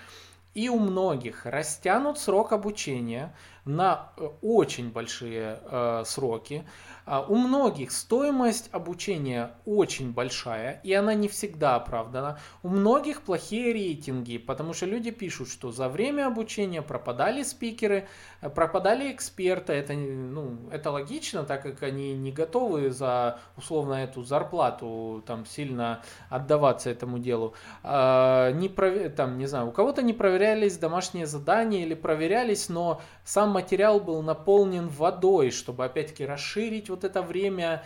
И 0.54 0.70
у 0.70 0.78
многих 0.78 1.44
растянут 1.44 2.18
срок 2.18 2.52
обучения 2.52 3.34
на 3.66 4.12
э, 4.16 4.26
очень 4.40 4.90
большие 4.90 5.60
э, 5.62 6.02
сроки. 6.06 6.66
А 7.06 7.20
у 7.20 7.36
многих 7.36 7.92
стоимость 7.92 8.68
обучения 8.72 9.52
очень 9.64 10.12
большая, 10.12 10.80
и 10.82 10.92
она 10.92 11.14
не 11.14 11.28
всегда 11.28 11.76
оправдана. 11.76 12.40
У 12.64 12.68
многих 12.68 13.22
плохие 13.22 13.72
рейтинги, 13.72 14.38
потому 14.38 14.74
что 14.74 14.86
люди 14.86 15.12
пишут, 15.12 15.48
что 15.48 15.70
за 15.70 15.88
время 15.88 16.26
обучения 16.26 16.82
пропадали 16.82 17.44
спикеры, 17.44 18.08
э, 18.40 18.50
пропадали 18.50 19.12
эксперты. 19.12 19.72
Это, 19.72 19.92
ну, 19.92 20.58
это 20.72 20.90
логично, 20.90 21.44
так 21.44 21.62
как 21.62 21.84
они 21.84 22.12
не 22.14 22.32
готовы 22.32 22.90
за 22.90 23.38
условно 23.56 23.94
эту 23.94 24.24
зарплату 24.24 25.22
там 25.28 25.46
сильно 25.46 26.02
отдаваться 26.28 26.90
этому 26.90 27.20
делу. 27.20 27.54
А, 27.84 28.50
не 28.50 28.68
пров... 28.68 29.12
там, 29.14 29.38
не 29.38 29.46
знаю, 29.46 29.68
у 29.68 29.70
кого-то 29.70 30.02
не 30.02 30.12
проверялись 30.12 30.76
домашние 30.76 31.26
задания 31.26 31.82
или 31.82 31.94
проверялись, 31.94 32.68
но 32.68 33.00
сам 33.24 33.50
материал 33.50 34.00
был 34.00 34.22
наполнен 34.22 34.88
водой, 34.88 35.52
чтобы 35.52 35.84
опять-таки 35.84 36.26
расширить 36.26 36.90
вот 36.96 37.04
это 37.04 37.22
время 37.22 37.84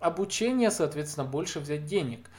обучения, 0.00 0.70
соответственно, 0.70 1.26
больше 1.26 1.60
взять 1.60 1.84
денег. 1.84 2.30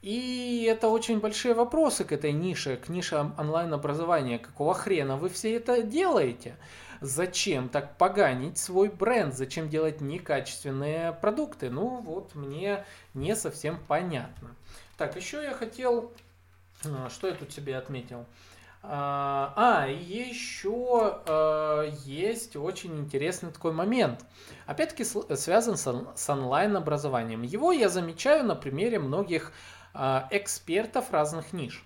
И 0.00 0.66
это 0.68 0.88
очень 0.88 1.20
большие 1.20 1.54
вопросы 1.54 2.04
к 2.04 2.10
этой 2.10 2.32
нише, 2.32 2.76
к 2.76 2.88
нише 2.88 3.32
онлайн-образования. 3.38 4.38
Какого 4.40 4.74
хрена 4.74 5.16
вы 5.16 5.28
все 5.28 5.54
это 5.54 5.82
делаете? 5.82 6.56
Зачем 7.00 7.68
так 7.68 7.96
поганить 7.98 8.58
свой 8.58 8.88
бренд? 8.88 9.34
Зачем 9.34 9.68
делать 9.68 10.00
некачественные 10.00 11.12
продукты? 11.12 11.70
Ну 11.70 12.00
вот 12.00 12.34
мне 12.34 12.84
не 13.14 13.36
совсем 13.36 13.78
понятно. 13.86 14.56
Так, 14.96 15.16
еще 15.16 15.42
я 15.42 15.52
хотел... 15.52 16.12
А, 16.84 17.08
что 17.08 17.28
я 17.28 17.34
тут 17.34 17.52
себе 17.52 17.76
отметил? 17.76 18.26
А, 18.84 19.52
а 19.54 19.86
еще 19.86 21.20
э, 21.24 21.92
есть 22.04 22.56
очень 22.56 22.98
интересный 22.98 23.52
такой 23.52 23.72
момент. 23.72 24.24
Опять-таки 24.66 25.04
связан 25.04 25.76
с 25.76 26.28
онлайн-образованием. 26.28 27.42
Его 27.42 27.70
я 27.70 27.88
замечаю 27.88 28.44
на 28.44 28.56
примере 28.56 28.98
многих 28.98 29.52
а, 29.94 30.26
экспертов 30.30 31.12
разных 31.12 31.52
ниш. 31.52 31.84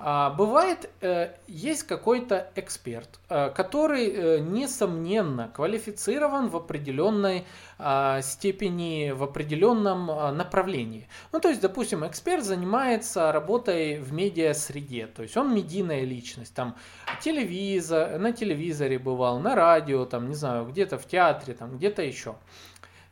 А, 0.00 0.30
бывает, 0.30 0.88
э, 1.00 1.32
есть 1.48 1.82
какой-то 1.82 2.50
эксперт, 2.54 3.18
э, 3.28 3.50
который, 3.50 4.06
э, 4.06 4.38
несомненно, 4.38 5.50
квалифицирован 5.52 6.48
в 6.48 6.56
определенной 6.56 7.44
а, 7.80 8.22
степени, 8.22 9.12
в 9.12 9.22
определенном 9.22 10.36
направлении. 10.36 11.08
Ну, 11.30 11.38
то 11.38 11.48
есть, 11.48 11.60
допустим, 11.60 12.04
эксперт 12.04 12.44
занимается 12.44 13.30
работой 13.30 14.00
в 14.00 14.12
медиа-среде, 14.12 15.06
то 15.06 15.22
есть 15.22 15.36
он 15.36 15.54
медийная 15.54 16.02
личность, 16.02 16.54
там, 16.54 16.74
телевизор, 17.20 18.18
на 18.18 18.32
телевизоре 18.32 18.98
бывал, 18.98 19.38
на 19.38 19.54
радио, 19.54 20.06
там, 20.06 20.28
не 20.28 20.34
знаю, 20.34 20.66
где-то 20.66 20.98
в 20.98 21.06
театре, 21.06 21.54
там, 21.54 21.76
где-то 21.76 22.02
еще. 22.02 22.34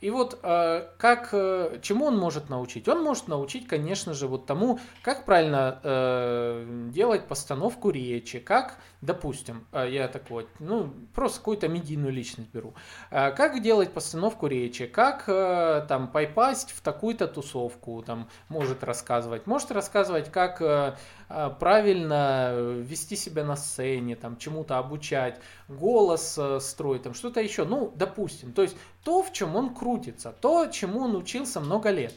И 0.01 0.11
вот 0.11 0.39
э, 0.43 0.89
как, 0.99 1.31
э, 1.33 1.79
чему 1.81 2.07
он 2.07 2.19
может 2.19 2.51
научить? 2.51 2.87
Он 2.87 3.03
может 3.03 3.29
научить, 3.29 3.67
конечно 3.67 4.13
же, 4.13 4.27
вот 4.29 4.45
тому, 4.45 4.79
как 5.03 5.25
правильно 5.25 5.81
э, 5.83 6.89
делать 6.93 7.27
постановку 7.27 7.89
речи, 7.89 8.39
как, 8.39 8.77
допустим, 9.01 9.67
я 9.73 10.09
так 10.09 10.29
вот, 10.29 10.49
ну, 10.59 10.93
просто 11.15 11.39
какую-то 11.39 11.69
медийную 11.69 12.13
личность 12.13 12.51
беру, 12.53 12.75
как 13.11 13.63
делать 13.63 13.93
постановку 13.93 14.47
речи, 14.49 14.87
как 14.87 15.27
там 15.27 16.09
попасть 16.09 16.73
в 16.73 16.81
такую-то 16.81 17.29
тусовку, 17.29 18.03
там, 18.03 18.29
может 18.49 18.85
рассказывать, 18.85 19.47
может 19.47 19.71
рассказывать, 19.71 20.31
как 20.31 20.99
правильно 21.29 22.55
вести 22.55 23.17
себя 23.17 23.45
на 23.45 23.57
сцене, 23.57 24.17
там, 24.17 24.37
чему-то 24.37 24.79
обучать, 24.79 25.41
голос 25.69 26.39
строить, 26.61 27.03
там, 27.03 27.15
что-то 27.15 27.41
еще, 27.41 27.65
ну, 27.65 27.93
допустим, 27.97 28.53
то 28.53 28.63
есть 28.63 28.77
то, 29.05 29.23
в 29.23 29.33
чем 29.33 29.57
он 29.57 29.75
крутится, 29.75 30.35
то, 30.41 30.67
чему 30.67 31.01
он 31.01 31.17
учился 31.17 31.61
много 31.61 31.91
лет. 31.91 32.15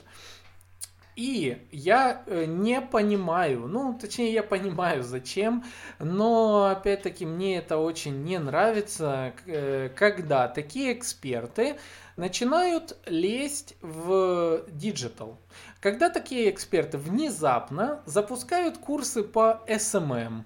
И 1.20 1.68
я 1.74 2.24
э, 2.28 2.46
не 2.46 2.80
понимаю, 2.80 3.68
ну, 3.68 3.94
точнее, 4.00 4.32
я 4.32 4.42
понимаю, 4.42 5.04
зачем, 5.04 5.66
но, 6.00 6.68
опять-таки, 6.68 7.26
мне 7.26 7.58
это 7.58 7.78
очень 7.78 8.24
не 8.24 8.40
нравится, 8.40 9.34
э, 9.46 9.90
когда 9.98 10.48
такие 10.48 10.94
эксперты 10.94 11.76
начинают 12.16 12.96
лезть 13.06 13.76
в 13.82 14.62
digital. 14.70 15.38
Когда 15.82 16.10
такие 16.10 16.50
эксперты 16.50 16.98
внезапно 16.98 18.02
запускают 18.06 18.78
курсы 18.78 19.24
по 19.24 19.62
SMM, 19.68 20.44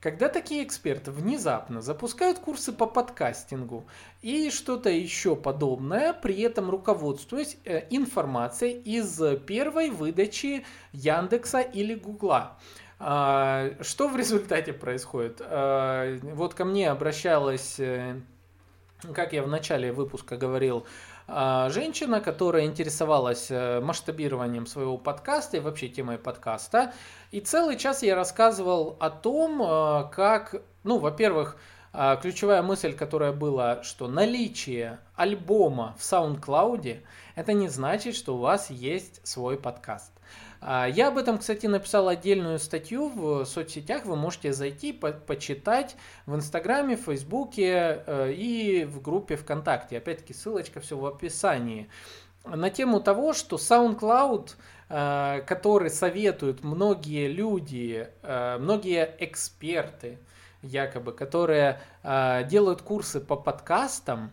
когда 0.00 0.30
такие 0.30 0.64
эксперты 0.64 1.10
внезапно 1.10 1.82
запускают 1.82 2.38
курсы 2.38 2.72
по 2.72 2.86
подкастингу 2.86 3.84
и 4.22 4.50
что-то 4.50 4.88
еще 4.88 5.36
подобное, 5.36 6.14
при 6.14 6.40
этом 6.40 6.70
руководствуясь 6.70 7.58
э, 7.66 7.82
информацией 7.90 8.80
из 8.80 9.20
первой 9.40 9.90
выдачи 9.90 10.64
Яндекса 10.92 11.60
или 11.60 11.94
Гугла. 11.94 12.56
А, 12.98 13.72
что 13.82 14.08
в 14.08 14.16
результате 14.16 14.72
происходит? 14.72 15.42
А, 15.44 16.18
вот 16.22 16.54
ко 16.54 16.64
мне 16.64 16.88
обращалась, 16.90 17.78
э, 17.78 18.18
как 19.12 19.34
я 19.34 19.42
в 19.42 19.48
начале 19.48 19.92
выпуска 19.92 20.38
говорил, 20.38 20.86
женщина, 21.70 22.20
которая 22.20 22.64
интересовалась 22.64 23.50
э, 23.50 23.80
масштабированием 23.80 24.66
своего 24.66 24.98
подкаста 24.98 25.58
и 25.58 25.60
вообще 25.60 25.88
темой 25.88 26.18
подкаста. 26.18 26.92
И 27.30 27.40
целый 27.40 27.76
час 27.76 28.02
я 28.02 28.14
рассказывал 28.14 28.96
о 28.98 29.10
том, 29.10 29.62
э, 29.62 30.10
как, 30.12 30.56
ну, 30.82 30.98
во-первых, 30.98 31.56
э, 31.92 32.16
ключевая 32.20 32.62
мысль, 32.62 32.94
которая 32.94 33.32
была, 33.32 33.82
что 33.82 34.08
наличие 34.08 34.98
альбома 35.14 35.94
в 35.98 36.02
SoundCloud 36.02 37.02
это 37.36 37.52
не 37.52 37.68
значит, 37.68 38.16
что 38.16 38.36
у 38.36 38.38
вас 38.38 38.70
есть 38.70 39.26
свой 39.26 39.56
подкаст. 39.56 40.12
А, 40.60 40.86
я 40.86 41.08
об 41.08 41.16
этом, 41.16 41.38
кстати, 41.38 41.66
написал 41.66 42.08
отдельную 42.08 42.58
статью 42.58 43.08
в 43.08 43.44
соцсетях. 43.46 44.04
Вы 44.04 44.16
можете 44.16 44.52
зайти, 44.52 44.92
по 44.92 45.12
почитать 45.12 45.96
в 46.26 46.34
Инстаграме, 46.34 46.96
в 46.96 47.00
Фейсбуке 47.00 48.02
э, 48.06 48.32
и 48.32 48.84
в 48.84 49.00
группе 49.00 49.36
ВКонтакте. 49.36 49.96
Опять-таки, 49.98 50.34
ссылочка 50.34 50.80
все 50.80 50.98
в 50.98 51.06
описании. 51.06 51.88
На 52.44 52.70
тему 52.70 53.00
того, 53.00 53.32
что 53.32 53.56
SoundCloud, 53.56 54.50
э, 54.90 55.42
который 55.46 55.88
советуют 55.88 56.62
многие 56.62 57.28
люди, 57.28 58.08
э, 58.22 58.58
многие 58.58 59.14
эксперты, 59.18 60.18
якобы, 60.62 61.12
которые 61.12 61.80
делают 62.02 62.82
курсы 62.82 63.18
по 63.18 63.34
подкастам, 63.34 64.30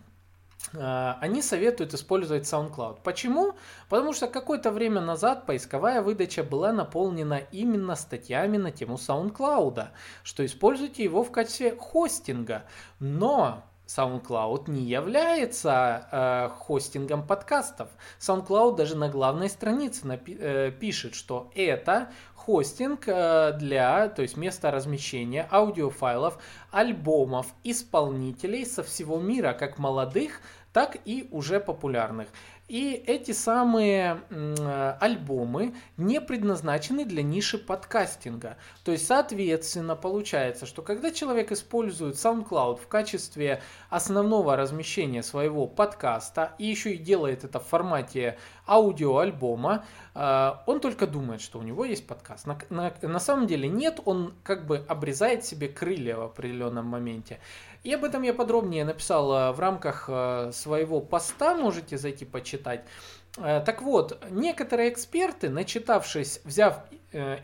они 0.72 1.40
советуют 1.40 1.94
использовать 1.94 2.42
SoundCloud. 2.42 2.98
Почему? 3.02 3.54
Потому 3.88 4.12
что 4.12 4.26
какое-то 4.26 4.70
время 4.70 5.00
назад 5.00 5.46
поисковая 5.46 6.02
выдача 6.02 6.42
была 6.42 6.72
наполнена 6.72 7.40
именно 7.52 7.94
статьями 7.94 8.56
на 8.56 8.70
тему 8.70 8.94
SoundCloud, 8.96 9.88
что 10.24 10.44
используйте 10.44 11.04
его 11.04 11.22
в 11.24 11.30
качестве 11.30 11.76
хостинга. 11.76 12.64
Но 12.98 13.64
SoundCloud 13.88 14.70
не 14.70 14.82
является 14.82 16.06
э, 16.12 16.48
хостингом 16.50 17.26
подкастов. 17.26 17.88
SoundCloud 18.20 18.76
даже 18.76 18.96
на 18.96 19.08
главной 19.08 19.48
странице 19.48 20.06
напи- 20.06 20.38
э, 20.38 20.70
пишет, 20.70 21.14
что 21.14 21.50
это 21.54 22.10
хостинг 22.34 23.04
э, 23.06 23.54
для, 23.58 24.08
то 24.08 24.22
есть 24.22 24.36
место 24.36 24.70
размещения 24.70 25.48
аудиофайлов, 25.50 26.38
альбомов, 26.70 27.46
исполнителей 27.64 28.66
со 28.66 28.82
всего 28.82 29.18
мира, 29.18 29.54
как 29.54 29.78
молодых, 29.78 30.42
так 30.72 30.98
и 31.06 31.26
уже 31.30 31.58
популярных. 31.58 32.28
И 32.68 33.02
эти 33.06 33.32
самые 33.32 34.20
э, 34.28 34.96
альбомы 35.00 35.74
не 35.96 36.20
предназначены 36.20 37.06
для 37.06 37.22
ниши 37.22 37.56
подкастинга. 37.56 38.58
То 38.84 38.92
есть, 38.92 39.06
соответственно, 39.06 39.96
получается, 39.96 40.66
что 40.66 40.82
когда 40.82 41.10
человек 41.10 41.50
использует 41.50 42.16
SoundCloud 42.16 42.76
в 42.76 42.86
качестве 42.86 43.62
основного 43.88 44.54
размещения 44.54 45.22
своего 45.22 45.66
подкаста 45.66 46.52
и 46.58 46.66
еще 46.66 46.94
и 46.94 46.98
делает 46.98 47.42
это 47.44 47.58
в 47.58 47.66
формате 47.66 48.36
аудиоальбома, 48.66 49.86
э, 50.14 50.52
он 50.66 50.80
только 50.80 51.06
думает, 51.06 51.40
что 51.40 51.58
у 51.58 51.62
него 51.62 51.86
есть 51.86 52.06
подкаст. 52.06 52.46
На, 52.46 52.58
на, 52.68 52.92
на 53.00 53.18
самом 53.18 53.46
деле 53.46 53.66
нет, 53.66 54.00
он 54.04 54.34
как 54.42 54.66
бы 54.66 54.84
обрезает 54.86 55.42
себе 55.46 55.68
крылья 55.68 56.16
в 56.16 56.24
определенном 56.24 56.84
моменте. 56.84 57.40
И 57.88 57.94
об 57.94 58.04
этом 58.04 58.20
я 58.20 58.34
подробнее 58.34 58.84
написал 58.84 59.32
э, 59.32 59.52
в 59.52 59.60
рамках 59.60 60.04
э, 60.08 60.50
своего 60.52 61.00
поста, 61.00 61.54
можете 61.54 61.96
зайти 61.96 62.26
почитать. 62.26 62.84
Э, 63.38 63.62
так 63.64 63.80
вот, 63.80 64.22
некоторые 64.28 64.90
эксперты, 64.90 65.48
начитавшись, 65.48 66.42
взяв 66.44 66.82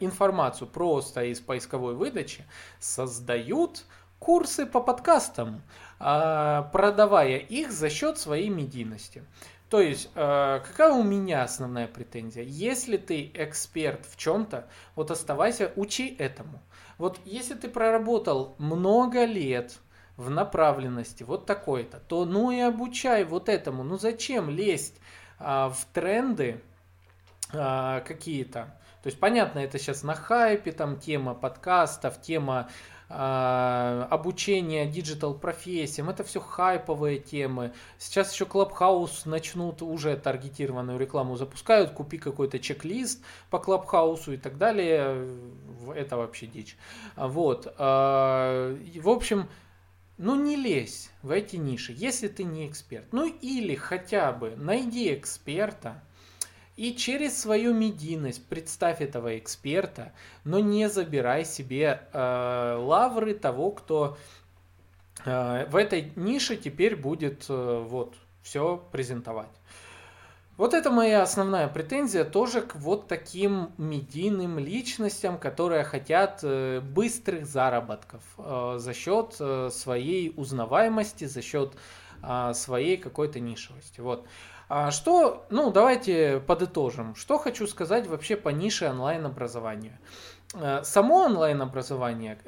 информацию 0.01 0.69
просто 0.69 1.25
из 1.25 1.41
поисковой 1.41 1.95
выдачи, 1.95 2.45
создают 2.79 3.85
курсы 4.19 4.67
по 4.67 4.81
подкастам, 4.81 5.63
продавая 5.99 7.39
их 7.39 7.73
за 7.73 7.89
счет 7.89 8.19
своей 8.19 8.51
медийности. 8.51 9.25
То 9.71 9.81
есть, 9.81 10.11
какая 10.13 10.93
у 10.93 11.03
меня 11.03 11.45
основная 11.45 11.87
претензия? 11.87 12.43
Если 12.43 12.99
ты 12.99 13.31
эксперт 13.33 14.05
в 14.05 14.19
чем-то, 14.19 14.69
вот 14.97 15.11
оставайся, 15.11 15.73
учи 15.77 16.15
этому. 16.19 16.61
Вот 16.99 17.19
если 17.25 17.55
ты 17.55 17.69
проработал 17.69 18.55
много 18.59 19.25
лет, 19.25 19.79
в 20.17 20.31
направленности 20.31 21.23
вот 21.23 21.47
такой-то, 21.47 21.99
то 21.99 22.25
ну 22.25 22.51
и 22.51 22.61
обучай 22.61 23.25
вот 23.25 23.49
этому. 23.49 23.83
Ну 23.83 23.99
зачем 23.99 24.51
лезть 24.51 24.95
а, 25.39 25.71
в 25.71 25.85
тренды 25.93 26.61
а, 27.53 28.01
какие-то? 28.01 28.79
То 29.03 29.09
есть 29.09 29.21
понятно, 29.21 29.59
это 29.59 29.79
сейчас 29.79 30.03
на 30.03 30.15
хайпе, 30.15 30.73
там 30.73 30.99
тема 30.99 31.35
подкастов, 31.35 32.23
тема 32.23 32.71
э, 33.11 34.07
обучения 34.09 34.87
digital 34.87 35.35
профессиям, 35.35 36.09
это 36.09 36.25
все 36.25 36.41
хайповые 36.41 37.19
темы. 37.19 37.75
Сейчас 37.99 38.33
еще 38.33 38.47
Clubhouse 38.47 39.27
начнут 39.27 39.83
уже 39.83 40.17
таргетированную 40.17 40.99
рекламу 40.99 41.37
запускают, 41.37 41.91
купи 41.91 42.17
какой-то 42.17 42.59
чек-лист 42.59 43.23
по 43.51 43.59
Клабхаусу 43.59 44.33
и 44.33 44.39
так 44.39 44.57
далее. 44.57 45.29
Это 45.95 46.17
вообще 46.17 46.47
дичь. 46.47 46.79
Вот. 47.15 47.67
Э, 47.77 48.75
в 49.03 49.09
общем, 49.11 49.51
ну 50.17 50.35
не 50.35 50.57
лезь 50.57 51.11
в 51.23 51.31
эти 51.31 51.57
ниши, 51.57 51.93
если 51.97 52.29
ты 52.29 52.45
не 52.45 52.69
эксперт. 52.69 53.13
Ну 53.13 53.27
или 53.27 53.75
хотя 53.75 54.33
бы 54.33 54.55
найди 54.57 55.13
эксперта 55.15 56.03
и 56.77 56.95
через 56.95 57.41
свою 57.41 57.73
медийность 57.73 58.45
представь 58.47 59.01
этого 59.01 59.39
эксперта, 59.39 60.13
но 60.45 60.59
не 60.59 60.89
забирай 60.89 61.45
себе 61.45 62.09
э, 62.13 62.77
лавры 62.81 63.35
того, 63.35 63.71
кто 63.71 64.19
э, 65.25 65.67
в 65.67 65.77
этой 65.77 66.13
нише 66.17 66.57
теперь 66.57 66.97
будет 66.97 67.47
э, 67.49 67.85
вот 67.87 68.15
все 68.43 68.77
презентовать. 68.91 69.51
Вот 70.57 70.73
это 70.73 70.91
моя 70.93 71.23
основная 71.23 71.67
претензия 71.67 72.25
тоже 72.25 72.63
к 72.63 72.77
вот 72.77 73.09
таким 73.09 73.73
медийным 73.77 74.61
личностям, 74.61 75.37
которые 75.37 75.83
хотят 75.83 76.41
э, 76.45 76.81
быстрых 76.81 77.45
заработков 77.45 78.23
э, 78.39 78.77
за 78.79 78.95
счет 78.95 79.35
э, 79.41 79.71
своей 79.73 80.33
узнаваемости, 80.37 81.25
за 81.25 81.43
счет 81.43 81.73
своей 82.55 82.97
какой-то 82.97 83.39
нишевости. 83.39 84.01
Вот. 84.01 84.27
А 84.71 84.91
что, 84.91 85.45
ну 85.51 85.71
давайте 85.71 86.41
подытожим. 86.41 87.15
Что 87.17 87.37
хочу 87.37 87.67
сказать 87.67 88.07
вообще 88.07 88.35
по 88.35 88.49
нише 88.49 88.89
онлайн-образования. 88.89 90.01
Само 90.85 91.25
онлайн-образование 91.25 92.39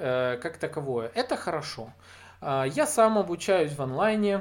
как 0.40 0.56
таковое, 0.56 1.12
это 1.14 1.36
хорошо. 1.36 1.92
Я 2.40 2.86
сам 2.86 3.18
обучаюсь 3.18 3.72
в 3.76 3.82
онлайне, 3.82 4.40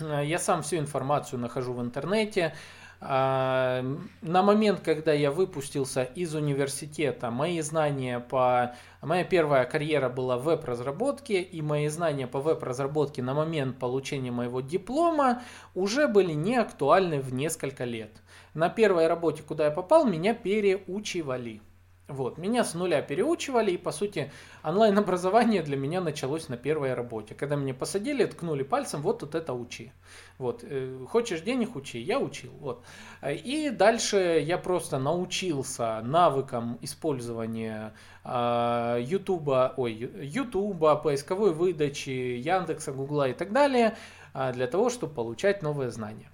я 0.00 0.38
сам 0.38 0.62
всю 0.62 0.76
информацию 0.76 1.40
нахожу 1.40 1.72
в 1.72 1.80
интернете. 1.80 2.54
А, 2.98 3.84
на 4.22 4.42
момент, 4.42 4.80
когда 4.80 5.12
я 5.12 5.30
выпустился 5.30 6.02
из 6.02 6.34
университета, 6.34 7.30
мои 7.30 7.60
знания 7.60 8.20
по... 8.20 8.74
Моя 9.02 9.24
первая 9.24 9.64
карьера 9.66 10.08
была 10.08 10.38
в 10.38 10.44
веб-разработке, 10.44 11.42
и 11.42 11.60
мои 11.62 11.88
знания 11.88 12.26
по 12.26 12.40
веб-разработке 12.40 13.22
на 13.22 13.34
момент 13.34 13.78
получения 13.78 14.30
моего 14.30 14.60
диплома 14.60 15.42
уже 15.74 16.08
были 16.08 16.32
не 16.32 16.56
актуальны 16.56 17.20
в 17.20 17.32
несколько 17.34 17.84
лет. 17.84 18.10
На 18.54 18.70
первой 18.70 19.06
работе, 19.06 19.42
куда 19.42 19.66
я 19.66 19.70
попал, 19.70 20.06
меня 20.06 20.32
переучивали. 20.34 21.60
Вот, 22.08 22.38
меня 22.38 22.62
с 22.62 22.74
нуля 22.74 23.02
переучивали, 23.02 23.72
и, 23.72 23.76
по 23.76 23.90
сути, 23.90 24.30
онлайн-образование 24.62 25.60
для 25.62 25.76
меня 25.76 26.00
началось 26.00 26.48
на 26.48 26.56
первой 26.56 26.94
работе. 26.94 27.34
Когда 27.34 27.56
меня 27.56 27.74
посадили, 27.74 28.24
ткнули 28.24 28.62
пальцем, 28.62 29.02
вот 29.02 29.18
тут 29.18 29.34
это 29.34 29.52
учи. 29.52 29.90
Вот, 30.38 30.62
э, 30.62 31.04
хочешь 31.08 31.40
денег 31.40 31.74
учи, 31.74 31.98
я 31.98 32.20
учил. 32.20 32.52
Вот. 32.60 32.84
И 33.26 33.70
дальше 33.70 34.40
я 34.40 34.56
просто 34.56 35.00
научился 35.00 36.00
навыкам 36.04 36.78
использования 36.80 37.92
э, 38.22 38.98
Ютуба, 39.02 39.74
ой, 39.76 39.92
Ютуба, 39.92 40.94
поисковой 40.94 41.52
выдачи, 41.52 42.10
Яндекса, 42.10 42.92
Гугла 42.92 43.30
и 43.30 43.32
так 43.32 43.50
далее, 43.50 43.96
э, 44.32 44.52
для 44.52 44.68
того, 44.68 44.90
чтобы 44.90 45.12
получать 45.12 45.60
новые 45.60 45.90
знания. 45.90 46.30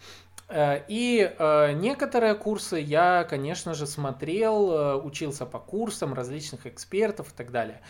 Э, 0.53 0.83
и 0.87 1.35
э, 1.39 1.73
некоторые 1.73 2.35
курсы 2.35 2.77
я, 2.77 3.25
конечно 3.25 3.73
же, 3.75 3.87
смотрел, 3.87 4.73
э, 4.73 4.95
учился 4.97 5.47
по 5.47 5.59
курсам 5.59 6.13
различных 6.13 6.67
экспертов 6.67 7.33
и 7.33 7.37
так 7.37 7.51
далее. 7.51 7.81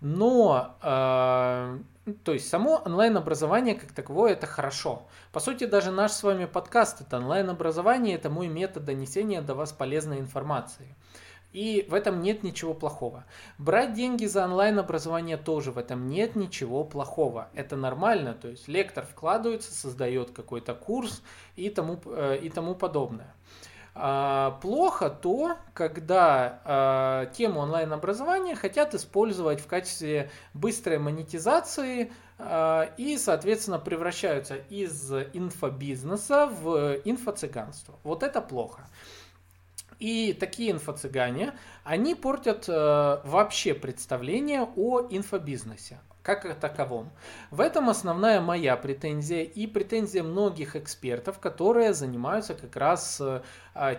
Но, 0.00 0.76
то 0.82 2.32
есть 2.32 2.50
само 2.50 2.82
онлайн-образование 2.84 3.74
как 3.74 3.92
таковое 3.92 4.32
это 4.32 4.46
хорошо. 4.46 5.06
По 5.32 5.40
сути, 5.40 5.64
даже 5.64 5.90
наш 5.90 6.12
с 6.12 6.22
вами 6.22 6.44
подкаст 6.44 7.00
это 7.00 7.16
онлайн-образование, 7.16 8.16
это 8.16 8.28
мой 8.28 8.48
метод 8.48 8.84
донесения 8.84 9.40
до 9.40 9.54
вас 9.54 9.72
полезной 9.72 10.18
информации. 10.18 10.94
И 11.54 11.86
в 11.88 11.94
этом 11.94 12.20
нет 12.20 12.42
ничего 12.42 12.74
плохого. 12.74 13.24
Брать 13.58 13.94
деньги 13.94 14.26
за 14.26 14.44
онлайн-образование 14.44 15.36
тоже 15.36 15.70
в 15.70 15.78
этом 15.78 16.08
нет 16.08 16.34
ничего 16.34 16.82
плохого. 16.82 17.48
Это 17.54 17.76
нормально, 17.76 18.34
то 18.34 18.48
есть 18.48 18.66
лектор 18.66 19.06
вкладывается, 19.06 19.72
создает 19.72 20.32
какой-то 20.32 20.74
курс 20.74 21.22
и 21.54 21.70
тому, 21.70 22.00
э, 22.06 22.38
и 22.42 22.50
тому 22.50 22.74
подобное. 22.74 23.32
А, 23.94 24.58
плохо 24.62 25.08
то, 25.08 25.56
когда 25.72 26.60
а, 26.64 27.26
тему 27.26 27.60
онлайн-образования 27.60 28.56
хотят 28.56 28.92
использовать 28.92 29.60
в 29.60 29.68
качестве 29.68 30.32
быстрой 30.54 30.98
монетизации 30.98 32.12
а, 32.36 32.90
и, 32.96 33.16
соответственно, 33.16 33.78
превращаются 33.78 34.56
из 34.56 35.12
инфобизнеса 35.32 36.48
в 36.48 36.96
инфо-цыганство. 37.04 37.94
Вот 38.02 38.24
это 38.24 38.40
плохо. 38.40 38.88
И 39.98 40.32
такие 40.32 40.72
инфо-цыгане, 40.72 41.52
они 41.84 42.14
портят 42.14 42.68
э, 42.68 43.20
вообще 43.24 43.74
представление 43.74 44.68
о 44.76 45.06
инфобизнесе 45.10 45.98
как 46.24 46.46
о 46.46 46.54
таковом. 46.54 47.10
В 47.50 47.60
этом 47.60 47.90
основная 47.90 48.40
моя 48.40 48.76
претензия 48.76 49.42
и 49.42 49.66
претензия 49.66 50.22
многих 50.22 50.74
экспертов, 50.74 51.38
которые 51.38 51.92
занимаются 51.92 52.54
как 52.54 52.74
раз 52.76 53.20
э, 53.20 53.42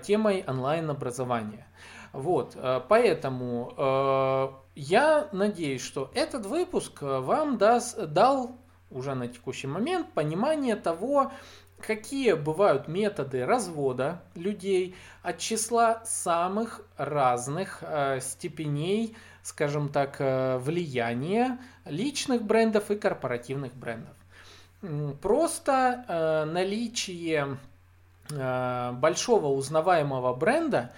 темой 0.02 0.44
онлайн-образования. 0.46 1.68
Вот, 2.14 2.54
э, 2.56 2.82
поэтому 2.90 3.74
э, 3.78 4.48
я 4.74 5.30
надеюсь, 5.34 5.84
что 5.84 6.10
этот 6.16 6.48
выпуск 6.48 7.02
вам 7.02 7.60
даст, 7.60 8.04
дал 8.08 8.58
уже 8.90 9.14
на 9.14 9.28
текущий 9.28 9.68
момент 9.68 10.12
понимание 10.14 10.76
того, 10.76 11.32
какие 11.86 12.34
бывают 12.34 12.88
методы 12.88 13.46
развода 13.46 14.22
людей 14.36 14.96
от 15.22 15.38
числа 15.38 16.02
самых 16.06 16.82
разных 16.98 17.80
э, 17.82 18.20
степеней, 18.22 19.16
скажем 19.44 19.90
так, 19.90 20.18
э, 20.20 20.58
влияния 20.58 21.60
личных 21.86 22.44
брендов 22.44 22.92
и 22.92 22.96
корпоративных 22.96 23.74
брендов. 23.76 24.16
Просто 25.22 26.06
э, 26.08 26.46
наличие 26.46 27.58
э, 28.30 28.92
большого 28.94 29.48
узнаваемого 29.48 30.34
бренда 30.36 30.92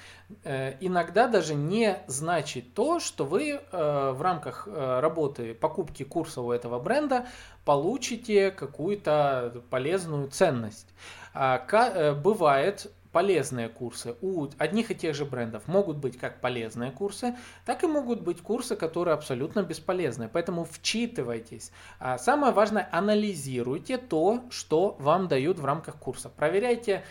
э, 0.44 0.76
иногда 0.82 1.28
даже 1.28 1.56
не 1.56 1.98
значит 2.08 2.74
то, 2.74 3.00
что 3.00 3.26
вы 3.26 3.52
э, 3.52 4.12
в 4.12 4.22
рамках 4.22 4.68
работы 4.68 5.54
покупки 5.54 6.04
курса 6.04 6.42
у 6.42 6.52
этого 6.52 6.80
бренда 6.80 7.28
получите 7.68 8.50
какую-то 8.50 9.62
полезную 9.70 10.30
ценность. 10.30 10.88
А, 11.34 12.14
бывает 12.14 12.90
полезные 13.12 13.68
курсы 13.68 14.16
у 14.22 14.48
одних 14.58 14.90
и 14.90 14.96
тех 14.96 15.14
же 15.14 15.26
брендов 15.26 15.68
могут 15.68 15.98
быть 15.98 16.18
как 16.18 16.40
полезные 16.40 16.92
курсы, 16.92 17.36
так 17.66 17.84
и 17.84 17.88
могут 17.88 18.22
быть 18.22 18.42
курсы, 18.42 18.78
которые 18.78 19.16
абсолютно 19.16 19.64
бесполезны. 19.64 20.30
Поэтому 20.32 20.64
вчитывайтесь. 20.64 21.74
А 22.00 22.18
самое 22.18 22.54
важное, 22.54 22.88
анализируйте 22.90 23.98
то, 23.98 24.44
что 24.50 24.96
вам 25.00 25.28
дают 25.28 25.60
в 25.60 25.66
рамках 25.66 25.98
курса. 25.98 26.30
Проверяйте, 26.30 27.04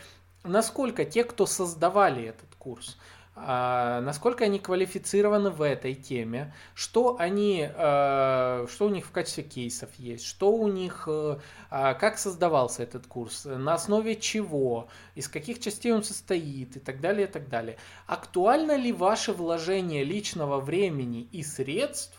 насколько 0.42 1.04
те, 1.04 1.22
кто 1.24 1.44
создавали 1.44 2.24
этот 2.24 2.54
курс, 2.59 2.96
насколько 3.37 4.45
они 4.45 4.59
квалифицированы 4.59 5.51
в 5.51 5.61
этой 5.61 5.95
теме, 5.95 6.55
что 6.74 7.16
они, 7.18 7.68
а, 7.74 8.66
что 8.68 8.87
у 8.87 8.89
них 8.89 9.05
в 9.05 9.11
качестве 9.11 9.45
кейсов 9.45 9.91
есть, 9.99 10.24
что 10.24 10.53
у 10.53 10.68
них, 10.68 11.05
э, 11.07 11.39
а, 11.68 11.95
как 11.95 12.18
создавался 12.18 12.82
этот 12.82 13.07
курс, 13.07 13.45
на 13.45 13.74
основе 13.74 14.16
чего, 14.16 14.89
из 15.14 15.28
каких 15.28 15.61
частей 15.61 15.93
он 15.93 16.03
состоит? 16.03 16.76
И 16.76 16.80
так 16.80 17.01
далее, 17.01 17.28
и 17.28 17.30
так 17.30 17.51
далее. 17.51 17.76
Актуально 18.07 18.74
ли 18.76 18.91
ваше 18.91 19.34
вложение 19.34 20.03
личного 20.03 20.59
времени 20.59 21.28
и 21.30 21.43
средств 21.43 22.16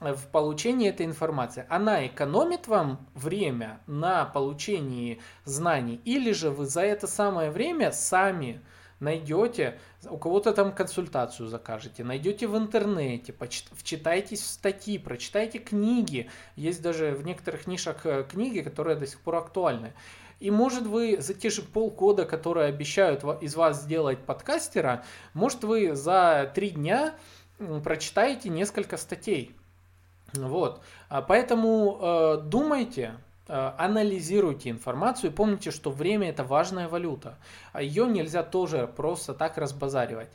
в 0.00 0.26
получении 0.32 0.88
этой 0.88 1.06
информации. 1.06 1.64
Она 1.68 2.06
экономит 2.06 2.66
вам 2.66 3.06
время 3.14 3.80
на 3.86 4.24
получении 4.24 5.20
знаний, 5.44 6.00
или 6.04 6.32
же 6.32 6.50
вы 6.50 6.66
за 6.66 6.80
это 6.80 7.06
самое 7.06 7.50
время 7.50 7.92
сами 7.92 8.60
найдете, 9.02 9.78
у 10.08 10.16
кого-то 10.16 10.52
там 10.52 10.72
консультацию 10.72 11.48
закажете, 11.48 12.04
найдете 12.04 12.46
в 12.46 12.56
интернете, 12.56 13.34
вчитайтесь 13.72 14.40
в 14.40 14.46
статьи, 14.46 14.96
прочитайте 14.98 15.58
книги. 15.58 16.30
Есть 16.56 16.80
даже 16.82 17.12
в 17.12 17.26
некоторых 17.26 17.66
нишах 17.66 18.06
э, 18.06 18.24
книги, 18.24 18.60
которые 18.60 18.96
до 18.96 19.06
сих 19.06 19.20
пор 19.20 19.36
актуальны. 19.36 19.92
И 20.40 20.50
может 20.50 20.86
вы 20.86 21.20
за 21.20 21.34
те 21.34 21.50
же 21.50 21.62
полгода, 21.62 22.24
которые 22.24 22.66
обещают 22.66 23.22
из 23.42 23.54
вас 23.54 23.82
сделать 23.82 24.18
подкастера, 24.24 25.04
может 25.34 25.62
вы 25.62 25.94
за 25.94 26.50
три 26.54 26.70
дня 26.70 27.14
прочитаете 27.84 28.48
несколько 28.48 28.96
статей. 28.96 29.54
Вот. 30.32 30.82
А 31.08 31.22
поэтому 31.22 31.98
э, 32.00 32.42
думайте, 32.44 33.14
анализируйте 33.76 34.70
информацию 34.70 35.30
и 35.30 35.34
помните, 35.34 35.70
что 35.70 35.90
время 35.90 36.30
это 36.30 36.44
важная 36.44 36.88
валюта. 36.88 37.38
А 37.72 37.82
Ее 37.82 38.06
нельзя 38.06 38.42
тоже 38.42 38.86
просто 38.86 39.34
так 39.34 39.58
разбазаривать. 39.58 40.30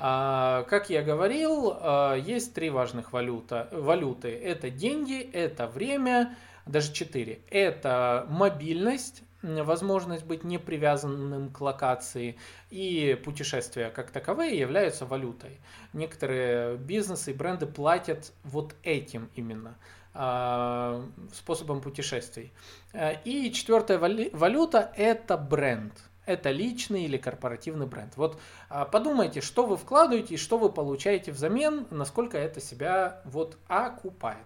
А, 0.00 0.62
как 0.64 0.90
я 0.90 1.02
говорил, 1.02 1.72
э, 1.72 2.20
есть 2.24 2.54
три 2.54 2.70
важных 2.70 3.12
валюта, 3.12 3.68
валюты. 3.72 4.28
Это 4.28 4.70
деньги, 4.70 5.20
это 5.20 5.66
время, 5.66 6.36
даже 6.66 6.92
четыре. 6.92 7.40
Это 7.50 8.24
мобильность, 8.28 9.24
возможность 9.42 10.24
быть 10.24 10.44
не 10.44 10.58
привязанным 10.58 11.50
к 11.50 11.60
локации 11.60 12.36
и 12.70 13.20
путешествия 13.24 13.90
как 13.90 14.10
таковые 14.10 14.58
являются 14.58 15.04
валютой. 15.04 15.58
Некоторые 15.92 16.76
бизнесы 16.76 17.32
и 17.32 17.34
бренды 17.34 17.66
платят 17.66 18.32
вот 18.44 18.76
этим 18.84 19.30
именно. 19.34 19.76
А, 20.14 21.04
способом 21.32 21.80
путешествий. 21.80 22.52
Э, 22.92 23.20
и 23.24 23.52
четвертая 23.52 23.98
валюта– 23.98 24.92
это 24.96 25.36
бренд. 25.36 25.92
Это 26.26 26.50
личный 26.50 27.04
или 27.04 27.16
корпоративный 27.16 27.86
бренд. 27.86 28.14
Вот 28.16 28.38
а, 28.68 28.84
подумайте, 28.84 29.40
что 29.40 29.64
вы 29.64 29.78
вкладываете 29.78 30.34
и 30.34 30.36
что 30.36 30.58
вы 30.58 30.70
получаете 30.70 31.32
взамен, 31.32 31.86
насколько 31.90 32.36
это 32.36 32.60
себя 32.60 33.22
вот 33.24 33.56
окупает. 33.66 34.44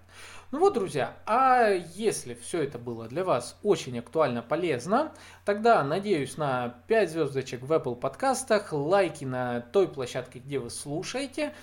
Ну 0.52 0.60
вот, 0.60 0.74
друзья, 0.74 1.16
а 1.26 1.70
если 1.70 2.34
все 2.34 2.62
это 2.62 2.78
было 2.78 3.08
для 3.08 3.24
вас 3.24 3.58
очень 3.62 3.98
актуально, 3.98 4.42
полезно, 4.42 5.12
тогда 5.44 5.82
надеюсь 5.82 6.36
на 6.36 6.76
5 6.86 7.10
звездочек 7.10 7.62
в 7.62 7.72
Apple 7.72 7.96
подкастах, 7.96 8.72
лайки 8.72 9.24
на 9.24 9.62
той 9.62 9.88
площадке, 9.88 10.38
где 10.38 10.58
вы 10.58 10.70
слушаете. 10.70 11.54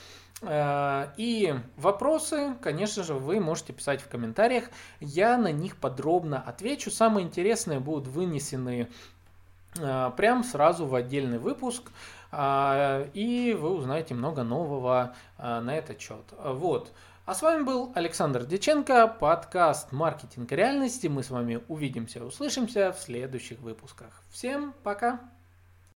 Э, 0.41 1.07
и 1.17 1.55
вопросы, 1.77 2.55
конечно 2.61 3.03
же, 3.03 3.13
вы 3.13 3.39
можете 3.39 3.73
писать 3.73 4.01
в 4.01 4.07
комментариях. 4.07 4.65
Я 4.99 5.37
на 5.37 5.51
них 5.51 5.77
подробно 5.77 6.41
отвечу. 6.41 6.91
Самые 6.91 7.25
интересные 7.25 7.79
будут 7.79 8.07
вынесены 8.07 8.89
э, 9.77 10.11
прям 10.15 10.43
сразу 10.43 10.85
в 10.85 10.95
отдельный 10.95 11.39
выпуск. 11.39 11.91
Э, 12.31 13.07
и 13.13 13.53
вы 13.53 13.71
узнаете 13.71 14.13
много 14.13 14.43
нового 14.43 15.15
на 15.37 15.75
этот 15.75 15.99
счет. 15.99 16.25
Вот. 16.37 16.91
А 17.25 17.35
с 17.35 17.43
вами 17.43 17.61
был 17.61 17.91
Александр 17.93 18.43
Деченко, 18.43 19.07
подкаст 19.07 19.91
«Маркетинг 19.91 20.51
реальности». 20.51 21.05
Мы 21.05 21.21
с 21.21 21.29
вами 21.29 21.61
увидимся, 21.67 22.25
услышимся 22.25 22.91
в 22.91 22.99
следующих 22.99 23.59
выпусках. 23.59 24.23
Всем 24.31 24.73
пока! 24.81 25.19